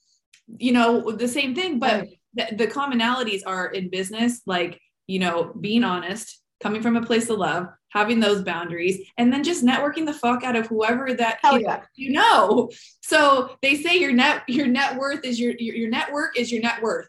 you 0.58 0.72
know, 0.72 1.12
the 1.12 1.28
same 1.28 1.56
thing. 1.56 1.80
But 1.80 2.08
the, 2.34 2.48
the 2.56 2.68
commonalities 2.68 3.42
are 3.46 3.68
in 3.68 3.90
business, 3.90 4.42
like, 4.46 4.80
you 5.08 5.20
know, 5.20 5.54
being 5.60 5.84
honest, 5.84 6.42
coming 6.62 6.82
from 6.82 6.96
a 6.96 7.06
place 7.06 7.30
of 7.30 7.38
love, 7.38 7.68
having 7.90 8.20
those 8.20 8.44
boundaries, 8.44 9.00
and 9.18 9.32
then 9.32 9.44
just 9.44 9.66
networking 9.66 10.06
the 10.06 10.14
fuck 10.14 10.44
out 10.44 10.56
of 10.56 10.68
whoever 10.68 11.14
that 11.14 11.40
yeah. 11.44 11.82
you 11.96 12.12
know. 12.12 12.70
So 13.02 13.58
they 13.62 13.76
say 13.76 13.98
your 13.98 14.14
net 14.14 14.44
your 14.48 14.68
net 14.68 14.96
worth 14.98 15.26
is 15.26 15.40
your 15.40 15.54
your, 15.60 15.76
your 15.76 15.90
network 15.90 16.38
is 16.38 16.52
your 16.52 16.62
net 16.62 16.82
worth. 16.82 17.08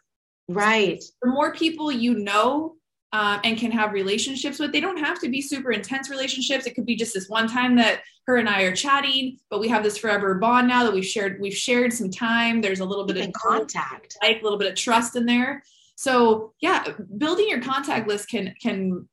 Right. 0.49 1.01
The 1.21 1.29
more 1.29 1.53
people 1.53 1.91
you 1.91 2.15
know 2.15 2.75
um, 3.13 3.39
and 3.43 3.57
can 3.57 3.71
have 3.71 3.93
relationships 3.93 4.57
with, 4.57 4.71
they 4.71 4.81
don't 4.81 4.97
have 4.97 5.19
to 5.19 5.29
be 5.29 5.39
super 5.39 5.71
intense 5.71 6.09
relationships. 6.09 6.65
It 6.65 6.73
could 6.73 6.87
be 6.87 6.95
just 6.95 7.13
this 7.13 7.29
one 7.29 7.47
time 7.47 7.75
that 7.75 8.01
her 8.25 8.37
and 8.37 8.49
I 8.49 8.63
are 8.63 8.75
chatting, 8.75 9.37
but 9.51 9.59
we 9.59 9.67
have 9.69 9.83
this 9.83 9.97
forever 9.97 10.33
bond 10.33 10.67
now 10.67 10.83
that 10.83 10.93
we've 10.93 11.05
shared. 11.05 11.39
We've 11.39 11.55
shared 11.55 11.93
some 11.93 12.09
time. 12.09 12.59
There's 12.59 12.79
a 12.79 12.85
little 12.85 13.05
bit 13.05 13.17
Keep 13.17 13.27
of 13.27 13.33
contact, 13.33 14.17
like 14.23 14.41
a 14.41 14.43
little 14.43 14.57
bit 14.57 14.71
of 14.71 14.75
trust 14.75 15.15
in 15.15 15.27
there. 15.27 15.63
So 15.95 16.53
yeah, 16.59 16.85
building 17.17 17.47
your 17.47 17.61
contact 17.61 18.07
list 18.07 18.29
can 18.29 18.55
can 18.59 19.07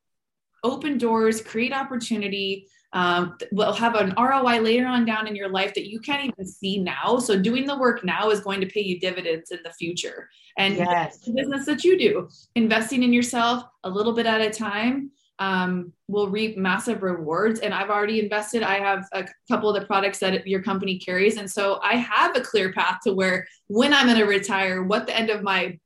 open 0.63 0.97
doors, 0.97 1.41
create 1.41 1.73
opportunity. 1.73 2.67
Um, 2.93 3.37
will 3.53 3.71
have 3.71 3.95
an 3.95 4.13
ROI 4.17 4.59
later 4.59 4.85
on 4.85 5.05
down 5.05 5.25
in 5.25 5.35
your 5.35 5.47
life 5.47 5.73
that 5.75 5.89
you 5.89 5.99
can't 5.99 6.25
even 6.25 6.45
see 6.45 6.77
now. 6.77 7.19
So 7.19 7.39
doing 7.39 7.65
the 7.65 7.77
work 7.77 8.03
now 8.03 8.29
is 8.31 8.41
going 8.41 8.59
to 8.59 8.67
pay 8.67 8.81
you 8.81 8.99
dividends 8.99 9.51
in 9.51 9.59
the 9.63 9.71
future. 9.71 10.29
And 10.57 10.75
Yes. 10.75 11.19
the 11.19 11.31
business 11.31 11.65
that 11.67 11.85
you 11.85 11.97
do, 11.97 12.27
investing 12.55 13.03
in 13.03 13.13
yourself 13.13 13.63
a 13.85 13.89
little 13.89 14.11
bit 14.11 14.25
at 14.25 14.41
a 14.41 14.49
time 14.49 15.11
um, 15.39 15.91
will 16.07 16.29
reap 16.29 16.55
massive 16.55 17.01
rewards. 17.01 17.61
And 17.61 17.73
I've 17.73 17.89
already 17.89 18.19
invested. 18.19 18.61
I 18.61 18.75
have 18.75 19.07
a 19.11 19.25
couple 19.49 19.73
of 19.73 19.79
the 19.79 19.87
products 19.87 20.19
that 20.19 20.45
your 20.45 20.61
company 20.61 20.99
carries. 20.99 21.37
And 21.37 21.49
so 21.49 21.79
I 21.81 21.95
have 21.95 22.35
a 22.35 22.41
clear 22.41 22.71
path 22.71 22.99
to 23.05 23.13
where 23.13 23.47
when 23.67 23.91
I'm 23.91 24.05
going 24.05 24.19
to 24.19 24.25
retire, 24.25 24.83
what 24.83 25.07
the 25.07 25.17
end 25.17 25.31
of 25.31 25.41
my 25.41 25.79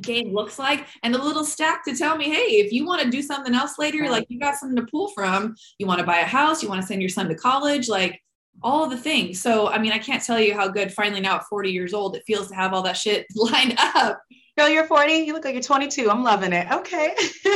game 0.00 0.32
looks 0.32 0.58
like 0.58 0.86
and 1.02 1.14
a 1.14 1.22
little 1.22 1.44
stack 1.44 1.84
to 1.84 1.94
tell 1.94 2.16
me 2.16 2.24
hey 2.24 2.56
if 2.56 2.72
you 2.72 2.86
want 2.86 3.02
to 3.02 3.10
do 3.10 3.20
something 3.20 3.54
else 3.54 3.78
later 3.78 4.08
like 4.08 4.24
you 4.28 4.40
got 4.40 4.56
something 4.56 4.76
to 4.76 4.90
pull 4.90 5.08
from 5.08 5.54
you 5.78 5.86
want 5.86 6.00
to 6.00 6.06
buy 6.06 6.18
a 6.18 6.24
house 6.24 6.62
you 6.62 6.68
want 6.68 6.80
to 6.80 6.86
send 6.86 7.02
your 7.02 7.10
son 7.10 7.28
to 7.28 7.34
college 7.34 7.88
like 7.88 8.20
all 8.62 8.86
the 8.86 8.96
things 8.96 9.40
so 9.40 9.68
i 9.68 9.78
mean 9.78 9.92
i 9.92 9.98
can't 9.98 10.22
tell 10.22 10.40
you 10.40 10.54
how 10.54 10.66
good 10.66 10.92
finally 10.92 11.20
now 11.20 11.36
at 11.36 11.44
40 11.44 11.70
years 11.70 11.92
old 11.92 12.16
it 12.16 12.22
feels 12.26 12.48
to 12.48 12.54
have 12.54 12.72
all 12.72 12.82
that 12.82 12.96
shit 12.96 13.26
lined 13.34 13.74
up 13.78 14.22
Girl, 14.58 14.68
you're 14.68 14.84
40. 14.84 15.14
You 15.14 15.32
look 15.32 15.46
like 15.46 15.54
you're 15.54 15.62
22. 15.62 16.10
I'm 16.10 16.22
loving 16.22 16.52
it. 16.52 16.70
Okay. 16.70 17.14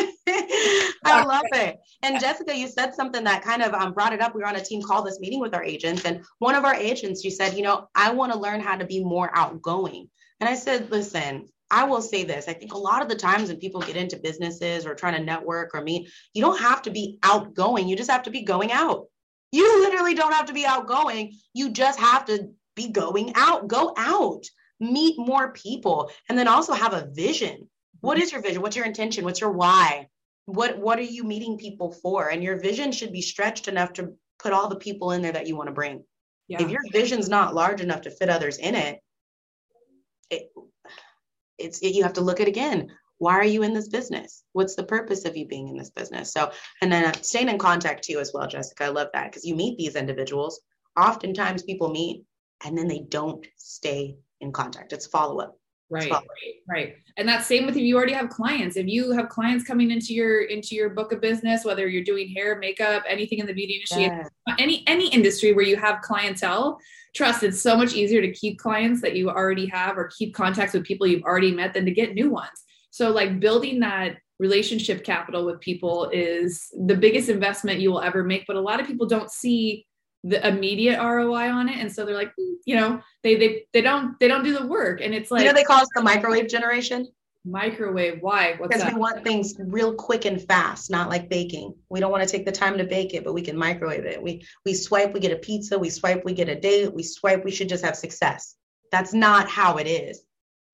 I 1.05 1.25
love 1.27 1.45
it. 1.53 1.77
And 2.03 2.19
Jessica, 2.19 2.57
you 2.57 2.69
said 2.69 2.95
something 2.95 3.23
that 3.25 3.43
kind 3.43 3.63
of 3.63 3.75
um, 3.75 3.93
brought 3.93 4.15
it 4.15 4.23
up. 4.23 4.35
We 4.35 4.41
were 4.41 4.49
on 4.49 4.57
a 4.57 4.65
team 4.65 4.81
call 4.83 5.03
this 5.03 5.21
meeting 5.21 5.39
with 5.39 5.55
our 5.55 5.63
agents, 5.63 6.07
and 6.07 6.25
one 6.39 6.55
of 6.55 6.65
our 6.65 6.75
agents, 6.75 7.23
you 7.23 7.31
said, 7.31 7.55
you 7.55 7.63
know, 7.63 7.89
I 7.95 8.13
want 8.13 8.33
to 8.33 8.39
learn 8.39 8.61
how 8.61 8.77
to 8.77 8.87
be 8.87 9.05
more 9.05 9.31
outgoing. 9.35 10.09
And 10.41 10.49
I 10.49 10.55
said, 10.55 10.91
listen, 10.91 11.49
I 11.71 11.85
will 11.85 12.03
say 12.03 12.25
this. 12.25 12.49
I 12.49 12.53
think 12.53 12.73
a 12.73 12.79
lot 12.79 13.03
of 13.03 13.09
the 13.09 13.17
times 13.17 13.49
when 13.49 13.59
people 13.59 13.81
get 13.81 13.97
into 13.97 14.17
businesses 14.17 14.87
or 14.87 14.95
trying 14.95 15.15
to 15.15 15.25
network 15.25 15.75
or 15.75 15.83
meet, 15.83 16.09
you 16.33 16.43
don't 16.43 16.61
have 16.61 16.83
to 16.83 16.91
be 16.91 17.19
outgoing. 17.23 17.89
You 17.89 17.97
just 17.97 18.11
have 18.11 18.23
to 18.25 18.31
be 18.31 18.43
going 18.43 18.73
out. 18.73 19.07
You 19.53 19.81
literally 19.81 20.15
don't 20.15 20.33
have 20.33 20.47
to 20.47 20.53
be 20.53 20.67
outgoing. 20.67 21.33
You 21.55 21.71
just 21.71 21.99
have 21.99 22.27
to 22.27 22.51
be 22.75 22.89
going 22.89 23.33
out. 23.35 23.69
Go 23.69 23.95
out, 23.97 24.45
meet 24.79 25.19
more 25.19 25.53
people, 25.53 26.11
and 26.29 26.39
then 26.39 26.49
also 26.49 26.73
have 26.73 26.93
a 26.93 27.09
vision. 27.13 27.69
What 28.01 28.19
is 28.19 28.33
your 28.33 28.43
vision? 28.43 28.63
What's 28.63 28.77
your 28.77 28.87
intention? 28.87 29.25
What's 29.25 29.41
your 29.41 29.53
why? 29.53 30.09
What 30.45 30.79
what 30.79 30.99
are 30.99 31.03
you 31.03 31.25
meeting 31.25 31.59
people 31.59 31.93
for? 31.93 32.29
And 32.29 32.43
your 32.43 32.61
vision 32.61 32.93
should 32.93 33.13
be 33.13 33.23
stretched 33.23 33.67
enough 33.67 33.95
to 33.95 34.13
put 34.39 34.53
all 34.53 34.69
the 34.69 34.77
people 34.77 35.13
in 35.13 35.23
there 35.23 35.33
that 35.33 35.47
you 35.47 35.57
want 35.57 35.69
to 35.69 35.75
bring. 35.75 36.05
yeah 36.47 36.63
If 36.63 36.71
your 36.71 36.83
vision's 36.93 37.29
not 37.29 37.55
large 37.55 37.81
enough 37.81 38.03
to 38.03 38.11
fit 38.11 38.29
others 38.29 38.59
in 38.59 38.75
it, 38.75 38.95
it 38.97 39.01
it's 41.59 41.79
it, 41.81 41.95
you 41.95 42.03
have 42.03 42.13
to 42.15 42.21
look 42.21 42.41
at 42.41 42.49
again. 42.49 42.91
Why 43.19 43.35
are 43.35 43.45
you 43.45 43.63
in 43.63 43.73
this 43.73 43.89
business? 43.89 44.45
What's 44.53 44.75
the 44.75 44.85
purpose 44.85 45.25
of 45.25 45.37
you 45.37 45.47
being 45.47 45.69
in 45.69 45.77
this 45.77 45.91
business? 45.91 46.33
So, 46.33 46.51
and 46.83 46.93
then 46.93 47.07
uh, 47.07 47.13
staying 47.23 47.49
in 47.49 47.57
contact 47.59 48.05
too 48.05 48.19
as 48.19 48.33
well, 48.35 48.47
Jessica. 48.47 48.85
I 48.85 48.89
love 48.89 49.09
that 49.15 49.31
because 49.31 49.45
you 49.45 49.55
meet 49.57 49.79
these 49.79 49.97
individuals. 49.97 50.61
Oftentimes, 51.01 51.63
people 51.63 51.89
meet 51.91 52.25
and 52.65 52.77
then 52.77 52.89
they 52.89 53.07
don't 53.09 53.47
stay 53.57 54.17
in 54.41 54.53
contact. 54.53 54.93
It's 54.93 55.07
follow 55.07 55.41
up. 55.41 55.59
right 55.89 56.11
Well- 56.11 56.21
right 56.21 56.55
right 56.69 56.97
and 57.17 57.29
that's 57.29 57.47
same 57.47 57.65
with 57.65 57.77
if 57.77 57.83
you 57.83 57.97
already 57.97 58.13
have 58.13 58.29
clients 58.29 58.77
if 58.77 58.89
you 58.89 59.13
have 59.13 59.29
clients 59.29 59.63
coming 59.65 59.93
into 59.93 60.13
your 60.15 60.43
into 60.43 60.75
your 60.75 60.91
book 60.91 61.13
of 61.13 61.21
business 61.21 61.65
whether 61.65 61.87
you're 61.87 62.03
doing 62.03 62.29
hair 62.29 62.59
makeup 62.59 63.05
anything 63.09 63.39
in 63.39 63.47
the 63.47 63.53
beauty 63.53 63.75
industry 63.75 64.11
any 64.59 64.83
any 64.89 65.09
industry 65.11 65.53
where 65.53 65.65
you 65.65 65.77
have 65.77 66.01
clientele 66.03 66.77
trust. 67.17 67.43
It's 67.43 67.61
so 67.61 67.77
much 67.77 67.95
easier 67.95 68.21
to 68.21 68.33
keep 68.33 68.59
clients 68.59 69.01
that 69.01 69.17
you 69.17 69.31
already 69.31 69.67
have 69.67 69.99
or 69.99 70.11
keep 70.17 70.35
contacts 70.35 70.75
with 70.75 70.85
people 70.85 71.07
you've 71.07 71.25
already 71.25 71.53
met 71.53 71.75
than 71.75 71.85
to 71.87 71.91
get 71.91 72.15
new 72.15 72.31
ones. 72.31 72.65
So 72.91 73.11
like 73.11 73.41
building 73.41 73.81
that 73.81 74.19
relationship 74.39 75.03
capital 75.03 75.47
with 75.47 75.61
people 75.61 76.11
is 76.13 76.67
the 76.87 76.95
biggest 76.95 77.29
investment 77.29 77.81
you 77.81 77.91
will 77.91 78.03
ever 78.03 78.23
make 78.23 78.45
but 78.47 78.55
a 78.55 78.61
lot 78.61 78.81
of 78.81 78.87
people 78.87 79.07
don't 79.07 79.31
see 79.31 79.87
the 80.27 80.47
immediate 80.47 80.99
ROI 81.01 81.51
on 81.51 81.69
it. 81.69 81.79
And 81.79 81.93
so 81.93 82.05
they're 82.05 82.15
like 82.15 82.33
"Hmm," 82.39 82.55
you 82.65 82.77
know 82.77 83.01
they 83.23 83.37
they 83.37 83.67
they 83.73 83.81
don't 83.81 84.19
they 84.19 84.29
don't 84.29 84.45
do 84.45 84.59
the 84.59 84.67
work. 84.67 85.01
And 85.01 85.15
it's 85.15 85.31
like 85.31 85.43
you 85.43 85.47
know 85.47 85.55
they 85.55 85.65
call 85.65 85.81
us 85.81 85.89
the 85.95 86.03
microwave 86.03 86.49
generation. 86.49 87.09
Microwave. 87.47 88.19
Why? 88.21 88.55
What's 88.57 88.69
Because 88.69 88.83
that? 88.83 88.95
we 88.95 88.99
want 88.99 89.23
things 89.23 89.55
real 89.59 89.95
quick 89.95 90.25
and 90.25 90.43
fast, 90.43 90.91
not 90.91 91.09
like 91.09 91.29
baking. 91.29 91.75
We 91.89 92.01
don't 92.01 92.11
want 92.11 92.23
to 92.25 92.29
take 92.29 92.45
the 92.45 92.53
time 92.53 92.77
to 92.79 92.85
bake 92.85 93.15
it, 93.15 93.25
but 93.25 93.33
we 93.35 93.43
can 93.43 93.57
microwave 93.57 94.05
it. 94.05 94.21
We 94.23 94.45
we 94.65 94.75
swipe, 94.75 95.15
we 95.15 95.21
get 95.21 95.33
a 95.33 95.37
pizza. 95.37 95.79
We 95.79 95.91
swipe, 95.91 96.25
we 96.25 96.33
get 96.33 96.49
a 96.49 96.59
date. 96.59 96.93
We 96.93 97.03
swipe, 97.03 97.45
we 97.45 97.53
should 97.53 97.69
just 97.69 97.85
have 97.85 97.97
success. 97.97 98.57
That's 98.91 99.13
not 99.15 99.49
how 99.49 99.77
it 99.77 99.87
is. 99.87 100.23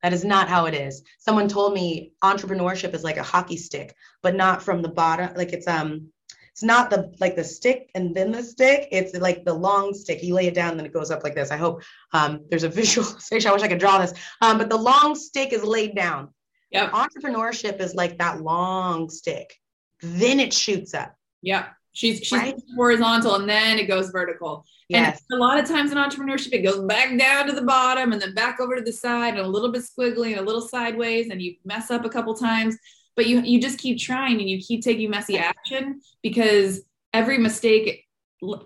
That 0.03 0.13
is 0.13 0.25
not 0.25 0.49
how 0.49 0.67
it 0.67 0.75
is. 0.75 1.03
Someone 1.19 1.47
told 1.47 1.75
me 1.75 2.13
entrepreneurship 2.25 2.95
is 2.95 3.05
like 3.05 3.19
a 3.19 3.23
hockey 3.23 3.57
stick, 3.57 3.95
but 4.23 4.35
not 4.35 4.63
from 4.63 4.83
the 4.83 4.89
bottom. 4.89 5.31
Like 5.37 5.53
it's 5.53 5.69
um, 5.69 6.09
it's 6.53 6.63
not 6.63 6.91
the 6.91 7.15
like 7.21 7.37
the 7.37 7.45
stick 7.45 7.91
and 7.95 8.15
then 8.15 8.33
the 8.33 8.43
stick. 8.43 8.89
It's 8.91 9.15
like 9.15 9.45
the 9.45 9.55
long 9.55 9.95
stick. 9.95 10.23
You 10.23 10.35
lay 10.35 10.47
it 10.47 10.55
down, 10.55 10.77
then 10.77 10.87
it 10.87 10.93
goes 10.93 11.11
up 11.11 11.23
like 11.23 11.35
this. 11.35 11.51
I 11.51 11.57
hope 11.57 11.83
um, 12.13 12.45
there's 12.51 12.65
a 12.65 12.69
visualization. 12.81 13.51
I 13.51 13.53
wish 13.53 13.63
I 13.63 13.69
could 13.69 13.79
draw 13.79 13.99
this. 13.99 14.15
Um, 14.41 14.59
but 14.59 14.71
the 14.71 14.77
long 14.77 15.15
stick 15.15 15.53
is 15.53 15.63
laid 15.63 15.95
down 15.95 16.31
Yep. 16.73 16.93
entrepreneurship 16.93 17.81
is 17.81 17.95
like 17.95 18.19
that 18.19 18.41
long 18.43 19.09
stick 19.11 19.55
then 20.01 20.41
it 20.41 20.53
shoots 20.53 20.95
up 20.95 21.15
Yep. 21.43 21.69
She's 21.95 22.19
she's 22.21 22.33
Right? 22.33 22.55
horizontal 22.77 23.35
and 23.35 23.49
then 23.49 23.79
it 23.79 23.87
goes 23.87 24.11
vertical. 24.11 24.65
yes 24.89 25.21
And 25.31 25.39
a 25.41 25.45
lot 25.45 25.59
of 25.59 25.69
times 25.69 25.93
in 25.93 25.99
entrepreneurship, 25.99 26.53
it 26.53 26.63
goes 26.63 26.81
back 26.85 27.17
down 27.19 27.47
to 27.49 27.53
the 27.53 27.63
bottom 27.63 28.13
and 28.13 28.23
then 28.23 28.33
back 28.35 28.61
over 28.61 28.77
to 28.77 28.83
the 28.83 28.93
side 28.93 29.35
and 29.35 29.41
a 29.45 29.47
little 29.47 29.71
bit 29.71 29.83
squiggly 29.83 30.31
and 30.31 30.41
a 30.41 30.43
little 30.43 30.63
sideways, 30.63 31.29
and 31.31 31.43
you 31.43 31.57
mess 31.65 31.91
up 31.91 32.05
a 32.05 32.09
couple 32.09 32.35
times. 32.35 32.77
But 33.17 33.27
you 33.27 33.41
you 33.43 33.61
just 33.61 33.79
keep 33.79 33.99
trying 33.99 34.41
and 34.41 34.49
you 34.49 34.59
keep 34.61 34.83
taking 34.83 35.11
messy 35.11 35.37
action 35.37 36.01
because 36.23 36.81
every 37.13 37.37
mistake 37.39 38.07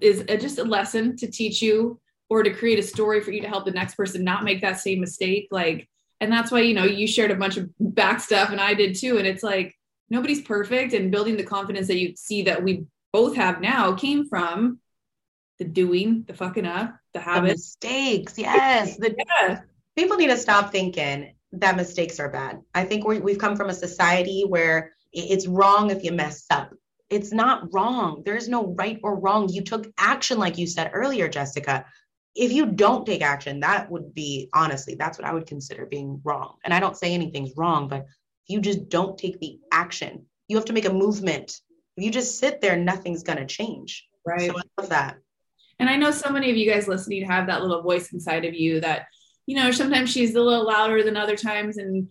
is 0.00 0.20
a, 0.28 0.36
just 0.36 0.58
a 0.58 0.64
lesson 0.64 1.16
to 1.16 1.26
teach 1.28 1.60
you 1.60 1.98
or 2.30 2.42
to 2.44 2.50
create 2.52 2.78
a 2.78 2.82
story 2.82 3.20
for 3.20 3.32
you 3.32 3.42
to 3.42 3.48
help 3.48 3.64
the 3.64 3.72
next 3.72 3.96
person 3.96 4.22
not 4.22 4.44
make 4.44 4.60
that 4.60 4.78
same 4.78 5.00
mistake. 5.00 5.48
Like, 5.50 5.88
and 6.20 6.33
that's 6.33 6.50
why 6.50 6.61
you 6.61 6.74
know 6.74 6.85
you 6.85 7.07
shared 7.07 7.31
a 7.31 7.37
bunch 7.37 7.57
of 7.57 7.68
back 7.81 8.20
stuff 8.20 8.50
and 8.50 8.61
I 8.61 8.74
did 8.74 8.96
too. 8.96 9.18
And 9.18 9.26
it's 9.26 9.42
like 9.42 9.74
nobody's 10.11 10.42
perfect, 10.42 10.92
and 10.92 11.11
building 11.11 11.37
the 11.37 11.44
confidence 11.44 11.87
that 11.88 11.98
you 11.98 12.14
see 12.16 12.42
that 12.42 12.62
we 12.62 12.85
both 13.12 13.37
have 13.37 13.61
now 13.61 13.94
came 13.94 14.29
from 14.29 14.79
the 15.59 15.64
doing, 15.64 16.24
the 16.26 16.35
fucking 16.35 16.66
up, 16.66 16.90
the 17.12 17.18
the 17.18 17.24
habits. 17.24 17.52
mistakes. 17.55 18.38
Yes. 18.38 18.96
The 18.96 19.14
Yeah. 19.40 19.61
people 19.96 20.16
need 20.16 20.29
to 20.29 20.37
stop 20.37 20.70
thinking 20.72 21.35
that 21.52 21.76
mistakes 21.76 22.20
are 22.20 22.29
bad. 22.31 22.61
I 22.74 22.85
think 22.85 23.07
we 23.07 23.18
we've 23.20 23.38
come 23.38 23.57
from 23.57 23.70
a 23.70 23.74
society 23.74 24.44
where 24.46 24.92
it's 25.12 25.46
wrong 25.46 25.90
if 25.90 26.05
you 26.05 26.12
mess 26.12 26.44
up. 26.50 26.74
It's 27.09 27.33
not 27.33 27.72
wrong. 27.72 28.22
There's 28.24 28.48
no 28.48 28.74
right 28.74 28.98
or 29.02 29.14
wrong. 29.18 29.48
You 29.48 29.62
took 29.62 29.87
action 29.96 30.38
like 30.38 30.59
you 30.59 30.66
said 30.66 30.90
earlier 30.92 31.29
jessica 31.29 31.87
if 32.37 32.53
you 32.53 32.66
don't 32.66 33.07
take 33.07 33.22
action 33.22 33.61
that 33.61 33.90
would 33.90 34.14
be 34.14 34.49
honestly 34.53 34.94
that's 34.94 35.18
what 35.18 35.27
i 35.27 35.33
would 35.33 35.46
consider 35.46 35.87
being 35.87 36.20
wrong 36.25 36.57
and 36.64 36.72
i 36.75 36.81
don't 36.81 36.96
say 36.96 37.12
anything's 37.14 37.53
wrong 37.57 37.88
but 37.88 38.01
if 38.01 38.49
you 38.49 38.61
just 38.61 38.88
don't 38.88 39.16
take 39.18 39.38
the 39.40 39.59
action 39.72 40.25
you 40.49 40.57
have 40.57 40.66
to 40.66 40.72
make 40.72 40.85
a 40.85 40.92
movement 40.92 41.61
if 41.96 42.05
you 42.05 42.11
just 42.11 42.38
sit 42.38 42.61
there 42.61 42.77
nothing's 42.77 43.22
going 43.22 43.38
to 43.38 43.46
change 43.46 44.07
Right. 44.27 44.51
so 44.51 44.59
i 44.59 44.62
love 44.81 44.90
that 44.90 45.16
And 45.79 45.90
I 45.90 45.96
know 45.96 46.11
so 46.11 46.31
many 46.31 46.51
of 46.51 46.57
you 46.57 46.70
guys 46.70 46.88
listening 46.88 47.25
have 47.27 47.46
that 47.49 47.61
little 47.62 47.83
voice 47.83 48.12
inside 48.12 48.44
of 48.46 48.55
you 48.55 48.81
that, 48.81 49.07
you 49.46 49.55
know, 49.57 49.70
sometimes 49.70 50.11
she's 50.11 50.35
a 50.35 50.40
little 50.40 50.66
louder 50.66 51.03
than 51.05 51.18
other 51.18 51.37
times 51.37 51.77
and 51.77 52.09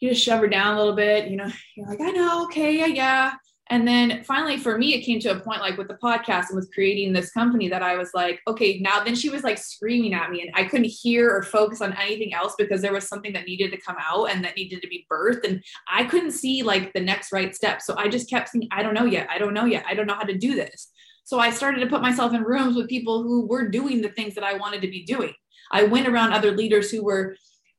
you 0.00 0.10
just 0.10 0.24
shove 0.24 0.40
her 0.40 0.48
down 0.48 0.74
a 0.74 0.78
little 0.80 0.96
bit. 0.96 1.28
You 1.30 1.36
know, 1.36 1.50
you're 1.76 1.86
like, 1.88 2.00
I 2.00 2.10
know, 2.10 2.44
okay, 2.46 2.76
yeah, 2.78 2.86
yeah. 2.86 3.32
And 3.70 3.86
then 3.86 4.24
finally, 4.24 4.56
for 4.56 4.76
me, 4.76 4.94
it 4.94 5.02
came 5.02 5.20
to 5.20 5.30
a 5.30 5.38
point 5.38 5.60
like 5.60 5.78
with 5.78 5.86
the 5.86 5.94
podcast 5.94 6.48
and 6.48 6.56
with 6.56 6.72
creating 6.74 7.12
this 7.12 7.30
company 7.30 7.68
that 7.68 7.82
I 7.82 7.96
was 7.96 8.10
like, 8.14 8.40
okay, 8.48 8.80
now 8.80 9.04
then 9.04 9.14
she 9.14 9.30
was 9.30 9.44
like 9.44 9.58
screaming 9.58 10.12
at 10.12 10.28
me 10.30 10.42
and 10.42 10.50
I 10.54 10.64
couldn't 10.64 10.86
hear 10.86 11.30
or 11.30 11.44
focus 11.44 11.80
on 11.80 11.92
anything 11.92 12.34
else 12.34 12.54
because 12.58 12.82
there 12.82 12.92
was 12.92 13.06
something 13.06 13.32
that 13.32 13.46
needed 13.46 13.70
to 13.70 13.80
come 13.80 13.96
out 14.00 14.24
and 14.24 14.44
that 14.44 14.56
needed 14.56 14.82
to 14.82 14.88
be 14.88 15.06
birthed. 15.10 15.44
And 15.44 15.62
I 15.88 16.02
couldn't 16.02 16.32
see 16.32 16.64
like 16.64 16.92
the 16.92 17.00
next 17.00 17.30
right 17.30 17.54
step. 17.54 17.80
So 17.80 17.96
I 17.96 18.08
just 18.08 18.28
kept 18.28 18.48
saying, 18.48 18.68
I 18.72 18.82
don't 18.82 18.94
know 18.94 19.04
yet. 19.04 19.28
I 19.30 19.38
don't 19.38 19.54
know 19.54 19.66
yet. 19.66 19.84
I 19.88 19.94
don't 19.94 20.08
know 20.08 20.14
how 20.16 20.24
to 20.24 20.36
do 20.36 20.56
this. 20.56 20.90
So 21.22 21.38
I 21.38 21.50
started 21.50 21.78
to 21.78 21.86
put 21.86 22.02
myself 22.02 22.34
in 22.34 22.42
rooms 22.42 22.74
with 22.74 22.88
people 22.88 23.22
who 23.22 23.46
were 23.46 23.68
doing 23.68 24.00
the 24.00 24.08
things 24.08 24.34
that 24.34 24.42
I 24.42 24.54
wanted 24.54 24.82
to 24.82 24.88
be 24.88 25.04
doing. 25.04 25.32
I 25.70 25.84
went 25.84 26.08
around 26.08 26.32
other 26.32 26.50
leaders 26.50 26.90
who 26.90 27.04
were 27.04 27.36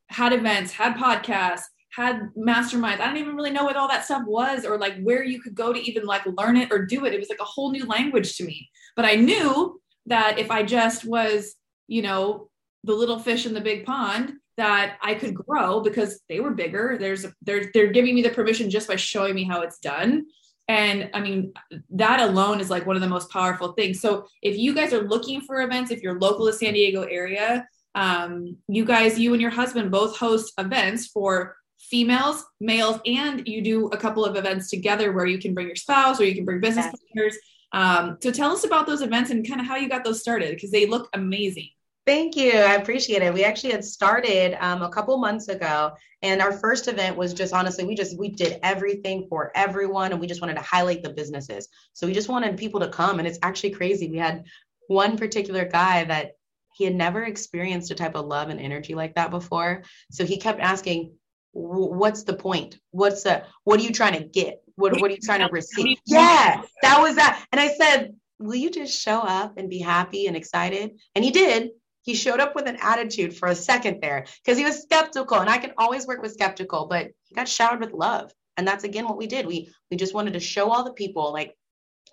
had 0.07 0.31
events, 0.31 0.71
had 0.71 0.95
podcasts, 0.95 1.63
had 1.91 2.29
masterminds. 2.37 2.99
I 2.99 3.05
don't 3.05 3.17
even 3.17 3.35
really 3.35 3.51
know 3.51 3.65
what 3.65 3.75
all 3.75 3.87
that 3.89 4.05
stuff 4.05 4.23
was 4.25 4.65
or 4.65 4.77
like 4.77 5.01
where 5.01 5.23
you 5.23 5.41
could 5.41 5.55
go 5.55 5.73
to 5.73 5.79
even 5.79 6.05
like 6.05 6.25
learn 6.25 6.57
it 6.57 6.71
or 6.71 6.85
do 6.85 7.05
it. 7.05 7.13
It 7.13 7.19
was 7.19 7.29
like 7.29 7.41
a 7.41 7.45
whole 7.45 7.71
new 7.71 7.85
language 7.85 8.35
to 8.37 8.45
me. 8.45 8.69
But 8.95 9.05
I 9.05 9.15
knew 9.15 9.79
that 10.05 10.39
if 10.39 10.49
I 10.49 10.63
just 10.63 11.05
was, 11.05 11.55
you 11.87 12.01
know, 12.01 12.49
the 12.83 12.93
little 12.93 13.19
fish 13.19 13.45
in 13.45 13.53
the 13.53 13.61
big 13.61 13.85
pond, 13.85 14.33
that 14.57 14.97
I 15.01 15.15
could 15.15 15.33
grow 15.33 15.81
because 15.81 16.21
they 16.29 16.39
were 16.39 16.51
bigger. 16.51 16.97
There's 16.99 17.25
they're 17.41 17.71
they're 17.73 17.91
giving 17.91 18.15
me 18.15 18.21
the 18.21 18.29
permission 18.29 18.69
just 18.69 18.87
by 18.87 18.95
showing 18.95 19.33
me 19.33 19.43
how 19.43 19.61
it's 19.61 19.79
done. 19.79 20.25
And 20.67 21.09
I 21.13 21.19
mean, 21.19 21.53
that 21.89 22.21
alone 22.21 22.61
is 22.61 22.69
like 22.69 22.85
one 22.85 22.95
of 22.95 23.01
the 23.01 23.09
most 23.09 23.29
powerful 23.31 23.73
things. 23.73 23.99
So 23.99 24.25
if 24.41 24.57
you 24.57 24.73
guys 24.73 24.93
are 24.93 25.07
looking 25.07 25.41
for 25.41 25.61
events, 25.61 25.91
if 25.91 26.01
you're 26.01 26.19
local 26.19 26.45
to 26.47 26.53
San 26.53 26.73
Diego 26.73 27.03
area, 27.03 27.67
um, 27.95 28.57
you 28.67 28.85
guys, 28.85 29.19
you 29.19 29.33
and 29.33 29.41
your 29.41 29.51
husband 29.51 29.91
both 29.91 30.17
host 30.17 30.53
events 30.57 31.07
for 31.07 31.55
females, 31.91 32.45
males, 32.61 32.99
and 33.05 33.47
you 33.47 33.61
do 33.61 33.87
a 33.87 33.97
couple 33.97 34.25
of 34.25 34.37
events 34.37 34.69
together 34.69 35.11
where 35.11 35.25
you 35.25 35.37
can 35.37 35.53
bring 35.53 35.67
your 35.67 35.75
spouse 35.75 36.19
or 36.19 36.23
you 36.23 36.33
can 36.33 36.45
bring 36.45 36.61
business 36.61 36.85
partners. 36.85 37.37
Um, 37.73 38.17
so 38.21 38.31
tell 38.31 38.51
us 38.51 38.63
about 38.63 38.87
those 38.87 39.01
events 39.01 39.29
and 39.29 39.47
kind 39.47 39.61
of 39.61 39.67
how 39.67 39.75
you 39.75 39.89
got 39.89 40.03
those 40.03 40.21
started 40.21 40.55
because 40.55 40.71
they 40.71 40.85
look 40.85 41.09
amazing. 41.13 41.69
Thank 42.07 42.35
you. 42.35 42.53
I 42.53 42.75
appreciate 42.75 43.21
it. 43.21 43.33
We 43.33 43.43
actually 43.43 43.73
had 43.73 43.85
started 43.85 44.57
um, 44.59 44.81
a 44.81 44.89
couple 44.89 45.15
months 45.17 45.49
ago, 45.49 45.91
and 46.23 46.41
our 46.41 46.51
first 46.51 46.87
event 46.87 47.15
was 47.15 47.33
just 47.33 47.53
honestly, 47.53 47.83
we 47.83 47.93
just 47.93 48.17
we 48.17 48.29
did 48.29 48.59
everything 48.63 49.27
for 49.29 49.51
everyone, 49.53 50.11
and 50.11 50.19
we 50.19 50.25
just 50.25 50.41
wanted 50.41 50.55
to 50.55 50.63
highlight 50.63 51.03
the 51.03 51.11
businesses. 51.11 51.67
So 51.93 52.07
we 52.07 52.13
just 52.13 52.29
wanted 52.29 52.57
people 52.57 52.79
to 52.79 52.89
come, 52.89 53.19
and 53.19 53.27
it's 53.27 53.37
actually 53.43 53.71
crazy. 53.71 54.09
We 54.09 54.17
had 54.17 54.45
one 54.87 55.15
particular 55.15 55.63
guy 55.65 56.03
that 56.05 56.31
he 56.73 56.85
had 56.85 56.95
never 56.95 57.23
experienced 57.23 57.91
a 57.91 57.95
type 57.95 58.15
of 58.15 58.25
love 58.25 58.49
and 58.49 58.59
energy 58.59 58.95
like 58.95 59.13
that 59.15 59.29
before. 59.29 59.83
So 60.09 60.25
he 60.25 60.37
kept 60.37 60.59
asking, 60.59 60.99
"Wh- 61.03 61.20
"What's 61.53 62.23
the 62.23 62.35
point? 62.35 62.77
What's 62.91 63.23
the? 63.23 63.43
What 63.63 63.79
are 63.79 63.83
you 63.83 63.91
trying 63.91 64.13
to 64.13 64.23
get? 64.23 64.61
What 64.75 64.99
What 64.99 65.11
are 65.11 65.13
you 65.13 65.21
trying 65.21 65.45
to 65.45 65.49
receive?" 65.51 65.97
Yeah, 66.05 66.61
that 66.81 67.01
was 67.01 67.15
that. 67.15 67.45
And 67.51 67.59
I 67.59 67.69
said, 67.69 68.15
"Will 68.39 68.55
you 68.55 68.69
just 68.69 68.99
show 68.99 69.19
up 69.19 69.57
and 69.57 69.69
be 69.69 69.79
happy 69.79 70.27
and 70.27 70.35
excited?" 70.35 70.99
And 71.15 71.23
he 71.23 71.31
did 71.31 71.71
he 72.03 72.15
showed 72.15 72.39
up 72.39 72.55
with 72.55 72.67
an 72.67 72.77
attitude 72.81 73.35
for 73.35 73.47
a 73.49 73.55
second 73.55 74.01
there 74.01 74.25
because 74.43 74.57
he 74.57 74.63
was 74.63 74.81
skeptical 74.81 75.37
and 75.37 75.49
i 75.49 75.57
can 75.57 75.71
always 75.77 76.07
work 76.07 76.21
with 76.21 76.33
skeptical 76.33 76.87
but 76.87 77.09
he 77.25 77.35
got 77.35 77.47
showered 77.47 77.79
with 77.79 77.93
love 77.93 78.31
and 78.57 78.67
that's 78.67 78.83
again 78.83 79.05
what 79.05 79.17
we 79.17 79.27
did 79.27 79.45
we 79.45 79.69
we 79.89 79.97
just 79.97 80.13
wanted 80.13 80.33
to 80.33 80.39
show 80.39 80.69
all 80.69 80.83
the 80.83 80.93
people 80.93 81.31
like 81.31 81.55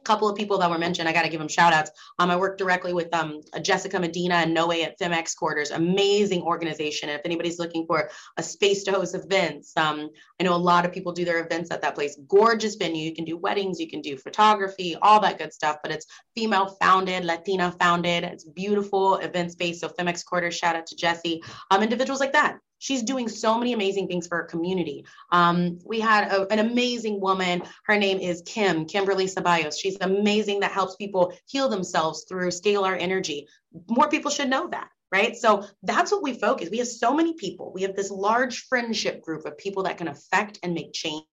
couple 0.05 0.29
of 0.29 0.37
people 0.37 0.57
that 0.57 0.70
were 0.70 0.79
mentioned 0.79 1.07
i 1.07 1.12
got 1.12 1.22
to 1.22 1.29
give 1.29 1.40
them 1.40 1.48
shout 1.48 1.72
outs 1.72 1.90
um, 2.18 2.31
i 2.31 2.37
work 2.37 2.57
directly 2.57 2.94
with 2.94 3.12
um, 3.14 3.40
jessica 3.61 4.01
medina 4.01 4.37
and 4.37 4.55
noe 4.55 4.70
at 4.70 4.98
femex 4.98 5.37
quarters 5.37 5.70
amazing 5.70 6.40
organization 6.42 7.11
if 7.11 7.20
anybody's 7.27 7.59
looking 7.59 7.85
for 7.87 8.09
a 8.38 8.42
space 8.42 8.85
to 8.85 8.92
host 8.92 9.14
events 9.14 9.77
um, 9.77 10.09
i 10.40 10.44
know 10.44 10.55
a 10.55 10.57
lot 10.57 10.87
of 10.87 10.92
people 10.92 11.12
do 11.12 11.27
their 11.27 11.44
events 11.44 11.70
at 11.70 11.83
that 11.83 11.94
place 11.94 12.18
gorgeous 12.27 12.77
venue 12.77 13.05
you 13.05 13.14
can 13.14 13.24
do 13.24 13.37
weddings 13.37 13.79
you 13.79 13.88
can 13.88 14.01
do 14.01 14.16
photography 14.16 14.96
all 15.03 15.20
that 15.20 15.37
good 15.37 15.53
stuff 15.53 15.77
but 15.83 15.92
it's 15.92 16.07
female 16.38 16.68
founded, 16.81 17.24
Latina 17.24 17.74
founded. 17.81 18.22
It's 18.22 18.44
beautiful 18.44 19.16
event 19.16 19.51
space. 19.51 19.81
So 19.81 19.88
Femex 19.88 20.24
Quarters, 20.24 20.57
shout 20.57 20.77
out 20.77 20.87
to 20.87 20.94
Jesse. 20.94 21.42
Um, 21.70 21.83
individuals 21.83 22.20
like 22.20 22.33
that. 22.33 22.59
She's 22.78 23.02
doing 23.02 23.28
so 23.28 23.58
many 23.58 23.72
amazing 23.72 24.08
things 24.08 24.26
for 24.26 24.38
her 24.38 24.44
community. 24.44 25.04
Um, 25.32 25.78
we 25.84 26.00
had 26.00 26.32
a- 26.32 26.52
an 26.52 26.60
amazing 26.60 27.20
woman. 27.20 27.62
Her 27.84 27.98
name 27.98 28.18
is 28.18 28.42
Kim, 28.46 28.86
Kimberly 28.86 29.26
Ceballos. 29.26 29.78
She's 29.78 29.98
amazing 30.00 30.60
that 30.60 30.72
helps 30.72 30.96
people 30.96 31.32
heal 31.46 31.68
themselves 31.68 32.24
through 32.28 32.48
scalar 32.48 32.96
energy. 32.98 33.48
More 33.88 34.08
people 34.08 34.30
should 34.30 34.50
know 34.50 34.68
that. 34.68 34.88
Right. 35.10 35.34
So 35.34 35.64
that's 35.82 36.12
what 36.12 36.22
we 36.22 36.34
focus. 36.34 36.68
We 36.70 36.78
have 36.78 36.86
so 36.88 37.14
many 37.14 37.32
people. 37.32 37.72
We 37.72 37.80
have 37.82 37.96
this 37.96 38.10
large 38.10 38.66
friendship 38.68 39.22
group 39.22 39.46
of 39.46 39.56
people 39.56 39.84
that 39.84 39.96
can 39.96 40.08
affect 40.08 40.58
and 40.62 40.74
make 40.74 40.92
change. 40.92 41.24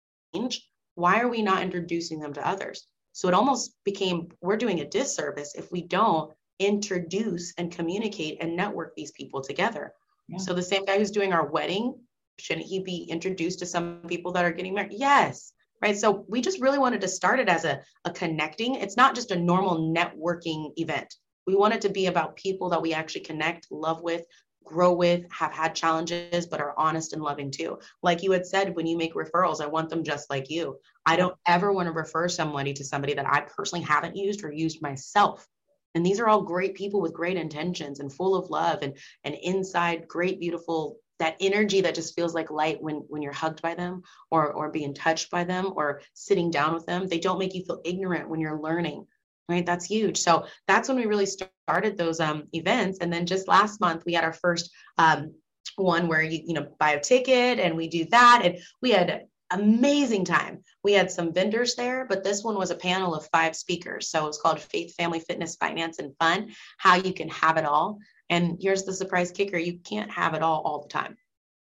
Why 0.94 1.20
are 1.20 1.28
we 1.28 1.42
not 1.42 1.62
introducing 1.62 2.20
them 2.20 2.32
to 2.34 2.47
others? 2.47 2.86
So 3.11 3.26
it 3.26 3.34
almost 3.34 3.74
became 3.84 4.28
we're 4.40 4.57
doing 4.57 4.80
a 4.80 4.88
disservice 4.88 5.57
if 5.57 5.72
we 5.72 5.82
don't 5.82 6.32
introduce 6.61 7.53
and 7.59 7.72
communicate 7.72 8.38
and 8.40 8.57
network 8.57 8.95
these 8.95 9.11
people 9.11 9.40
together. 9.40 9.92
So 10.39 10.55
the 10.55 10.62
same 10.62 10.85
guy 10.85 10.99
who's 10.99 11.11
doing 11.11 11.33
our 11.33 11.47
wedding, 11.47 11.95
shouldn't 12.39 12.66
he 12.66 12.81
be 12.81 13.05
introduced 13.05 13.59
to 13.61 13.66
some 13.66 14.01
people 14.09 14.33
that 14.33 14.45
are 14.45 14.53
getting 14.53 14.75
married? 14.75 14.93
Yes. 14.93 15.53
Right. 15.83 15.97
So 15.97 16.25
we 16.29 16.41
just 16.41 16.61
really 16.61 16.79
wanted 16.79 17.03
to 17.03 17.09
start 17.09 17.41
it 17.41 17.49
as 17.49 17.64
a, 17.64 17.83
a 18.05 18.11
connecting. 18.11 18.77
It's 18.77 18.97
not 18.97 19.14
just 19.14 19.33
a 19.33 19.37
normal 19.39 19.93
networking 19.95 20.72
event. 20.77 21.14
We 21.47 21.57
want 21.57 21.75
it 21.75 21.83
to 21.83 21.91
be 21.91 22.07
about 22.07 22.37
people 22.37 22.70
that 22.70 22.81
we 22.81 22.95
actually 22.95 23.20
connect, 23.20 23.66
love 23.70 24.01
with, 24.03 24.25
grow 24.64 24.95
with, 24.95 25.31
have 25.31 25.53
had 25.53 25.75
challenges, 25.75 26.47
but 26.47 26.61
are 26.61 26.75
honest 26.79 27.12
and 27.12 27.22
loving 27.22 27.51
too. 27.51 27.79
Like 28.03 28.22
you 28.22 28.33
had 28.33 28.47
said, 28.47 28.75
when 28.75 28.87
you 28.87 28.97
make 28.97 29.14
referrals, 29.14 29.61
I 29.61 29.66
want 29.66 29.91
them 29.91 30.03
just 30.03 30.31
like 30.31 30.49
you. 30.49 30.79
I 31.05 31.16
don't 31.16 31.37
ever 31.47 31.70
want 31.70 31.87
to 31.87 31.93
refer 31.93 32.29
somebody 32.29 32.72
to 32.72 32.85
somebody 32.85 33.12
that 33.14 33.31
I 33.31 33.43
personally 33.43 33.85
haven't 33.85 34.16
used 34.16 34.43
or 34.43 34.51
used 34.51 34.81
myself. 34.81 35.47
And 35.95 36.05
these 36.05 36.20
are 36.20 36.28
all 36.28 36.42
great 36.42 36.74
people 36.74 37.01
with 37.01 37.12
great 37.12 37.36
intentions 37.36 38.01
and 38.01 38.12
full 38.12 38.34
of 38.34 38.51
love 38.51 38.80
and 38.82 38.97
and 39.24 39.34
inside 39.34 40.09
great 40.09 40.40
beautiful 40.40 40.99
that 41.20 41.36
energy 41.40 41.80
that 41.80 41.95
just 41.95 42.14
feels 42.16 42.34
like 42.34 42.51
light 42.51 42.82
when 42.82 42.97
when 43.09 43.22
you're 43.22 43.32
hugged 43.32 43.62
by 43.62 43.74
them 43.74 44.03
or 44.30 44.53
or 44.53 44.70
being 44.70 44.95
touched 44.95 45.30
by 45.30 45.45
them 45.45 45.72
or 45.76 46.01
sitting 46.14 46.51
down 46.51 46.74
with 46.74 46.86
them. 46.86 47.07
They 47.07 47.20
don't 47.20 47.38
make 47.38 47.55
you 47.55 47.64
feel 47.64 47.80
ignorant 47.84 48.28
when 48.28 48.40
you're 48.40 48.61
learning 48.61 49.07
right? 49.49 49.66
That's 49.66 49.84
huge. 49.84 50.18
So 50.18 50.47
that's 50.66 50.88
when 50.88 50.97
we 50.97 51.07
really 51.07 51.26
started 51.26 51.97
those 51.97 52.20
um, 52.20 52.45
events. 52.53 52.99
And 53.01 53.12
then 53.12 53.26
just 53.26 53.49
last 53.49 53.80
month 53.80 54.05
we 54.07 54.14
had 54.14 54.24
our 54.24 54.32
first 54.32 54.70
um, 54.99 55.34
one 55.76 56.09
where 56.09 56.22
you 56.22 56.40
you 56.47 56.55
know 56.55 56.66
buy 56.78 56.92
a 56.92 57.01
ticket 57.01 57.59
and 57.59 57.76
we 57.76 57.88
do 57.88 58.07
that. 58.07 58.42
And 58.45 58.59
we 58.80 58.90
had 58.90 59.24
amazing 59.55 60.24
time 60.24 60.61
we 60.82 60.92
had 60.92 61.11
some 61.11 61.32
vendors 61.32 61.74
there 61.74 62.07
but 62.09 62.22
this 62.22 62.42
one 62.42 62.57
was 62.57 62.70
a 62.70 62.76
panel 62.76 63.14
of 63.14 63.28
five 63.32 63.55
speakers 63.57 64.09
so 64.09 64.24
it 64.24 64.28
was 64.28 64.38
called 64.38 64.61
faith 64.61 64.94
family 64.94 65.20
fitness 65.20 65.57
finance 65.57 65.98
and 65.98 66.16
fun 66.18 66.50
how 66.78 66.94
you 66.94 67.12
can 67.12 67.28
have 67.28 67.57
it 67.57 67.64
all 67.64 67.98
and 68.30 68.59
here's 68.61 68.84
the 68.84 68.92
surprise 68.92 69.30
kicker 69.30 69.59
you 69.59 69.78
can't 69.78 70.11
have 70.11 70.34
it 70.34 70.42
all 70.42 70.62
all 70.62 70.82
the 70.82 70.88
time. 70.88 71.16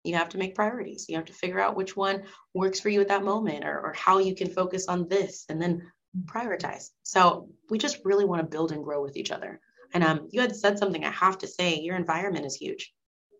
You 0.03 0.15
have 0.15 0.29
to 0.29 0.37
make 0.37 0.55
priorities. 0.55 1.05
You 1.07 1.15
have 1.15 1.25
to 1.25 1.33
figure 1.33 1.59
out 1.59 1.75
which 1.75 1.95
one 1.95 2.23
works 2.53 2.79
for 2.79 2.89
you 2.89 3.01
at 3.01 3.07
that 3.09 3.23
moment 3.23 3.63
or, 3.65 3.79
or 3.79 3.93
how 3.93 4.17
you 4.17 4.35
can 4.35 4.49
focus 4.49 4.87
on 4.87 5.07
this 5.07 5.45
and 5.47 5.61
then 5.61 5.91
prioritize. 6.25 6.89
So 7.03 7.49
we 7.69 7.77
just 7.77 7.99
really 8.03 8.25
want 8.25 8.41
to 8.41 8.47
build 8.47 8.71
and 8.71 8.83
grow 8.83 9.01
with 9.01 9.15
each 9.15 9.31
other. 9.31 9.59
And 9.93 10.03
um, 10.03 10.27
you 10.31 10.41
had 10.41 10.55
said 10.55 10.79
something 10.79 11.05
I 11.05 11.11
have 11.11 11.37
to 11.39 11.47
say 11.47 11.79
your 11.79 11.95
environment 11.95 12.45
is 12.45 12.55
huge. 12.55 12.93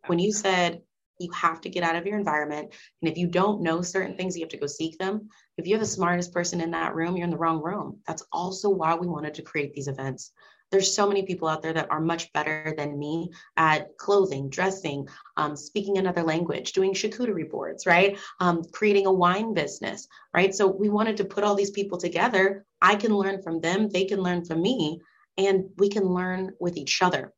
When 0.07 0.19
you 0.19 0.31
said 0.31 0.81
you 1.19 1.31
have 1.31 1.61
to 1.61 1.69
get 1.69 1.83
out 1.83 1.95
of 1.95 2.05
your 2.05 2.17
environment, 2.17 2.73
and 3.01 3.11
if 3.11 3.17
you 3.17 3.27
don't 3.27 3.61
know 3.61 3.81
certain 3.81 4.15
things, 4.15 4.35
you 4.35 4.43
have 4.43 4.49
to 4.49 4.57
go 4.57 4.67
seek 4.67 4.97
them. 4.97 5.29
If 5.57 5.67
you're 5.67 5.79
the 5.79 5.85
smartest 5.85 6.33
person 6.33 6.61
in 6.61 6.71
that 6.71 6.95
room, 6.95 7.15
you're 7.15 7.25
in 7.25 7.31
the 7.31 7.37
wrong 7.37 7.61
room. 7.61 7.99
That's 8.07 8.25
also 8.31 8.69
why 8.69 8.95
we 8.95 9.07
wanted 9.07 9.33
to 9.35 9.41
create 9.41 9.73
these 9.73 9.87
events 9.87 10.31
there's 10.71 10.93
so 10.93 11.07
many 11.07 11.23
people 11.23 11.47
out 11.47 11.61
there 11.61 11.73
that 11.73 11.91
are 11.91 11.99
much 11.99 12.31
better 12.33 12.73
than 12.77 12.97
me 12.97 13.29
at 13.57 13.95
clothing, 13.97 14.49
dressing, 14.49 15.07
um, 15.37 15.55
speaking 15.55 15.97
another 15.97 16.23
language, 16.23 16.71
doing 16.71 16.93
charcuterie 16.93 17.49
boards, 17.49 17.85
right? 17.85 18.17
Um, 18.39 18.63
creating 18.71 19.05
a 19.05 19.11
wine 19.11 19.53
business, 19.53 20.07
right? 20.33 20.55
So 20.55 20.67
we 20.67 20.89
wanted 20.89 21.17
to 21.17 21.25
put 21.25 21.43
all 21.43 21.55
these 21.55 21.71
people 21.71 21.97
together. 21.97 22.65
I 22.81 22.95
can 22.95 23.13
learn 23.13 23.41
from 23.43 23.59
them, 23.59 23.89
they 23.89 24.05
can 24.05 24.21
learn 24.21 24.45
from 24.45 24.61
me, 24.61 25.01
and 25.37 25.65
we 25.77 25.89
can 25.89 26.05
learn 26.05 26.51
with 26.59 26.77
each 26.77 27.01
other. 27.01 27.33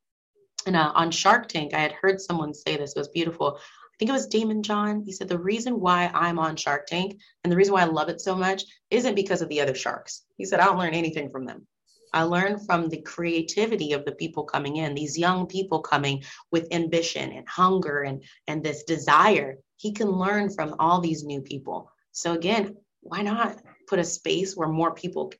And 0.66 0.76
uh, 0.76 0.92
on 0.94 1.10
Shark 1.10 1.48
Tank, 1.48 1.74
I 1.74 1.80
had 1.80 1.92
heard 1.92 2.20
someone 2.20 2.54
say 2.54 2.76
this, 2.76 2.92
it 2.92 2.98
was 2.98 3.08
beautiful. 3.08 3.58
I 3.58 3.96
think 3.98 4.08
it 4.08 4.12
was 4.12 4.28
Daymond 4.28 4.62
John. 4.62 5.02
He 5.04 5.12
said, 5.12 5.28
The 5.28 5.38
reason 5.38 5.78
why 5.78 6.10
I'm 6.12 6.38
on 6.38 6.56
Shark 6.56 6.86
Tank 6.86 7.20
and 7.42 7.52
the 7.52 7.56
reason 7.56 7.74
why 7.74 7.82
I 7.82 7.86
love 7.86 8.08
it 8.08 8.20
so 8.20 8.34
much 8.34 8.64
isn't 8.90 9.14
because 9.14 9.40
of 9.40 9.48
the 9.48 9.60
other 9.60 9.74
sharks. 9.74 10.24
He 10.36 10.44
said, 10.44 10.60
I 10.60 10.66
don't 10.66 10.78
learn 10.78 10.94
anything 10.94 11.30
from 11.30 11.44
them. 11.44 11.66
I 12.12 12.22
learned 12.22 12.64
from 12.64 12.88
the 12.88 13.02
creativity 13.02 13.92
of 13.92 14.04
the 14.04 14.12
people 14.12 14.44
coming 14.44 14.76
in, 14.76 14.94
these 14.94 15.18
young 15.18 15.46
people 15.46 15.80
coming 15.80 16.22
with 16.52 16.72
ambition 16.72 17.32
and 17.32 17.48
hunger 17.48 18.02
and, 18.02 18.22
and 18.46 18.62
this 18.62 18.84
desire. 18.84 19.58
He 19.76 19.92
can 19.92 20.10
learn 20.10 20.50
from 20.50 20.76
all 20.78 21.00
these 21.00 21.24
new 21.24 21.40
people. 21.40 21.90
So, 22.12 22.32
again, 22.32 22.76
why 23.00 23.22
not 23.22 23.58
put 23.88 23.98
a 23.98 24.04
space 24.04 24.56
where 24.56 24.68
more 24.68 24.94
people 24.94 25.32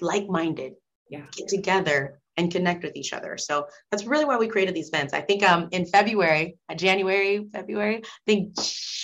like 0.00 0.28
minded 0.28 0.74
yeah. 1.10 1.26
get 1.32 1.48
together 1.48 2.20
and 2.36 2.50
connect 2.50 2.82
with 2.82 2.96
each 2.96 3.12
other. 3.12 3.36
So 3.36 3.66
that's 3.90 4.04
really 4.04 4.24
why 4.24 4.36
we 4.36 4.48
created 4.48 4.74
these 4.74 4.88
events. 4.88 5.12
I 5.12 5.20
think 5.20 5.42
um 5.42 5.68
in 5.72 5.86
February, 5.86 6.56
uh, 6.68 6.74
January, 6.74 7.46
February, 7.52 7.96
I 7.96 8.24
think 8.26 8.58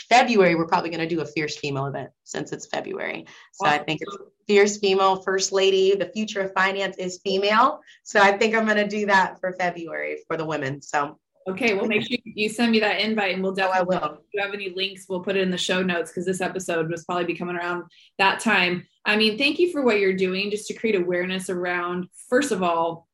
February 0.09 0.55
we're 0.55 0.67
probably 0.67 0.91
going 0.91 1.07
to 1.07 1.15
do 1.15 1.21
a 1.21 1.27
fierce 1.27 1.57
female 1.57 1.87
event 1.87 2.11
since 2.25 2.53
it's 2.53 2.67
February. 2.67 3.27
So 3.53 3.67
awesome. 3.67 3.81
I 3.81 3.85
think 3.85 4.01
it's 4.03 4.17
fierce 4.47 4.79
female 4.79 5.23
first 5.23 5.53
lady. 5.53 5.95
The 5.95 6.11
future 6.15 6.41
of 6.41 6.53
finance 6.55 6.97
is 6.99 7.21
female. 7.25 7.81
So 8.05 8.21
I 8.21 8.37
think 8.37 8.55
I'm 8.55 8.65
going 8.65 8.77
to 8.77 8.89
do 8.89 9.07
that 9.07 9.41
for 9.41 9.55
February 9.59 10.19
for 10.29 10.37
the 10.37 10.45
women. 10.45 10.81
So 10.81 11.19
Okay, 11.49 11.75
well, 11.75 11.87
make 11.87 12.03
sure 12.03 12.19
you 12.25 12.49
send 12.49 12.73
me 12.73 12.81
that 12.81 13.01
invite, 13.01 13.35
and 13.35 13.43
we'll 13.43 13.55
definitely. 13.55 13.97
Oh, 13.97 14.01
I 14.01 14.07
will. 14.09 14.15
If 14.15 14.25
you 14.35 14.43
have 14.43 14.53
any 14.53 14.71
links, 14.75 15.07
we'll 15.09 15.21
put 15.21 15.37
it 15.37 15.43
in 15.43 15.51
the 15.51 15.59
show 15.59 15.81
notes 15.81 16.11
because 16.11 16.27
this 16.27 16.41
episode 16.41 16.91
was 16.91 17.05
probably 17.05 17.25
be 17.25 17.37
coming 17.37 17.55
around 17.55 17.85
that 18.19 18.41
time. 18.41 18.85
I 19.05 19.17
mean, 19.17 19.39
thank 19.39 19.61
you 19.61 19.71
for 19.71 19.83
what 19.83 20.01
you're 20.01 20.17
doing, 20.17 20.51
just 20.51 20.67
to 20.69 20.75
create 20.75 20.97
awareness 20.97 21.49
around, 21.49 22.09
first 22.29 22.51
of 22.51 22.65
all, 22.65 23.06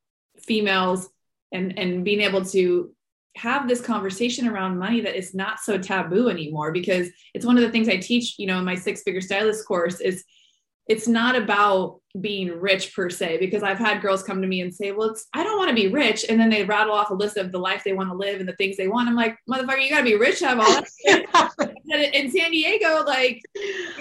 females 0.45 1.09
and 1.53 1.79
and 1.79 2.05
being 2.05 2.21
able 2.21 2.45
to 2.45 2.93
have 3.37 3.67
this 3.67 3.81
conversation 3.81 4.47
around 4.47 4.79
money 4.79 5.01
that 5.01 5.17
is 5.17 5.35
not 5.35 5.59
so 5.59 5.79
taboo 5.79 6.29
anymore 6.29 6.71
because 6.71 7.09
it's 7.33 7.47
one 7.47 7.57
of 7.57 7.63
the 7.63 7.71
things 7.71 7.89
I 7.89 7.97
teach, 7.97 8.39
you 8.39 8.47
know, 8.47 8.59
in 8.59 8.65
my 8.65 8.75
six 8.75 9.03
figure 9.03 9.23
stylist 9.23 9.67
course 9.67 10.01
is 10.01 10.25
it's 10.87 11.09
not 11.09 11.37
about 11.37 12.01
being 12.21 12.49
rich 12.61 12.95
per 12.95 13.09
se 13.09 13.39
because 13.39 13.63
I've 13.63 13.79
had 13.79 14.03
girls 14.03 14.23
come 14.23 14.43
to 14.43 14.49
me 14.49 14.61
and 14.61 14.75
say, 14.75 14.93
"Well, 14.93 15.11
it's 15.11 15.27
I 15.33 15.45
don't 15.45 15.57
want 15.57 15.71
to 15.71 15.75
be 15.75 15.89
rich," 15.89 16.27
and 16.29 16.39
then 16.39 16.51
they 16.51 16.65
rattle 16.65 16.93
off 16.93 17.11
a 17.11 17.15
list 17.15 17.37
of 17.37 17.53
the 17.53 17.59
life 17.59 17.85
they 17.85 17.93
want 17.93 18.11
to 18.11 18.17
live 18.17 18.41
and 18.41 18.49
the 18.49 18.57
things 18.57 18.77
they 18.77 18.89
want. 18.89 19.09
I'm 19.09 19.15
like, 19.15 19.39
"Motherfucker, 19.49 19.83
you 19.83 19.91
got 19.91 19.99
to 19.99 20.05
be 20.05 20.17
rich 20.17 20.41
to 20.41 20.49
have 20.49 20.61
all 20.61 20.67
that." 20.67 21.71
in 22.15 22.31
San 22.31 22.51
Diego, 22.51 23.05
like 23.05 23.43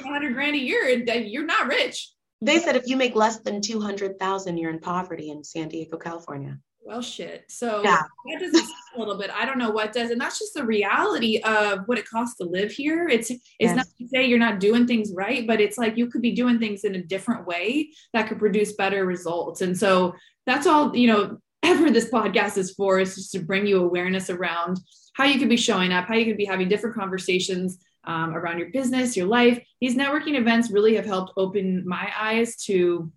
100 0.02 0.34
grand 0.34 0.56
a 0.56 0.60
year, 0.60 0.90
you're 0.90 1.46
not 1.46 1.68
rich. 1.68 2.12
They 2.42 2.60
said 2.60 2.76
if 2.76 2.88
you 2.88 2.98
make 2.98 3.16
less 3.16 3.40
than 3.40 3.62
200,000, 3.62 4.58
you're 4.58 4.72
in 4.72 4.80
poverty 4.80 5.30
in 5.30 5.44
San 5.44 5.70
Diego, 5.70 5.98
California. 5.98 6.58
Well, 6.84 7.02
shit. 7.02 7.46
So 7.48 7.84
yeah. 7.84 8.02
that 8.26 8.40
does 8.40 8.56
a 8.96 9.00
little 9.00 9.16
bit. 9.16 9.30
I 9.30 9.46
don't 9.46 9.60
know 9.60 9.70
what 9.70 9.94
does, 9.94 10.10
and 10.10 10.20
that's 10.20 10.40
just 10.40 10.56
the 10.56 10.66
reality 10.66 11.40
of 11.40 11.82
what 11.86 12.00
it 12.00 12.10
costs 12.10 12.38
to 12.38 12.44
live 12.44 12.72
here. 12.72 13.08
It's 13.08 13.30
it's 13.30 13.44
yes. 13.60 13.76
not 13.76 13.86
to 13.86 14.08
say 14.08 14.26
you're 14.26 14.40
not 14.40 14.60
doing 14.60 14.88
things 14.88 15.12
right, 15.14 15.46
but 15.46 15.62
it's 15.62 15.78
like 15.78 15.96
you 15.96 16.08
could 16.08 16.24
be 16.24 16.32
doing 16.32 16.58
things 16.58 16.84
in 16.84 16.96
a 16.96 17.04
different 17.04 17.46
way 17.46 17.92
that 18.14 18.28
could 18.28 18.40
produce 18.40 18.74
better 18.74 19.06
results. 19.06 19.62
And 19.62 19.78
so 19.78 20.16
that's 20.46 20.68
all 20.68 20.96
you 20.96 21.08
know. 21.08 21.38
Ever 21.64 21.92
this 21.92 22.10
podcast 22.10 22.58
is 22.58 22.74
for 22.74 23.00
is 23.00 23.14
just 23.14 23.34
to 23.34 23.40
bring 23.40 23.68
you 23.68 23.84
awareness 23.84 24.32
around 24.32 24.80
how 25.14 25.26
you 25.26 25.38
could 25.38 25.48
be 25.48 25.58
showing 25.58 25.94
up, 25.94 26.08
how 26.08 26.16
you 26.16 26.26
could 26.26 26.36
be 26.36 26.46
having 26.46 26.68
different 26.68 26.96
conversations 26.96 27.78
um, 28.06 28.36
around 28.36 28.60
your 28.60 28.70
business, 28.70 29.16
your 29.16 29.28
life. 29.28 29.64
These 29.80 29.96
networking 29.96 30.38
events 30.38 30.72
really 30.72 30.96
have 30.96 31.06
helped 31.06 31.34
open 31.38 31.88
my 31.88 32.12
eyes 32.20 32.56
to, 32.66 33.12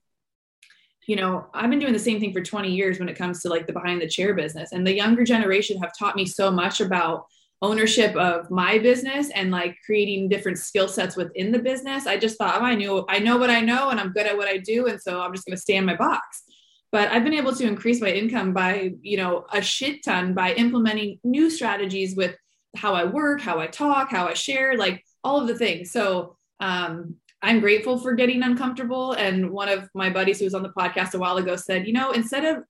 you 1.06 1.16
know, 1.16 1.46
I've 1.54 1.70
been 1.70 1.78
doing 1.78 1.92
the 1.92 1.98
same 1.98 2.20
thing 2.20 2.32
for 2.32 2.42
20 2.42 2.70
years 2.70 2.98
when 2.98 3.08
it 3.08 3.16
comes 3.16 3.40
to 3.42 3.48
like 3.48 3.66
the 3.66 3.72
behind 3.72 4.00
the 4.00 4.08
chair 4.08 4.34
business. 4.34 4.72
And 4.72 4.86
the 4.86 4.94
younger 4.94 5.24
generation 5.24 5.78
have 5.78 5.92
taught 5.98 6.16
me 6.16 6.26
so 6.26 6.50
much 6.50 6.80
about 6.80 7.26
ownership 7.62 8.14
of 8.16 8.50
my 8.50 8.78
business 8.78 9.30
and 9.30 9.50
like 9.50 9.76
creating 9.86 10.28
different 10.28 10.58
skill 10.58 10.86
sets 10.86 11.16
within 11.16 11.50
the 11.50 11.58
business. 11.58 12.06
I 12.06 12.18
just 12.18 12.36
thought, 12.36 12.60
oh, 12.60 12.64
I 12.64 12.74
knew 12.74 13.04
I 13.08 13.18
know 13.18 13.38
what 13.38 13.50
I 13.50 13.60
know 13.60 13.88
and 13.88 13.98
I'm 13.98 14.12
good 14.12 14.26
at 14.26 14.36
what 14.36 14.48
I 14.48 14.58
do. 14.58 14.86
And 14.86 15.00
so 15.00 15.20
I'm 15.20 15.32
just 15.32 15.46
going 15.46 15.56
to 15.56 15.60
stay 15.60 15.76
in 15.76 15.86
my 15.86 15.96
box. 15.96 16.42
But 16.92 17.08
I've 17.10 17.24
been 17.24 17.34
able 17.34 17.54
to 17.54 17.66
increase 17.66 18.00
my 18.00 18.10
income 18.10 18.52
by, 18.52 18.92
you 19.02 19.16
know, 19.16 19.46
a 19.52 19.62
shit 19.62 20.04
ton 20.04 20.34
by 20.34 20.52
implementing 20.54 21.18
new 21.24 21.50
strategies 21.50 22.14
with 22.14 22.36
how 22.76 22.94
I 22.94 23.04
work, 23.04 23.40
how 23.40 23.58
I 23.58 23.66
talk, 23.66 24.10
how 24.10 24.26
I 24.26 24.34
share, 24.34 24.76
like 24.76 25.04
all 25.22 25.40
of 25.40 25.46
the 25.46 25.56
things. 25.56 25.90
So 25.90 26.36
um, 26.60 27.16
I'm 27.42 27.60
grateful 27.60 27.98
for 27.98 28.14
getting 28.14 28.42
uncomfortable. 28.42 29.12
And 29.12 29.50
one 29.50 29.68
of 29.68 29.88
my 29.94 30.10
buddies 30.10 30.38
who 30.38 30.46
was 30.46 30.54
on 30.54 30.62
the 30.62 30.70
podcast 30.70 31.14
a 31.14 31.18
while 31.18 31.36
ago 31.36 31.56
said, 31.56 31.86
you 31.86 31.92
know, 31.92 32.12
instead 32.12 32.44
of 32.44 32.64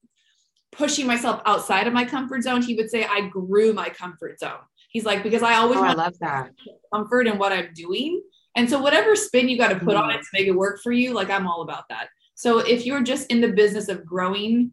pushing 0.72 1.06
myself 1.06 1.40
outside 1.46 1.86
of 1.86 1.92
my 1.92 2.04
comfort 2.04 2.42
zone, 2.42 2.62
he 2.62 2.74
would 2.74 2.90
say, 2.90 3.04
I 3.04 3.28
grew 3.28 3.72
my 3.72 3.88
comfort 3.88 4.40
zone. 4.40 4.58
He's 4.88 5.04
like, 5.04 5.22
because 5.22 5.42
I 5.42 5.54
always 5.54 5.78
oh, 5.78 5.84
I 5.84 5.92
love 5.92 6.18
that 6.20 6.50
comfort 6.92 7.26
in 7.26 7.38
what 7.38 7.52
I'm 7.52 7.72
doing. 7.74 8.22
And 8.56 8.68
so 8.68 8.80
whatever 8.80 9.16
spin 9.16 9.48
you 9.48 9.58
got 9.58 9.68
to 9.68 9.78
put 9.78 9.94
mm-hmm. 9.94 10.04
on 10.04 10.10
it 10.10 10.18
to 10.18 10.28
make 10.32 10.46
it 10.46 10.52
work 10.52 10.80
for 10.82 10.92
you, 10.92 11.12
like 11.12 11.30
I'm 11.30 11.46
all 11.46 11.62
about 11.62 11.84
that. 11.88 12.08
So 12.34 12.58
if 12.58 12.84
you're 12.84 13.02
just 13.02 13.28
in 13.30 13.40
the 13.40 13.52
business 13.52 13.88
of 13.88 14.04
growing 14.04 14.72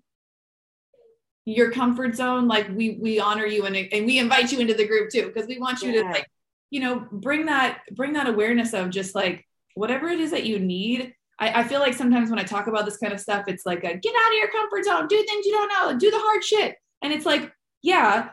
your 1.52 1.72
comfort 1.72 2.16
zone 2.16 2.48
like 2.48 2.68
we 2.70 2.98
we 3.02 3.20
honor 3.20 3.46
you 3.46 3.66
and, 3.66 3.76
and 3.76 4.06
we 4.06 4.20
invite 4.20 4.52
you 4.52 4.60
into 4.60 4.74
the 4.74 4.88
group 4.88 5.10
too 5.10 5.28
because 5.28 5.48
we 5.48 5.60
want 5.60 5.82
you 5.82 5.92
yeah. 5.92 6.04
to 6.04 6.10
like 6.10 6.28
you 6.70 6.80
know 6.80 7.06
bring 7.12 7.46
that 7.46 7.82
bring 7.94 8.14
that 8.14 8.28
awareness 8.28 8.74
of 8.74 8.90
just 8.90 9.16
like 9.16 9.46
whatever 9.76 10.08
it 10.08 10.20
is 10.20 10.32
that 10.32 10.46
you 10.46 10.60
need 10.60 11.14
I, 11.40 11.62
I 11.62 11.64
feel 11.64 11.80
like 11.80 11.94
sometimes 11.94 12.30
when 12.30 12.40
i 12.40 12.44
talk 12.44 12.68
about 12.68 12.86
this 12.86 12.98
kind 12.98 13.14
of 13.14 13.20
stuff 13.20 13.46
it's 13.48 13.66
like 13.66 13.84
a, 13.84 13.96
get 13.96 14.16
out 14.16 14.32
of 14.32 14.38
your 14.38 14.52
comfort 14.52 14.86
zone 14.86 15.08
do 15.08 15.24
things 15.24 15.46
you 15.46 15.52
don't 15.52 15.70
know 15.70 15.98
do 15.98 16.12
the 16.12 16.20
hard 16.20 16.44
shit 16.44 16.76
and 17.02 17.14
it's 17.14 17.26
like 17.26 17.52
yeah 17.82 18.30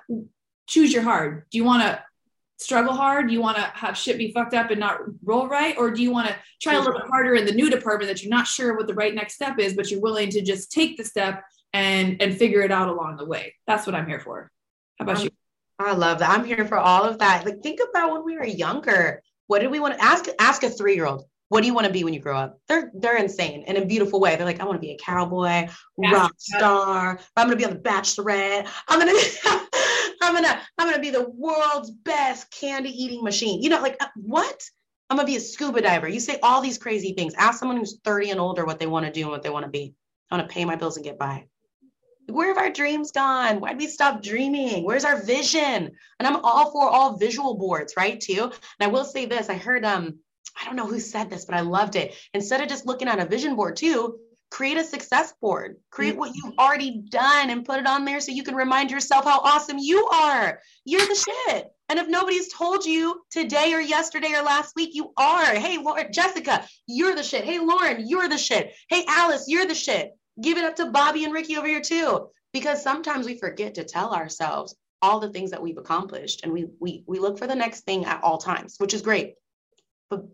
choose 0.66 0.92
your 0.92 1.02
hard 1.02 1.44
do 1.50 1.58
you 1.58 1.64
want 1.64 1.82
to 1.82 2.02
struggle 2.58 2.92
hard? 2.92 3.28
Do 3.28 3.32
you 3.32 3.40
want 3.40 3.56
to 3.56 3.62
have 3.62 3.96
shit 3.96 4.18
be 4.18 4.32
fucked 4.32 4.52
up 4.52 4.70
and 4.70 4.80
not 4.80 4.98
roll 5.24 5.48
right? 5.48 5.76
Or 5.78 5.90
do 5.90 6.02
you 6.02 6.10
want 6.10 6.28
to 6.28 6.36
try 6.60 6.74
a 6.74 6.78
little 6.78 6.92
bit 6.92 7.08
harder 7.08 7.34
in 7.34 7.46
the 7.46 7.52
new 7.52 7.70
department 7.70 8.10
that 8.10 8.22
you're 8.22 8.30
not 8.30 8.46
sure 8.46 8.76
what 8.76 8.88
the 8.88 8.94
right 8.94 9.14
next 9.14 9.34
step 9.34 9.58
is, 9.58 9.74
but 9.74 9.90
you're 9.90 10.00
willing 10.00 10.28
to 10.30 10.42
just 10.42 10.72
take 10.72 10.96
the 10.96 11.04
step 11.04 11.44
and 11.72 12.20
and 12.20 12.36
figure 12.36 12.62
it 12.62 12.72
out 12.72 12.88
along 12.88 13.16
the 13.16 13.24
way. 13.24 13.54
That's 13.66 13.86
what 13.86 13.94
I'm 13.94 14.06
here 14.06 14.20
for. 14.20 14.50
How 14.98 15.04
about 15.04 15.24
you? 15.24 15.30
I 15.78 15.92
love 15.92 16.18
that. 16.18 16.30
I'm 16.30 16.44
here 16.44 16.66
for 16.66 16.78
all 16.78 17.04
of 17.04 17.18
that. 17.18 17.44
Like 17.44 17.62
think 17.62 17.80
about 17.88 18.12
when 18.12 18.24
we 18.24 18.36
were 18.36 18.44
younger. 18.44 19.22
What 19.46 19.60
did 19.60 19.70
we 19.70 19.80
want 19.80 19.94
to 19.94 20.04
ask 20.04 20.26
ask 20.38 20.62
a 20.62 20.66
3-year-old? 20.66 21.24
What 21.50 21.62
do 21.62 21.66
you 21.66 21.74
want 21.74 21.86
to 21.86 21.92
be 21.92 22.04
when 22.04 22.12
you 22.12 22.20
grow 22.20 22.36
up? 22.36 22.58
They're 22.68 22.90
they're 22.94 23.16
insane 23.16 23.62
in 23.66 23.76
a 23.76 23.84
beautiful 23.84 24.20
way. 24.20 24.36
They're 24.36 24.44
like, 24.44 24.60
I 24.60 24.64
want 24.64 24.76
to 24.76 24.86
be 24.86 24.92
a 24.92 24.98
cowboy, 24.98 25.68
rock 25.96 26.34
star. 26.38 27.18
I'm 27.36 27.46
gonna 27.46 27.56
be 27.56 27.64
on 27.64 27.72
the 27.72 27.78
Bachelorette. 27.78 28.68
I'm 28.88 28.98
gonna 28.98 29.12
I'm 30.22 30.34
gonna 30.34 30.60
I'm 30.78 30.88
gonna 30.88 31.00
be 31.00 31.10
the 31.10 31.28
world's 31.30 31.90
best 31.90 32.50
candy 32.50 32.90
eating 32.90 33.22
machine. 33.22 33.62
You 33.62 33.70
know, 33.70 33.80
like 33.80 33.96
uh, 34.00 34.08
what? 34.16 34.62
I'm 35.08 35.16
gonna 35.16 35.26
be 35.26 35.36
a 35.36 35.40
scuba 35.40 35.80
diver. 35.80 36.08
You 36.08 36.20
say 36.20 36.38
all 36.42 36.60
these 36.60 36.76
crazy 36.76 37.14
things. 37.14 37.34
Ask 37.34 37.60
someone 37.60 37.78
who's 37.78 37.98
30 38.04 38.32
and 38.32 38.40
older 38.40 38.66
what 38.66 38.78
they 38.78 38.86
want 38.86 39.06
to 39.06 39.12
do 39.12 39.22
and 39.22 39.30
what 39.30 39.42
they 39.42 39.50
want 39.50 39.64
to 39.64 39.70
be. 39.70 39.94
I 40.30 40.36
want 40.36 40.48
to 40.48 40.52
pay 40.52 40.66
my 40.66 40.76
bills 40.76 40.96
and 40.96 41.04
get 41.04 41.18
by. 41.18 41.46
Where 42.28 42.48
have 42.48 42.58
our 42.58 42.70
dreams 42.70 43.10
gone? 43.10 43.60
Why 43.60 43.70
did 43.70 43.78
we 43.78 43.86
stop 43.86 44.22
dreaming? 44.22 44.84
Where's 44.84 45.04
our 45.04 45.22
vision? 45.22 45.90
And 46.18 46.26
I'm 46.26 46.36
all 46.36 46.70
for 46.70 46.88
all 46.88 47.16
visual 47.16 47.56
boards, 47.56 47.94
right? 47.96 48.20
Too. 48.20 48.44
And 48.44 48.52
I 48.80 48.86
will 48.88 49.04
say 49.04 49.26
this: 49.26 49.48
I 49.48 49.54
heard 49.54 49.84
um, 49.84 50.18
I 50.60 50.64
don't 50.64 50.76
know 50.76 50.86
who 50.86 51.00
said 51.00 51.30
this, 51.30 51.44
but 51.44 51.56
I 51.56 51.60
loved 51.60 51.96
it. 51.96 52.14
Instead 52.34 52.60
of 52.60 52.68
just 52.68 52.86
looking 52.86 53.08
at 53.08 53.18
a 53.18 53.24
vision 53.24 53.56
board, 53.56 53.76
too, 53.76 54.18
create 54.50 54.76
a 54.76 54.84
success 54.84 55.34
board. 55.40 55.76
Create 55.90 56.16
what 56.16 56.34
you've 56.34 56.58
already 56.58 57.02
done 57.08 57.50
and 57.50 57.64
put 57.64 57.78
it 57.78 57.86
on 57.86 58.04
there 58.04 58.20
so 58.20 58.32
you 58.32 58.42
can 58.42 58.54
remind 58.54 58.90
yourself 58.90 59.24
how 59.24 59.40
awesome 59.40 59.78
you 59.78 60.06
are. 60.08 60.60
You're 60.84 61.06
the 61.06 61.14
shit. 61.14 61.66
And 61.88 61.98
if 61.98 62.08
nobody's 62.08 62.52
told 62.52 62.84
you 62.84 63.22
today 63.30 63.72
or 63.72 63.80
yesterday 63.80 64.32
or 64.32 64.42
last 64.42 64.74
week, 64.76 64.90
you 64.92 65.12
are. 65.16 65.54
Hey, 65.54 65.78
Lauren, 65.78 66.12
Jessica, 66.12 66.66
you're 66.86 67.14
the 67.14 67.22
shit. 67.22 67.44
Hey, 67.44 67.58
Lauren, 67.58 68.06
you're 68.06 68.28
the 68.28 68.38
shit. 68.38 68.74
Hey, 68.88 69.04
Alice, 69.08 69.44
you're 69.48 69.66
the 69.66 69.74
shit. 69.74 70.12
Give 70.40 70.58
it 70.58 70.64
up 70.64 70.76
to 70.76 70.86
Bobby 70.86 71.24
and 71.24 71.32
Ricky 71.32 71.56
over 71.56 71.66
here 71.66 71.80
too. 71.80 72.28
Because 72.52 72.82
sometimes 72.82 73.26
we 73.26 73.38
forget 73.38 73.74
to 73.74 73.84
tell 73.84 74.14
ourselves 74.14 74.74
all 75.02 75.20
the 75.20 75.30
things 75.30 75.50
that 75.50 75.62
we've 75.62 75.78
accomplished 75.78 76.42
and 76.42 76.52
we 76.52 76.66
we 76.80 77.04
we 77.06 77.18
look 77.18 77.38
for 77.38 77.46
the 77.46 77.54
next 77.54 77.82
thing 77.82 78.04
at 78.04 78.22
all 78.22 78.38
times, 78.38 78.76
which 78.78 78.94
is 78.94 79.02
great. 79.02 79.34
But 80.10 80.24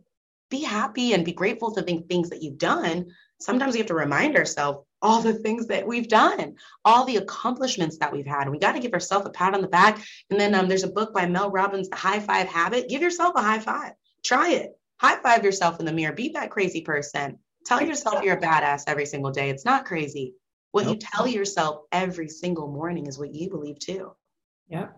be 0.51 0.63
happy 0.63 1.13
and 1.13 1.25
be 1.25 1.33
grateful 1.33 1.73
to 1.73 1.83
the 1.83 1.99
things 2.09 2.31
that 2.31 2.43
you've 2.43 2.59
done. 2.59 3.07
Sometimes 3.41 3.75
we 3.75 3.79
have 3.81 3.89
to 3.89 3.95
remind 3.95 4.37
ourselves 4.37 4.87
all 5.03 5.21
the 5.21 5.35
things 5.35 5.67
that 5.67 5.87
we've 5.87 6.09
done, 6.09 6.55
all 6.85 7.05
the 7.05 7.17
accomplishments 7.17 7.99
that 7.99 8.13
we've 8.13 8.27
had. 8.27 8.49
We 8.49 8.59
got 8.59 8.73
to 8.73 8.81
give 8.81 8.95
ourselves 8.95 9.27
a 9.27 9.31
pat 9.31 9.55
on 9.55 9.61
the 9.61 9.69
back. 9.69 10.03
And 10.31 10.41
then 10.41 10.55
um, 10.55 10.69
there's 10.69 10.85
a 10.85 10.89
book 10.89 11.13
by 11.13 11.27
Mel 11.27 11.51
Robbins, 11.51 11.89
The 11.89 11.97
High 11.97 12.21
Five 12.21 12.47
Habit. 12.47 12.89
Give 12.89 13.03
yourself 13.03 13.35
a 13.37 13.43
high 13.43 13.59
five. 13.59 13.93
Try 14.25 14.53
it. 14.53 14.79
High 14.99 15.21
five 15.23 15.45
yourself 15.45 15.81
in 15.81 15.87
the 15.87 15.93
mirror. 15.93 16.15
Be 16.15 16.31
that 16.31 16.51
crazy 16.51 16.81
person. 16.81 17.39
Tell 17.65 17.83
yourself 17.83 18.23
you're 18.23 18.37
a 18.37 18.41
badass 18.41 18.85
every 18.87 19.07
single 19.07 19.31
day. 19.31 19.51
It's 19.51 19.65
not 19.65 19.85
crazy. 19.85 20.35
What 20.73 20.87
nope. 20.87 20.95
you 20.95 21.09
tell 21.09 21.27
yourself 21.27 21.83
every 21.93 22.29
single 22.29 22.69
morning 22.69 23.07
is 23.07 23.19
what 23.19 23.35
you 23.35 23.49
believe 23.49 23.79
too. 23.79 24.13
Yeah. 24.69 24.89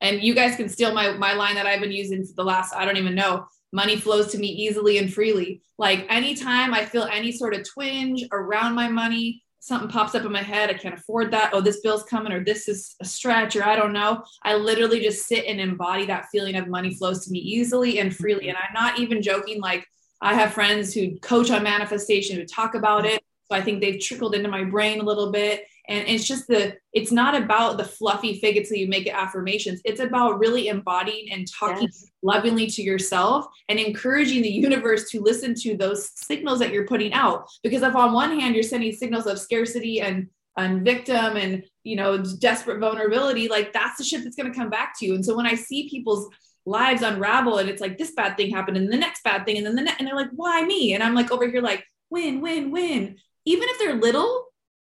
And 0.00 0.22
you 0.22 0.34
guys 0.34 0.56
can 0.56 0.68
steal 0.68 0.92
my 0.92 1.12
my 1.12 1.34
line 1.34 1.54
that 1.54 1.66
I've 1.66 1.80
been 1.80 1.92
using 1.92 2.24
for 2.26 2.34
the 2.34 2.44
last, 2.44 2.74
I 2.74 2.84
don't 2.84 2.96
even 2.96 3.14
know, 3.14 3.46
money 3.72 3.96
flows 3.96 4.32
to 4.32 4.38
me 4.38 4.48
easily 4.48 4.98
and 4.98 5.12
freely. 5.12 5.62
Like 5.78 6.06
anytime 6.08 6.74
I 6.74 6.84
feel 6.84 7.04
any 7.04 7.32
sort 7.32 7.54
of 7.54 7.66
twinge 7.68 8.24
around 8.32 8.74
my 8.74 8.88
money, 8.88 9.42
something 9.60 9.88
pops 9.88 10.16
up 10.16 10.24
in 10.24 10.32
my 10.32 10.42
head, 10.42 10.70
I 10.70 10.74
can't 10.74 10.98
afford 10.98 11.30
that. 11.30 11.50
Oh, 11.52 11.60
this 11.60 11.80
bill's 11.82 12.02
coming, 12.02 12.32
or 12.32 12.44
this 12.44 12.68
is 12.68 12.96
a 13.00 13.04
stretch, 13.04 13.54
or 13.54 13.64
I 13.64 13.76
don't 13.76 13.92
know. 13.92 14.24
I 14.42 14.56
literally 14.56 15.00
just 15.00 15.28
sit 15.28 15.46
and 15.46 15.60
embody 15.60 16.04
that 16.06 16.26
feeling 16.32 16.56
of 16.56 16.66
money 16.66 16.94
flows 16.94 17.24
to 17.24 17.30
me 17.30 17.38
easily 17.38 18.00
and 18.00 18.14
freely. 18.14 18.46
Mm-hmm. 18.46 18.56
And 18.56 18.58
I'm 18.58 18.74
not 18.74 18.98
even 18.98 19.22
joking. 19.22 19.60
Like 19.60 19.86
I 20.22 20.34
have 20.34 20.54
friends 20.54 20.94
who 20.94 21.18
coach 21.18 21.50
on 21.50 21.62
manifestation, 21.62 22.36
who 22.36 22.44
talk 22.44 22.74
about 22.74 23.04
it. 23.04 23.22
So 23.50 23.56
I 23.56 23.60
think 23.60 23.80
they've 23.80 24.00
trickled 24.00 24.34
into 24.34 24.48
my 24.48 24.64
brain 24.64 25.00
a 25.00 25.04
little 25.04 25.30
bit 25.30 25.66
and 25.88 26.08
it's 26.08 26.26
just 26.26 26.46
the 26.46 26.76
it's 26.92 27.10
not 27.10 27.40
about 27.40 27.76
the 27.76 27.84
fluffy 27.84 28.38
fig 28.40 28.56
until 28.56 28.76
you 28.76 28.86
make 28.86 29.06
it 29.06 29.14
affirmations 29.14 29.80
it's 29.84 30.00
about 30.00 30.38
really 30.38 30.68
embodying 30.68 31.30
and 31.30 31.46
talking 31.50 31.84
yes. 31.84 32.06
lovingly 32.22 32.66
to 32.66 32.82
yourself 32.82 33.46
and 33.68 33.78
encouraging 33.78 34.42
the 34.42 34.50
universe 34.50 35.10
to 35.10 35.20
listen 35.20 35.54
to 35.54 35.76
those 35.76 36.10
signals 36.14 36.58
that 36.58 36.70
you're 36.70 36.86
putting 36.86 37.12
out 37.12 37.48
because 37.62 37.82
if 37.82 37.94
on 37.94 38.12
one 38.12 38.38
hand 38.38 38.54
you're 38.54 38.62
sending 38.62 38.92
signals 38.92 39.26
of 39.26 39.38
scarcity 39.38 40.00
and 40.00 40.28
and 40.56 40.84
victim 40.84 41.36
and 41.36 41.64
you 41.82 41.96
know 41.96 42.22
desperate 42.38 42.78
vulnerability 42.78 43.48
like 43.48 43.72
that's 43.72 43.98
the 43.98 44.04
shit 44.04 44.22
that's 44.22 44.36
going 44.36 44.50
to 44.50 44.56
come 44.56 44.70
back 44.70 44.94
to 44.98 45.06
you 45.06 45.14
and 45.14 45.24
so 45.24 45.36
when 45.36 45.46
i 45.46 45.54
see 45.54 45.88
people's 45.88 46.28
lives 46.64 47.02
unravel 47.02 47.58
and 47.58 47.68
it's 47.68 47.80
like 47.80 47.98
this 47.98 48.12
bad 48.12 48.36
thing 48.36 48.50
happened 48.50 48.76
and 48.76 48.92
the 48.92 48.96
next 48.96 49.22
bad 49.24 49.44
thing 49.44 49.56
and 49.56 49.66
then 49.66 49.74
the 49.74 49.82
next 49.82 49.98
and 49.98 50.06
they're 50.06 50.16
like 50.16 50.30
why 50.34 50.62
me 50.62 50.94
and 50.94 51.02
i'm 51.02 51.14
like 51.14 51.32
over 51.32 51.48
here 51.48 51.60
like 51.60 51.84
win 52.10 52.40
win 52.40 52.70
win 52.70 53.16
even 53.44 53.68
if 53.68 53.78
they're 53.78 53.94
little 53.94 54.46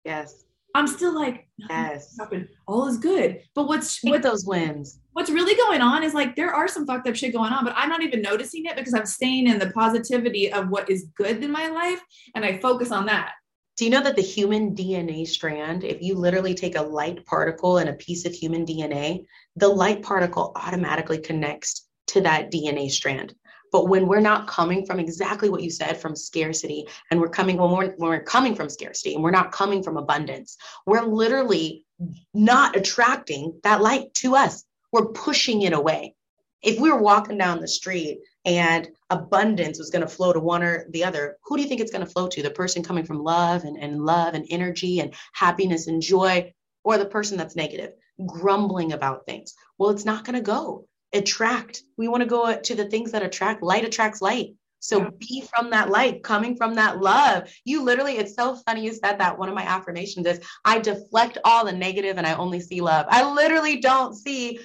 yes 0.05 0.45
I'm 0.75 0.89
still 0.89 1.15
like, 1.15 1.47
yes, 1.57 2.17
happened. 2.19 2.49
All 2.67 2.89
is 2.89 2.99
good. 2.99 3.41
But 3.55 3.69
what's 3.69 4.03
what 4.03 4.23
those 4.23 4.45
wins? 4.45 4.99
What's 5.13 5.31
really 5.31 5.55
going 5.55 5.81
on 5.81 6.03
is 6.03 6.15
like 6.15 6.35
there 6.35 6.53
are 6.53 6.67
some 6.67 6.85
fucked 6.85 7.07
up 7.07 7.15
shit 7.15 7.33
going 7.33 7.53
on, 7.53 7.65
but 7.65 7.75
I'm 7.77 7.89
not 7.89 8.03
even 8.03 8.21
noticing 8.21 8.65
it 8.65 8.75
because 8.75 8.93
I'm 8.93 9.07
staying 9.07 9.47
in 9.47 9.61
the 9.61 9.71
positivity 9.71 10.53
of 10.53 10.71
what 10.71 10.91
is 10.91 11.07
good 11.17 11.45
in 11.45 11.53
my 11.53 11.69
life, 11.69 12.03
and 12.35 12.45
I 12.45 12.59
focus 12.59 12.91
on 12.91 13.07
that. 13.07 13.35
Do 13.77 13.85
you 13.85 13.91
know 13.91 14.03
that 14.03 14.15
the 14.15 14.23
human 14.23 14.75
DNA 14.75 15.27
strand, 15.27 15.83
if 15.83 16.01
you 16.01 16.15
literally 16.15 16.55
take 16.55 16.77
a 16.77 16.83
light 16.83 17.27
particle 17.27 17.79
and 17.79 17.89
a 17.89 17.95
piece 17.95 18.25
of 18.25 18.33
human 18.33 18.65
DNA, 18.65 19.25
the 19.57 19.69
light 19.69 20.03
particle 20.03 20.53
automatically 20.55 21.19
connects 21.19 21.89
to 22.09 22.21
that 22.21 22.53
DNA 22.53 22.89
strand. 22.89 23.35
But 23.73 23.89
when 23.89 24.07
we're 24.07 24.21
not 24.21 24.47
coming 24.47 24.87
from 24.87 25.01
exactly 25.01 25.49
what 25.49 25.63
you 25.65 25.71
said 25.71 26.01
from 26.01 26.15
scarcity, 26.15 26.87
and 27.11 27.21
we're 27.21 27.29
coming 27.29 27.57
when 27.57 27.73
we're, 27.73 27.95
when 27.97 28.11
we're 28.11 28.23
coming 28.23 28.55
from 28.55 28.69
scarcity 28.69 29.15
and 29.15 29.25
we're 29.25 29.33
not 29.33 29.51
coming 29.51 29.83
from 29.83 29.97
abundance, 29.97 30.57
we're 30.87 31.03
literally 31.03 31.85
not 32.33 32.77
attracting 32.77 33.59
that 33.65 33.83
light 33.83 34.15
to 34.15 34.37
us. 34.37 34.65
We're 34.93 35.07
pushing 35.07 35.63
it 35.63 35.73
away. 35.73 36.15
If 36.65 36.81
we 36.81 36.91
were 36.91 36.99
walking 36.99 37.39
down 37.39 37.61
the 37.61 37.69
street 37.69 38.21
and 38.45 38.89
abundance 39.11 39.79
was 39.79 39.91
going 39.91 40.03
to 40.03 40.09
flow 40.09 40.33
to 40.33 40.41
one 40.41 40.63
or 40.63 40.87
the 40.91 41.05
other, 41.05 41.37
who 41.45 41.57
do 41.57 41.63
you 41.63 41.69
think 41.69 41.81
it's 41.81 41.93
going 41.93 42.05
to 42.05 42.11
flow 42.11 42.27
to? 42.29 42.43
The 42.43 42.51
person 42.51 42.83
coming 42.83 43.05
from 43.05 43.23
love 43.23 43.65
and, 43.65 43.77
and 43.77 44.05
love 44.05 44.35
and 44.35 44.47
energy 44.51 45.01
and 45.01 45.15
happiness 45.33 45.87
and 45.87 46.01
joy, 46.01 46.53
or 46.83 46.99
the 46.99 47.07
person 47.07 47.39
that's 47.39 47.57
negative, 47.57 47.93
grumbling 48.27 48.93
about 48.93 49.27
things? 49.27 49.55
Well, 49.79 49.91
it's 49.91 50.05
not 50.05 50.25
going 50.25 50.37
to 50.37 50.43
go 50.43 50.87
attract. 51.13 51.83
We 51.97 52.09
want 52.09 52.23
to 52.23 52.29
go 52.29 52.57
to 52.57 52.75
the 52.75 52.87
things 52.87 53.13
that 53.13 53.23
attract. 53.23 53.63
Light 53.63 53.85
attracts 53.85 54.21
light. 54.21 54.55
So 54.81 55.01
yeah. 55.01 55.09
be 55.19 55.45
from 55.55 55.71
that 55.71 55.89
light, 55.89 56.23
coming 56.23 56.57
from 56.57 56.75
that 56.75 57.01
love. 57.01 57.51
You 57.65 57.83
literally, 57.83 58.19
it's 58.19 58.35
so 58.35 58.57
funny 58.67 58.85
you 58.85 58.93
said 58.93 59.19
that. 59.19 59.39
One 59.39 59.49
of 59.49 59.55
my 59.55 59.63
affirmations 59.63 60.27
is 60.27 60.41
I 60.67 60.79
deflect 60.79 61.39
all 61.43 61.65
the 61.65 61.73
negative 61.73 62.19
and 62.19 62.27
I 62.27 62.35
only 62.35 62.61
see 62.61 62.83
love. 62.83 63.07
I 63.09 63.33
literally 63.33 63.81
don't 63.81 64.15
see 64.15 64.61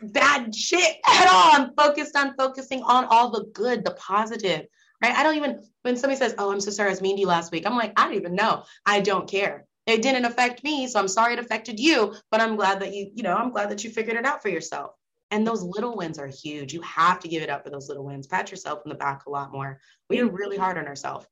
bad 0.00 0.54
shit 0.54 0.96
at 1.08 1.28
all. 1.28 1.52
I'm 1.52 1.74
focused 1.74 2.16
on 2.16 2.34
focusing 2.36 2.82
on 2.82 3.04
all 3.06 3.30
the 3.30 3.44
good, 3.54 3.84
the 3.84 3.92
positive, 3.92 4.66
right? 5.02 5.14
I 5.14 5.22
don't 5.22 5.36
even, 5.36 5.62
when 5.82 5.96
somebody 5.96 6.18
says, 6.18 6.34
Oh, 6.38 6.52
I'm 6.52 6.60
so 6.60 6.70
sorry 6.70 6.88
I 6.88 6.92
was 6.92 7.02
mean 7.02 7.16
to 7.16 7.20
you 7.20 7.26
last 7.26 7.52
week, 7.52 7.66
I'm 7.66 7.76
like, 7.76 7.92
I 7.96 8.04
don't 8.04 8.14
even 8.14 8.34
know. 8.34 8.64
I 8.86 9.00
don't 9.00 9.28
care. 9.28 9.66
It 9.86 10.02
didn't 10.02 10.26
affect 10.26 10.62
me. 10.64 10.86
So 10.86 11.00
I'm 11.00 11.08
sorry 11.08 11.32
it 11.32 11.38
affected 11.38 11.80
you, 11.80 12.14
but 12.30 12.40
I'm 12.40 12.56
glad 12.56 12.80
that 12.80 12.94
you, 12.94 13.10
you 13.14 13.22
know, 13.22 13.34
I'm 13.34 13.50
glad 13.50 13.70
that 13.70 13.82
you 13.84 13.90
figured 13.90 14.16
it 14.16 14.26
out 14.26 14.42
for 14.42 14.50
yourself. 14.50 14.92
And 15.30 15.46
those 15.46 15.62
little 15.62 15.96
wins 15.96 16.18
are 16.18 16.26
huge. 16.26 16.72
You 16.72 16.82
have 16.82 17.20
to 17.20 17.28
give 17.28 17.42
it 17.42 17.50
up 17.50 17.64
for 17.64 17.70
those 17.70 17.88
little 17.88 18.04
wins. 18.04 18.26
Pat 18.26 18.50
yourself 18.50 18.80
in 18.84 18.90
the 18.90 18.94
back 18.94 19.26
a 19.26 19.30
lot 19.30 19.52
more. 19.52 19.80
We 20.10 20.20
are 20.20 20.28
really 20.28 20.56
hard 20.56 20.78
on 20.78 20.86
ourselves. 20.86 21.26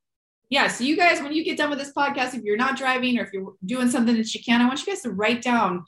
Yeah. 0.49 0.67
So 0.67 0.83
you 0.83 0.95
guys, 0.95 1.21
when 1.21 1.33
you 1.33 1.43
get 1.43 1.57
done 1.57 1.69
with 1.69 1.79
this 1.79 1.93
podcast, 1.93 2.33
if 2.33 2.43
you're 2.43 2.57
not 2.57 2.77
driving 2.77 3.19
or 3.19 3.23
if 3.23 3.33
you're 3.33 3.53
doing 3.65 3.89
something 3.89 4.15
that 4.15 4.33
you 4.33 4.41
can, 4.43 4.61
I 4.61 4.67
want 4.67 4.79
you 4.79 4.91
guys 4.91 5.01
to 5.01 5.11
write 5.11 5.41
down, 5.41 5.83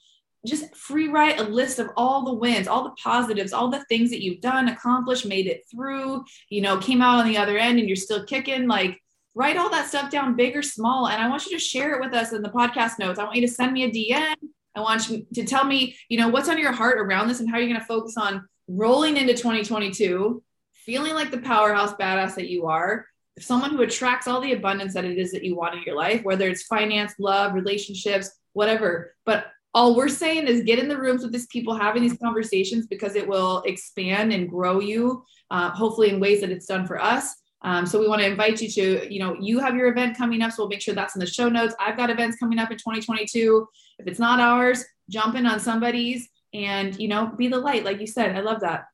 just 0.45 0.75
free 0.75 1.09
write 1.09 1.39
a 1.39 1.43
list 1.43 1.79
of 1.79 1.89
all 1.97 2.23
the 2.23 2.33
wins, 2.33 2.67
all 2.67 2.83
the 2.83 2.95
positives, 3.01 3.53
all 3.53 3.69
the 3.69 3.83
things 3.85 4.09
that 4.09 4.23
you've 4.23 4.41
done, 4.41 4.69
accomplished, 4.69 5.25
made 5.25 5.47
it 5.47 5.65
through, 5.69 6.23
you 6.49 6.61
know, 6.61 6.77
came 6.77 7.01
out 7.01 7.19
on 7.19 7.27
the 7.27 7.37
other 7.37 7.57
end 7.57 7.79
and 7.79 7.89
you're 7.89 7.95
still 7.95 8.25
kicking. 8.25 8.67
Like 8.67 9.01
write 9.35 9.57
all 9.57 9.69
that 9.69 9.87
stuff 9.87 10.09
down, 10.09 10.35
big 10.35 10.55
or 10.55 10.63
small. 10.63 11.07
And 11.07 11.21
I 11.21 11.27
want 11.27 11.45
you 11.45 11.51
to 11.51 11.59
share 11.63 11.95
it 11.95 12.01
with 12.01 12.13
us 12.13 12.31
in 12.31 12.41
the 12.41 12.49
podcast 12.49 12.99
notes. 12.99 13.19
I 13.19 13.23
want 13.23 13.35
you 13.35 13.47
to 13.47 13.53
send 13.53 13.73
me 13.73 13.83
a 13.83 13.91
DM 13.91 14.35
I 14.75 14.81
want 14.81 15.09
you 15.09 15.25
to 15.33 15.43
tell 15.43 15.65
me, 15.65 15.97
you 16.07 16.17
know, 16.17 16.29
what's 16.29 16.49
on 16.49 16.57
your 16.57 16.71
heart 16.71 16.99
around 16.99 17.27
this 17.27 17.39
and 17.39 17.49
how 17.49 17.57
you're 17.57 17.67
going 17.67 17.79
to 17.79 17.85
focus 17.85 18.15
on 18.17 18.47
rolling 18.67 19.17
into 19.17 19.33
2022, 19.33 20.43
feeling 20.73 21.13
like 21.13 21.31
the 21.31 21.39
powerhouse 21.39 21.93
badass 21.93 22.35
that 22.35 22.49
you 22.49 22.67
are, 22.67 23.05
someone 23.39 23.71
who 23.71 23.81
attracts 23.81 24.27
all 24.27 24.41
the 24.41 24.53
abundance 24.53 24.93
that 24.93 25.05
it 25.05 25.17
is 25.17 25.31
that 25.31 25.43
you 25.43 25.55
want 25.55 25.75
in 25.75 25.83
your 25.83 25.95
life, 25.95 26.23
whether 26.23 26.47
it's 26.47 26.63
finance, 26.63 27.13
love, 27.19 27.53
relationships, 27.53 28.31
whatever. 28.53 29.15
But 29.25 29.47
all 29.73 29.95
we're 29.95 30.09
saying 30.09 30.47
is 30.47 30.63
get 30.63 30.79
in 30.79 30.87
the 30.87 30.97
rooms 30.97 31.21
with 31.21 31.31
these 31.31 31.47
people 31.47 31.75
having 31.75 32.01
these 32.01 32.17
conversations 32.17 32.87
because 32.87 33.15
it 33.15 33.27
will 33.27 33.61
expand 33.65 34.33
and 34.33 34.49
grow 34.49 34.79
you, 34.79 35.23
uh, 35.51 35.69
hopefully 35.71 36.09
in 36.09 36.19
ways 36.19 36.41
that 36.41 36.49
it's 36.49 36.65
done 36.65 36.87
for 36.87 37.01
us. 37.01 37.35
Um, 37.61 37.85
so 37.85 37.99
we 37.99 38.07
want 38.07 38.21
to 38.21 38.27
invite 38.27 38.61
you 38.61 38.69
to, 38.69 39.13
you 39.13 39.19
know, 39.19 39.35
you 39.39 39.59
have 39.59 39.75
your 39.75 39.91
event 39.91 40.17
coming 40.17 40.41
up. 40.41 40.51
So 40.51 40.63
we'll 40.63 40.69
make 40.69 40.81
sure 40.81 40.95
that's 40.95 41.15
in 41.15 41.19
the 41.19 41.27
show 41.27 41.49
notes. 41.49 41.75
I've 41.79 41.97
got 41.97 42.09
events 42.09 42.37
coming 42.37 42.57
up 42.57 42.71
in 42.71 42.77
2022. 42.77 43.67
If 43.99 44.07
it's 44.07 44.19
not 44.19 44.39
ours, 44.39 44.83
jump 45.09 45.35
in 45.35 45.45
on 45.45 45.59
somebody's 45.59 46.29
and, 46.53 46.97
you 46.99 47.09
know, 47.09 47.27
be 47.37 47.47
the 47.47 47.59
light. 47.59 47.83
Like 47.83 47.99
you 47.99 48.07
said, 48.07 48.35
I 48.35 48.39
love 48.39 48.61
that. 48.61 48.85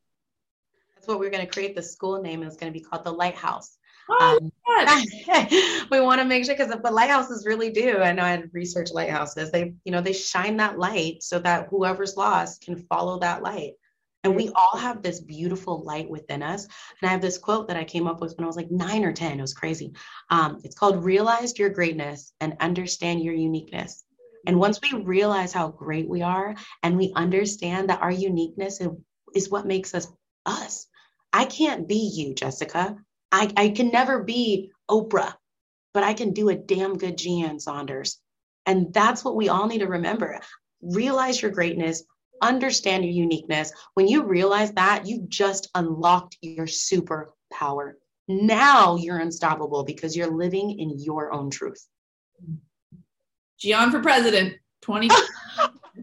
That's 0.95 1.07
what 1.07 1.19
we're 1.19 1.30
going 1.30 1.45
to 1.45 1.51
create. 1.51 1.76
The 1.76 1.84
school 1.84 2.21
name 2.21 2.41
is 2.41 2.57
going 2.57 2.73
to 2.73 2.78
be 2.78 2.84
called 2.84 3.03
the 3.03 3.11
Lighthouse. 3.11 3.78
Oh, 4.10 4.39
um, 4.41 4.51
we 5.91 5.99
want 5.99 6.22
to 6.22 6.26
make 6.26 6.45
sure 6.45 6.56
because 6.56 6.72
the 6.72 6.91
lighthouses 6.91 7.45
really 7.45 7.72
do. 7.72 7.99
I 7.99 8.12
know 8.12 8.24
I 8.24 8.43
research 8.51 8.91
lighthouses. 8.91 9.51
They, 9.51 9.74
you 9.84 9.91
know, 9.91 10.01
they 10.01 10.14
shine 10.14 10.58
that 10.58 10.78
light 10.78 11.24
so 11.24 11.39
that 11.39 11.68
whoever's 11.70 12.18
lost 12.18 12.62
can 12.62 12.78
follow 12.78 13.20
that 13.20 13.41
light. 13.41 13.74
And 14.24 14.36
we 14.36 14.49
all 14.56 14.78
have 14.78 15.03
this 15.03 15.20
beautiful 15.20 15.84
light 15.84 16.10
within 16.10 16.41
us. 16.41 16.64
And 16.64 17.10
I 17.10 17.12
have 17.12 17.22
this 17.22 17.38
quote 17.38 17.68
that 17.68 17.78
I 17.78 17.84
came 17.84 18.08
up 18.08 18.22
with 18.22 18.36
when 18.36 18.43
I 18.43 18.47
was 18.47 18.56
like 18.56 18.72
nine 18.72 19.06
or 19.06 19.14
10. 19.14 19.38
It 19.38 19.41
was 19.41 19.53
crazy. 19.53 19.93
Um, 20.32 20.62
it's 20.64 20.76
called 20.76 21.03
Realize 21.03 21.58
Your 21.60 21.70
Greatness 21.70 22.34
and 22.41 22.58
Understand 22.60 23.24
Your 23.24 23.36
Uniqueness. 23.36 24.03
And 24.47 24.60
once 24.60 24.80
we 24.82 24.99
realize 24.99 25.53
how 25.53 25.70
great 25.70 26.10
we 26.10 26.22
are 26.22 26.56
and 26.82 26.97
we 26.97 27.14
understand 27.16 27.89
that 27.89 28.01
our 28.01 28.12
uniqueness 28.12 28.82
is 29.36 29.49
what 29.49 29.68
makes 29.68 29.93
us 29.93 30.08
us, 30.45 30.88
I 31.32 31.45
can't 31.45 31.88
be 31.88 32.12
you, 32.16 32.34
Jessica. 32.34 32.97
I, 33.32 33.51
I 33.57 33.69
can 33.69 33.89
never 33.89 34.23
be 34.23 34.71
Oprah, 34.89 35.34
but 35.93 36.03
I 36.03 36.13
can 36.13 36.34
do 36.34 36.49
a 36.49 36.55
damn 36.55 36.97
good 36.97 37.17
Gian 37.17 37.59
Saunders. 37.59 38.19
And 38.65 38.93
that's 38.93 39.23
what 39.23 39.36
we 39.36 39.49
all 39.49 39.67
need 39.67 39.80
to 39.80 39.88
remember. 39.88 40.39
Realize 40.82 41.41
your 41.41 41.51
greatness, 41.51 42.03
understand 42.41 43.03
your 43.03 43.13
uniqueness. 43.13 43.71
When 43.93 44.07
you 44.07 44.23
realize 44.23 44.71
that, 44.73 45.05
you've 45.05 45.30
just 45.30 45.69
unlocked 45.76 46.38
your 46.41 46.65
superpower. 46.65 47.93
Now 48.28 48.95
you're 48.95 49.19
unstoppable 49.19 49.84
because 49.84 50.15
you're 50.15 50.36
living 50.36 50.80
in 50.80 50.99
your 50.99 51.32
own 51.32 51.49
truth. 51.49 51.86
Gian 53.59 53.91
for 53.91 54.01
president 54.01 54.55
20. 54.82 55.09
oh 55.11 55.17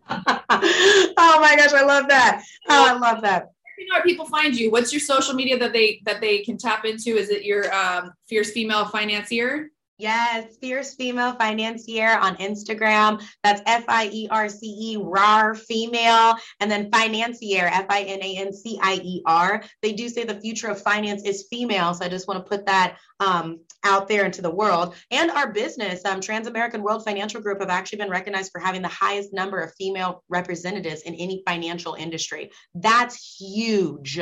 my 0.08 1.56
gosh, 1.56 1.72
I 1.72 1.84
love 1.84 2.08
that. 2.08 2.42
Oh, 2.68 2.88
I 2.88 2.92
love 2.92 3.22
that. 3.22 3.48
Where 3.90 4.02
people 4.02 4.26
find 4.26 4.54
you 4.58 4.70
what's 4.70 4.92
your 4.92 5.00
social 5.00 5.34
media 5.34 5.58
that 5.58 5.72
they 5.72 6.00
that 6.04 6.20
they 6.20 6.38
can 6.40 6.56
tap 6.56 6.84
into 6.84 7.16
is 7.16 7.30
it 7.30 7.44
your 7.44 7.72
um, 7.74 8.12
fierce 8.28 8.50
female 8.52 8.84
financier 8.86 9.70
Yes, 10.02 10.56
Fierce 10.60 10.96
Female 10.96 11.36
Financier 11.36 12.18
on 12.18 12.34
Instagram. 12.38 13.22
That's 13.44 13.62
F 13.66 13.84
I 13.86 14.10
E 14.12 14.26
R 14.32 14.48
C 14.48 14.66
E, 14.66 14.96
RAR 15.00 15.54
female, 15.54 16.34
and 16.58 16.68
then 16.68 16.90
Financier, 16.90 17.70
F 17.72 17.86
I 17.88 18.02
N 18.02 18.20
A 18.20 18.36
N 18.38 18.52
C 18.52 18.80
I 18.82 18.94
E 18.94 19.22
R. 19.26 19.62
They 19.80 19.92
do 19.92 20.08
say 20.08 20.24
the 20.24 20.40
future 20.40 20.66
of 20.66 20.82
finance 20.82 21.22
is 21.24 21.46
female. 21.48 21.94
So 21.94 22.04
I 22.04 22.08
just 22.08 22.26
want 22.26 22.44
to 22.44 22.48
put 22.48 22.66
that 22.66 22.96
um, 23.20 23.60
out 23.84 24.08
there 24.08 24.24
into 24.24 24.42
the 24.42 24.50
world. 24.50 24.94
And 25.10 25.30
our 25.30 25.52
business, 25.52 26.04
um, 26.04 26.20
Trans 26.20 26.46
American 26.46 26.82
World 26.82 27.04
Financial 27.04 27.40
Group, 27.40 27.60
have 27.60 27.70
actually 27.70 27.98
been 27.98 28.10
recognized 28.10 28.52
for 28.52 28.60
having 28.60 28.82
the 28.82 28.88
highest 28.88 29.32
number 29.32 29.60
of 29.60 29.74
female 29.74 30.24
representatives 30.28 31.02
in 31.02 31.14
any 31.14 31.42
financial 31.46 31.94
industry. 31.94 32.50
That's 32.74 33.36
huge. 33.38 34.20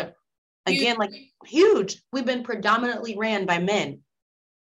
Again, 0.66 0.96
like 0.98 1.12
huge. 1.46 2.02
We've 2.12 2.26
been 2.26 2.42
predominantly 2.42 3.16
ran 3.16 3.46
by 3.46 3.58
men 3.58 4.00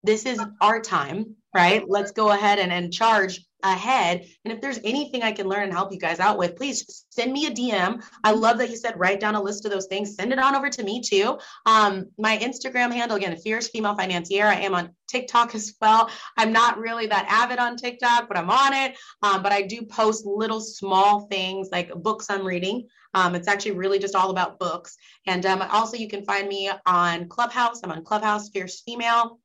this 0.02 0.26
is 0.26 0.40
our 0.60 0.80
time, 0.80 1.36
right? 1.54 1.84
Let's 1.86 2.12
go 2.12 2.30
ahead 2.30 2.58
and, 2.58 2.72
and 2.72 2.92
charge 2.92 3.44
ahead. 3.62 4.26
And 4.44 4.52
if 4.52 4.60
there's 4.60 4.78
anything 4.84 5.22
I 5.22 5.32
can 5.32 5.48
learn 5.48 5.64
and 5.64 5.72
help 5.72 5.92
you 5.92 5.98
guys 5.98 6.20
out 6.20 6.38
with, 6.38 6.56
please 6.56 7.06
send 7.10 7.32
me 7.32 7.46
a 7.46 7.50
DM. 7.50 8.02
I 8.24 8.32
love 8.32 8.58
that 8.58 8.70
you 8.70 8.76
said 8.76 8.98
write 8.98 9.20
down 9.20 9.34
a 9.34 9.42
list 9.42 9.64
of 9.64 9.70
those 9.70 9.86
things. 9.86 10.14
Send 10.14 10.32
it 10.32 10.38
on 10.38 10.54
over 10.54 10.68
to 10.70 10.82
me 10.82 11.00
too. 11.00 11.38
Um, 11.66 12.06
my 12.18 12.38
Instagram 12.38 12.92
handle 12.92 13.16
again, 13.16 13.36
Fierce 13.36 13.68
Female 13.68 13.96
Financier. 13.96 14.46
I 14.46 14.60
am 14.60 14.74
on 14.74 14.90
TikTok 15.08 15.54
as 15.54 15.74
well. 15.80 16.10
I'm 16.36 16.52
not 16.52 16.78
really 16.78 17.06
that 17.06 17.26
avid 17.28 17.58
on 17.58 17.76
TikTok, 17.76 18.28
but 18.28 18.36
I'm 18.36 18.50
on 18.50 18.72
it. 18.72 18.96
Um, 19.22 19.42
but 19.42 19.52
I 19.52 19.62
do 19.62 19.82
post 19.82 20.24
little 20.24 20.60
small 20.60 21.26
things 21.28 21.68
like 21.72 21.92
books 21.94 22.26
I'm 22.30 22.46
reading. 22.46 22.86
Um, 23.14 23.34
it's 23.34 23.48
actually 23.48 23.72
really 23.72 23.98
just 23.98 24.14
all 24.14 24.30
about 24.30 24.58
books. 24.58 24.96
And 25.26 25.44
um, 25.46 25.62
also, 25.62 25.96
you 25.96 26.08
can 26.08 26.24
find 26.24 26.46
me 26.46 26.70
on 26.86 27.28
Clubhouse. 27.28 27.80
I'm 27.82 27.90
on 27.90 28.04
Clubhouse, 28.04 28.50
Fierce 28.50 28.82
Female 28.82 29.40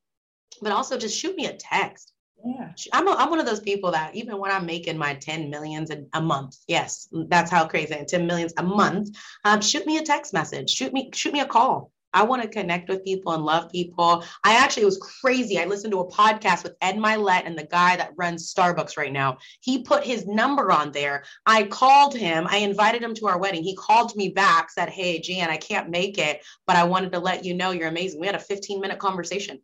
but 0.62 0.72
also 0.72 0.98
just 0.98 1.18
shoot 1.18 1.36
me 1.36 1.48
a 1.48 1.54
text. 1.54 2.13
Yeah. 2.44 2.72
I'm, 2.92 3.08
a, 3.08 3.12
I'm 3.12 3.30
one 3.30 3.40
of 3.40 3.46
those 3.46 3.62
people 3.62 3.92
that 3.92 4.16
even 4.16 4.38
when 4.38 4.52
I'm 4.52 4.66
making 4.66 4.98
my 4.98 5.14
10 5.14 5.50
millions 5.50 5.92
a, 5.92 6.04
a 6.14 6.22
month, 6.22 6.58
yes, 6.68 7.08
that's 7.30 7.50
how 7.50 7.66
crazy 7.66 7.96
I 7.96 8.00
am, 8.00 8.06
10 8.06 8.28
millions 8.28 8.54
a 8.58 8.64
month. 8.64 9.18
Um, 9.46 9.62
shoot 9.62 9.86
me 9.86 9.98
a 9.98 10.04
text 10.04 10.34
message, 10.34 10.70
shoot 10.70 10.92
me, 10.94 11.10
shoot 11.14 11.34
me 11.34 11.40
a 11.40 11.46
call. 11.46 11.92
I 12.14 12.24
want 12.24 12.44
to 12.44 12.48
connect 12.48 12.90
with 12.90 13.04
people 13.04 13.34
and 13.34 13.44
love 13.44 13.72
people. 13.72 14.24
I 14.44 14.56
actually 14.56 14.84
it 14.84 14.88
was 14.88 15.18
crazy. 15.22 15.60
I 15.60 15.66
listened 15.66 15.92
to 15.94 16.02
a 16.02 16.12
podcast 16.12 16.64
with 16.64 16.76
Ed 16.82 16.98
Mylett 16.98 17.46
and 17.46 17.58
the 17.58 17.66
guy 17.66 17.96
that 17.96 18.14
runs 18.16 18.54
Starbucks 18.54 18.98
right 18.98 19.12
now. 19.12 19.40
He 19.62 19.82
put 19.82 20.04
his 20.04 20.28
number 20.28 20.72
on 20.72 20.92
there. 20.92 21.24
I 21.46 21.64
called 21.64 22.16
him. 22.16 22.46
I 22.48 22.58
invited 22.58 23.02
him 23.02 23.16
to 23.16 23.28
our 23.28 23.40
wedding. 23.40 23.64
He 23.64 23.76
called 23.76 24.16
me 24.16 24.30
back, 24.30 24.70
said, 24.70 24.90
Hey, 24.90 25.20
Gian, 25.20 25.50
I 25.50 25.58
can't 25.58 25.90
make 25.90 26.20
it, 26.20 26.46
but 26.68 26.76
I 26.76 26.84
wanted 26.84 27.12
to 27.14 27.20
let 27.20 27.46
you 27.46 27.56
know 27.56 27.72
you're 27.72 27.88
amazing. 27.88 28.20
We 28.20 28.28
had 28.28 28.36
a 28.36 28.40
15 28.40 28.80
minute 28.80 29.00
conversation. 29.00 29.60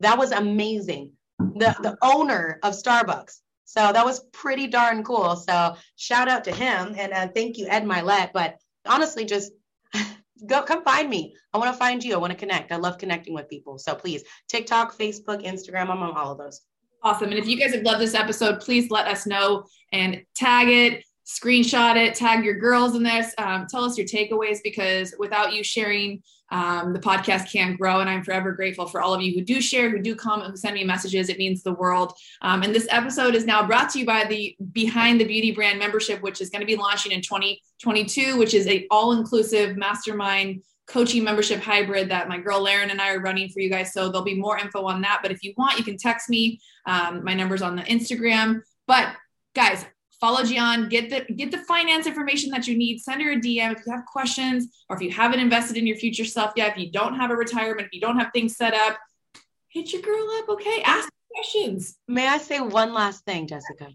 That 0.00 0.18
was 0.18 0.30
amazing. 0.30 1.12
The 1.58 1.76
the 1.82 1.98
owner 2.02 2.58
of 2.62 2.74
Starbucks. 2.74 3.40
So 3.64 3.92
that 3.92 4.04
was 4.04 4.20
pretty 4.32 4.66
darn 4.66 5.04
cool. 5.04 5.36
So 5.36 5.76
shout 5.96 6.26
out 6.26 6.42
to 6.44 6.52
him 6.52 6.94
and 6.96 7.12
uh, 7.12 7.28
thank 7.28 7.58
you, 7.58 7.66
Ed 7.68 7.84
Mylett. 7.84 8.30
But 8.32 8.56
honestly, 8.86 9.26
just 9.26 9.52
go 10.46 10.62
come 10.62 10.82
find 10.84 11.10
me. 11.10 11.34
I 11.52 11.58
want 11.58 11.72
to 11.72 11.78
find 11.78 12.02
you. 12.02 12.14
I 12.14 12.18
want 12.18 12.32
to 12.32 12.38
connect. 12.38 12.72
I 12.72 12.76
love 12.76 12.96
connecting 12.96 13.34
with 13.34 13.48
people. 13.50 13.78
So 13.78 13.94
please, 13.94 14.24
TikTok, 14.48 14.96
Facebook, 14.96 15.44
Instagram, 15.44 15.90
I'm 15.90 16.02
on 16.02 16.16
all 16.16 16.32
of 16.32 16.38
those. 16.38 16.62
Awesome. 17.02 17.28
And 17.28 17.38
if 17.38 17.46
you 17.46 17.58
guys 17.58 17.74
have 17.74 17.84
loved 17.84 18.00
this 18.00 18.14
episode, 18.14 18.60
please 18.60 18.90
let 18.90 19.06
us 19.06 19.26
know 19.26 19.64
and 19.92 20.22
tag 20.34 20.68
it, 20.68 21.04
screenshot 21.28 21.96
it, 21.96 22.14
tag 22.14 22.42
your 22.42 22.54
girls 22.54 22.94
in 22.94 23.02
this. 23.02 23.34
Um, 23.36 23.66
tell 23.68 23.84
us 23.84 23.98
your 23.98 24.06
takeaways 24.06 24.58
because 24.64 25.14
without 25.18 25.52
you 25.52 25.62
sharing 25.62 26.22
um, 26.50 26.94
the 26.94 26.98
podcast 26.98 27.52
can't 27.52 27.78
grow. 27.78 28.00
And 28.00 28.08
I'm 28.08 28.24
forever 28.24 28.52
grateful 28.52 28.86
for 28.86 29.02
all 29.02 29.12
of 29.12 29.20
you 29.20 29.34
who 29.34 29.44
do 29.44 29.60
share, 29.60 29.90
who 29.90 29.98
do 29.98 30.14
comment, 30.14 30.50
who 30.50 30.56
send 30.56 30.74
me 30.74 30.84
messages. 30.84 31.28
It 31.28 31.36
means 31.36 31.62
the 31.62 31.74
world. 31.74 32.14
Um, 32.40 32.62
and 32.62 32.74
this 32.74 32.88
episode 32.90 33.34
is 33.34 33.44
now 33.44 33.66
brought 33.66 33.90
to 33.90 33.98
you 33.98 34.06
by 34.06 34.24
the 34.24 34.56
Behind 34.72 35.20
the 35.20 35.26
Beauty 35.26 35.52
Brand 35.52 35.78
membership, 35.78 36.22
which 36.22 36.40
is 36.40 36.48
going 36.48 36.60
to 36.60 36.66
be 36.66 36.76
launching 36.76 37.12
in 37.12 37.20
2022, 37.20 38.38
which 38.38 38.54
is 38.54 38.66
a 38.66 38.86
all-inclusive 38.90 39.76
mastermind 39.76 40.62
coaching 40.86 41.22
membership 41.22 41.60
hybrid 41.60 42.08
that 42.10 42.30
my 42.30 42.38
girl 42.38 42.62
Lauren 42.62 42.88
and 42.88 43.02
I 43.02 43.12
are 43.12 43.20
running 43.20 43.50
for 43.50 43.60
you 43.60 43.68
guys. 43.68 43.92
So 43.92 44.08
there'll 44.08 44.24
be 44.24 44.34
more 44.34 44.56
info 44.56 44.86
on 44.86 45.02
that. 45.02 45.20
But 45.20 45.30
if 45.30 45.44
you 45.44 45.52
want, 45.58 45.78
you 45.78 45.84
can 45.84 45.98
text 45.98 46.30
me. 46.30 46.58
Um, 46.86 47.22
my 47.22 47.34
number's 47.34 47.60
on 47.60 47.76
the 47.76 47.82
Instagram. 47.82 48.62
But 48.86 49.08
guys, 49.54 49.84
follow 50.20 50.44
Gian, 50.44 50.88
get 50.88 51.10
the 51.10 51.32
get 51.32 51.50
the 51.50 51.58
finance 51.58 52.06
information 52.06 52.50
that 52.50 52.66
you 52.66 52.76
need. 52.76 53.00
Send 53.00 53.22
her 53.22 53.32
a 53.32 53.36
DM 53.36 53.72
if 53.72 53.86
you 53.86 53.92
have 53.92 54.04
questions 54.06 54.68
or 54.88 54.96
if 54.96 55.02
you 55.02 55.10
haven't 55.10 55.40
invested 55.40 55.76
in 55.76 55.86
your 55.86 55.96
future 55.96 56.24
self 56.24 56.52
yet. 56.56 56.72
If 56.72 56.78
you 56.78 56.90
don't 56.90 57.14
have 57.14 57.30
a 57.30 57.36
retirement, 57.36 57.86
if 57.86 57.92
you 57.92 58.00
don't 58.00 58.18
have 58.18 58.30
things 58.32 58.56
set 58.56 58.74
up, 58.74 58.98
hit 59.68 59.92
your 59.92 60.02
girl 60.02 60.28
up. 60.38 60.48
Okay, 60.48 60.82
ask 60.82 61.08
questions. 61.34 61.96
May 62.08 62.26
I 62.26 62.38
say 62.38 62.60
one 62.60 62.92
last 62.92 63.24
thing, 63.24 63.46
Jessica? 63.46 63.88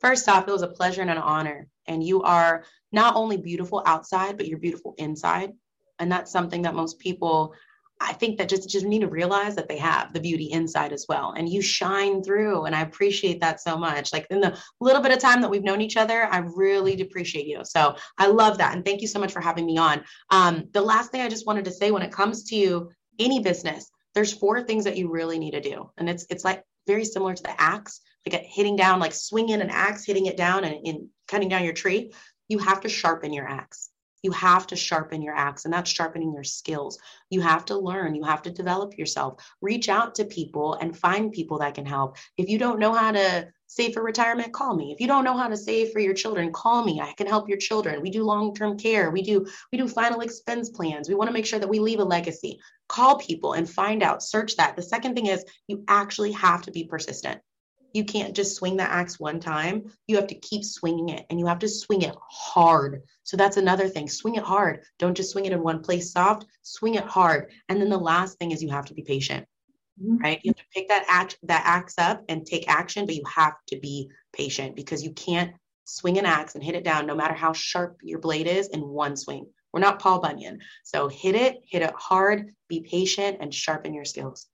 First 0.00 0.28
off, 0.28 0.48
it 0.48 0.52
was 0.52 0.62
a 0.62 0.68
pleasure 0.68 1.02
and 1.02 1.10
an 1.10 1.18
honor. 1.18 1.68
And 1.86 2.02
you 2.02 2.22
are 2.22 2.64
not 2.92 3.16
only 3.16 3.36
beautiful 3.36 3.82
outside, 3.86 4.36
but 4.36 4.46
you're 4.46 4.58
beautiful 4.58 4.94
inside. 4.98 5.52
And 5.98 6.10
that's 6.10 6.32
something 6.32 6.62
that 6.62 6.74
most 6.74 6.98
people 6.98 7.54
I 8.00 8.14
think 8.14 8.38
that 8.38 8.48
just 8.48 8.68
just 8.68 8.86
need 8.86 9.00
to 9.00 9.08
realize 9.08 9.54
that 9.56 9.68
they 9.68 9.76
have 9.76 10.12
the 10.12 10.20
beauty 10.20 10.50
inside 10.50 10.92
as 10.92 11.06
well, 11.08 11.34
and 11.36 11.48
you 11.48 11.60
shine 11.60 12.22
through. 12.22 12.64
And 12.64 12.74
I 12.74 12.80
appreciate 12.80 13.40
that 13.40 13.60
so 13.60 13.76
much. 13.76 14.12
Like 14.12 14.26
in 14.30 14.40
the 14.40 14.58
little 14.80 15.02
bit 15.02 15.12
of 15.12 15.18
time 15.18 15.42
that 15.42 15.50
we've 15.50 15.62
known 15.62 15.80
each 15.80 15.96
other, 15.96 16.24
I 16.24 16.38
really 16.38 17.00
appreciate 17.00 17.46
you. 17.46 17.60
So 17.64 17.96
I 18.16 18.28
love 18.28 18.58
that, 18.58 18.74
and 18.74 18.84
thank 18.84 19.02
you 19.02 19.06
so 19.06 19.20
much 19.20 19.32
for 19.32 19.40
having 19.40 19.66
me 19.66 19.76
on. 19.76 20.02
Um, 20.30 20.68
the 20.72 20.80
last 20.80 21.12
thing 21.12 21.20
I 21.20 21.28
just 21.28 21.46
wanted 21.46 21.66
to 21.66 21.72
say 21.72 21.90
when 21.90 22.02
it 22.02 22.12
comes 22.12 22.44
to 22.44 22.90
any 23.18 23.40
business, 23.40 23.90
there's 24.14 24.32
four 24.32 24.62
things 24.62 24.84
that 24.84 24.96
you 24.96 25.10
really 25.10 25.38
need 25.38 25.52
to 25.52 25.60
do, 25.60 25.90
and 25.98 26.08
it's 26.08 26.26
it's 26.30 26.44
like 26.44 26.64
very 26.86 27.04
similar 27.04 27.34
to 27.34 27.42
the 27.42 27.60
axe, 27.60 28.00
like 28.26 28.42
hitting 28.42 28.76
down, 28.76 28.98
like 28.98 29.12
swinging 29.12 29.60
an 29.60 29.70
axe, 29.70 30.06
hitting 30.06 30.26
it 30.26 30.36
down, 30.36 30.64
and, 30.64 30.86
and 30.86 31.08
cutting 31.28 31.48
down 31.48 31.64
your 31.64 31.74
tree. 31.74 32.12
You 32.48 32.58
have 32.58 32.80
to 32.80 32.88
sharpen 32.88 33.32
your 33.32 33.46
axe 33.46 33.90
you 34.22 34.32
have 34.32 34.66
to 34.68 34.76
sharpen 34.76 35.22
your 35.22 35.34
axe, 35.34 35.64
and 35.64 35.72
that's 35.72 35.90
sharpening 35.90 36.32
your 36.32 36.44
skills. 36.44 36.98
You 37.30 37.40
have 37.40 37.64
to 37.66 37.78
learn, 37.78 38.14
you 38.14 38.24
have 38.24 38.42
to 38.42 38.50
develop 38.50 38.98
yourself. 38.98 39.42
Reach 39.60 39.88
out 39.88 40.14
to 40.16 40.24
people 40.24 40.74
and 40.74 40.96
find 40.96 41.32
people 41.32 41.58
that 41.58 41.74
can 41.74 41.86
help. 41.86 42.16
If 42.36 42.48
you 42.48 42.58
don't 42.58 42.78
know 42.78 42.92
how 42.92 43.12
to 43.12 43.48
save 43.66 43.94
for 43.94 44.02
retirement, 44.02 44.52
call 44.52 44.74
me. 44.76 44.92
If 44.92 45.00
you 45.00 45.06
don't 45.06 45.24
know 45.24 45.36
how 45.36 45.48
to 45.48 45.56
save 45.56 45.92
for 45.92 46.00
your 46.00 46.14
children, 46.14 46.52
call 46.52 46.84
me. 46.84 47.00
I 47.00 47.12
can 47.16 47.26
help 47.26 47.48
your 47.48 47.58
children. 47.58 48.02
We 48.02 48.10
do 48.10 48.24
long-term 48.24 48.78
care. 48.78 49.10
We 49.10 49.22
do 49.22 49.46
we 49.72 49.78
do 49.78 49.86
final 49.86 50.20
expense 50.20 50.70
plans. 50.70 51.08
We 51.08 51.14
want 51.14 51.28
to 51.28 51.34
make 51.34 51.46
sure 51.46 51.58
that 51.58 51.68
we 51.68 51.78
leave 51.78 52.00
a 52.00 52.04
legacy. 52.04 52.58
Call 52.88 53.18
people 53.18 53.52
and 53.52 53.70
find 53.70 54.02
out, 54.02 54.22
search 54.22 54.56
that. 54.56 54.74
The 54.74 54.82
second 54.82 55.14
thing 55.14 55.26
is 55.26 55.44
you 55.68 55.84
actually 55.86 56.32
have 56.32 56.62
to 56.62 56.72
be 56.72 56.84
persistent. 56.84 57.40
You 57.92 58.04
can't 58.04 58.34
just 58.34 58.56
swing 58.56 58.76
the 58.76 58.82
axe 58.82 59.18
one 59.18 59.40
time. 59.40 59.90
You 60.06 60.16
have 60.16 60.28
to 60.28 60.34
keep 60.34 60.64
swinging 60.64 61.10
it 61.10 61.26
and 61.30 61.38
you 61.38 61.46
have 61.46 61.58
to 61.60 61.68
swing 61.68 62.02
it 62.02 62.14
hard. 62.28 63.02
So 63.22 63.36
that's 63.36 63.56
another 63.56 63.88
thing. 63.88 64.08
Swing 64.08 64.36
it 64.36 64.42
hard. 64.42 64.82
Don't 64.98 65.16
just 65.16 65.30
swing 65.30 65.46
it 65.46 65.52
in 65.52 65.62
one 65.62 65.82
place 65.82 66.12
soft, 66.12 66.46
swing 66.62 66.94
it 66.94 67.04
hard. 67.04 67.50
And 67.68 67.80
then 67.80 67.90
the 67.90 67.98
last 67.98 68.38
thing 68.38 68.50
is 68.50 68.62
you 68.62 68.70
have 68.70 68.86
to 68.86 68.94
be 68.94 69.02
patient. 69.02 69.46
Mm-hmm. 70.02 70.18
Right? 70.18 70.40
You 70.42 70.50
have 70.50 70.56
to 70.56 70.64
pick 70.74 70.88
that 70.88 71.04
act 71.08 71.38
that 71.42 71.62
axe 71.64 71.94
up 71.98 72.24
and 72.28 72.46
take 72.46 72.68
action, 72.68 73.06
but 73.06 73.14
you 73.14 73.22
have 73.34 73.54
to 73.68 73.78
be 73.78 74.10
patient 74.32 74.76
because 74.76 75.02
you 75.02 75.12
can't 75.12 75.52
swing 75.84 76.18
an 76.18 76.26
axe 76.26 76.54
and 76.54 76.64
hit 76.64 76.74
it 76.74 76.84
down 76.84 77.06
no 77.06 77.14
matter 77.14 77.34
how 77.34 77.52
sharp 77.52 77.98
your 78.02 78.20
blade 78.20 78.46
is 78.46 78.68
in 78.68 78.80
one 78.86 79.16
swing. 79.16 79.46
We're 79.72 79.80
not 79.80 80.00
Paul 80.00 80.20
Bunyan. 80.20 80.60
So 80.84 81.08
hit 81.08 81.34
it, 81.34 81.60
hit 81.64 81.82
it 81.82 81.92
hard, 81.96 82.54
be 82.68 82.80
patient 82.80 83.38
and 83.40 83.54
sharpen 83.54 83.94
your 83.94 84.04
skills. 84.04 84.46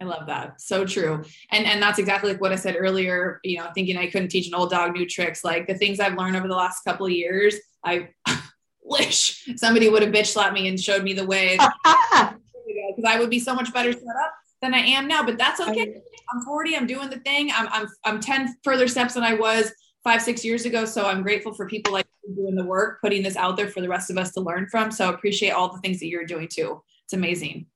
I 0.00 0.04
love 0.04 0.26
that. 0.26 0.60
So 0.60 0.84
true. 0.84 1.24
And 1.50 1.66
and 1.66 1.82
that's 1.82 1.98
exactly 1.98 2.32
like 2.32 2.40
what 2.40 2.52
I 2.52 2.56
said 2.56 2.76
earlier, 2.78 3.40
you 3.42 3.58
know, 3.58 3.70
thinking 3.74 3.96
I 3.96 4.10
couldn't 4.10 4.28
teach 4.28 4.46
an 4.46 4.54
old 4.54 4.70
dog 4.70 4.92
new 4.92 5.06
tricks. 5.06 5.44
Like 5.44 5.66
the 5.66 5.74
things 5.74 6.00
I've 6.00 6.16
learned 6.16 6.36
over 6.36 6.48
the 6.48 6.54
last 6.54 6.84
couple 6.84 7.06
of 7.06 7.12
years, 7.12 7.56
I 7.84 8.10
wish 8.82 9.48
somebody 9.56 9.88
would 9.88 10.02
have 10.02 10.12
bitch 10.12 10.26
slapped 10.26 10.54
me 10.54 10.68
and 10.68 10.78
showed 10.78 11.02
me 11.02 11.14
the 11.14 11.26
way 11.26 11.58
because 11.84 13.04
I 13.06 13.18
would 13.18 13.30
be 13.30 13.40
so 13.40 13.54
much 13.54 13.72
better 13.72 13.92
set 13.92 14.02
up 14.02 14.32
than 14.62 14.74
I 14.74 14.78
am 14.78 15.08
now. 15.08 15.22
But 15.22 15.38
that's 15.38 15.60
okay. 15.60 16.00
I'm 16.32 16.42
40, 16.42 16.76
I'm 16.76 16.86
doing 16.86 17.10
the 17.10 17.20
thing. 17.20 17.50
I'm 17.54 17.68
I'm 17.70 17.88
I'm 18.04 18.20
10 18.20 18.56
further 18.62 18.88
steps 18.88 19.14
than 19.14 19.24
I 19.24 19.34
was 19.34 19.72
five, 20.04 20.22
six 20.22 20.44
years 20.44 20.64
ago. 20.64 20.84
So 20.84 21.06
I'm 21.06 21.22
grateful 21.22 21.52
for 21.52 21.66
people 21.66 21.92
like 21.92 22.06
doing 22.34 22.54
the 22.54 22.64
work, 22.64 23.00
putting 23.00 23.22
this 23.22 23.36
out 23.36 23.56
there 23.56 23.68
for 23.68 23.80
the 23.80 23.88
rest 23.88 24.10
of 24.10 24.18
us 24.18 24.32
to 24.32 24.40
learn 24.40 24.66
from. 24.70 24.90
So 24.90 25.08
I 25.08 25.14
appreciate 25.14 25.50
all 25.50 25.72
the 25.72 25.80
things 25.80 26.00
that 26.00 26.06
you're 26.06 26.24
doing 26.24 26.48
too. 26.48 26.82
It's 27.04 27.12
amazing. 27.12 27.66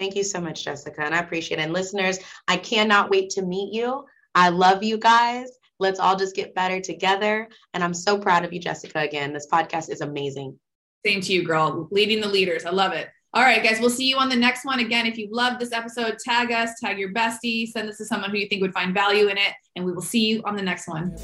Thank 0.00 0.16
you 0.16 0.24
so 0.24 0.40
much, 0.40 0.64
Jessica. 0.64 1.02
And 1.04 1.14
I 1.14 1.18
appreciate 1.18 1.60
it. 1.60 1.64
And 1.64 1.74
listeners, 1.74 2.18
I 2.48 2.56
cannot 2.56 3.10
wait 3.10 3.28
to 3.30 3.42
meet 3.42 3.74
you. 3.74 4.06
I 4.34 4.48
love 4.48 4.82
you 4.82 4.96
guys. 4.96 5.50
Let's 5.78 6.00
all 6.00 6.16
just 6.16 6.34
get 6.34 6.54
better 6.54 6.80
together. 6.80 7.46
And 7.74 7.84
I'm 7.84 7.92
so 7.92 8.18
proud 8.18 8.42
of 8.42 8.50
you, 8.50 8.60
Jessica. 8.60 9.00
Again, 9.00 9.34
this 9.34 9.46
podcast 9.52 9.90
is 9.90 10.00
amazing. 10.00 10.58
Same 11.04 11.20
to 11.20 11.32
you, 11.34 11.44
girl. 11.44 11.86
Leading 11.90 12.22
the 12.22 12.28
leaders. 12.28 12.64
I 12.64 12.70
love 12.70 12.92
it. 12.92 13.10
All 13.34 13.42
right, 13.42 13.62
guys, 13.62 13.78
we'll 13.78 13.90
see 13.90 14.08
you 14.08 14.16
on 14.16 14.30
the 14.30 14.36
next 14.36 14.64
one. 14.64 14.80
Again, 14.80 15.06
if 15.06 15.18
you 15.18 15.28
love 15.30 15.58
this 15.58 15.70
episode, 15.70 16.18
tag 16.18 16.50
us, 16.50 16.70
tag 16.80 16.98
your 16.98 17.12
bestie, 17.12 17.68
send 17.68 17.86
this 17.86 17.98
to 17.98 18.06
someone 18.06 18.30
who 18.30 18.38
you 18.38 18.48
think 18.48 18.62
would 18.62 18.72
find 18.72 18.94
value 18.94 19.28
in 19.28 19.36
it, 19.36 19.52
and 19.76 19.84
we 19.84 19.92
will 19.92 20.00
see 20.00 20.26
you 20.26 20.42
on 20.46 20.56
the 20.56 20.62
next 20.62 20.88
one. 20.88 21.14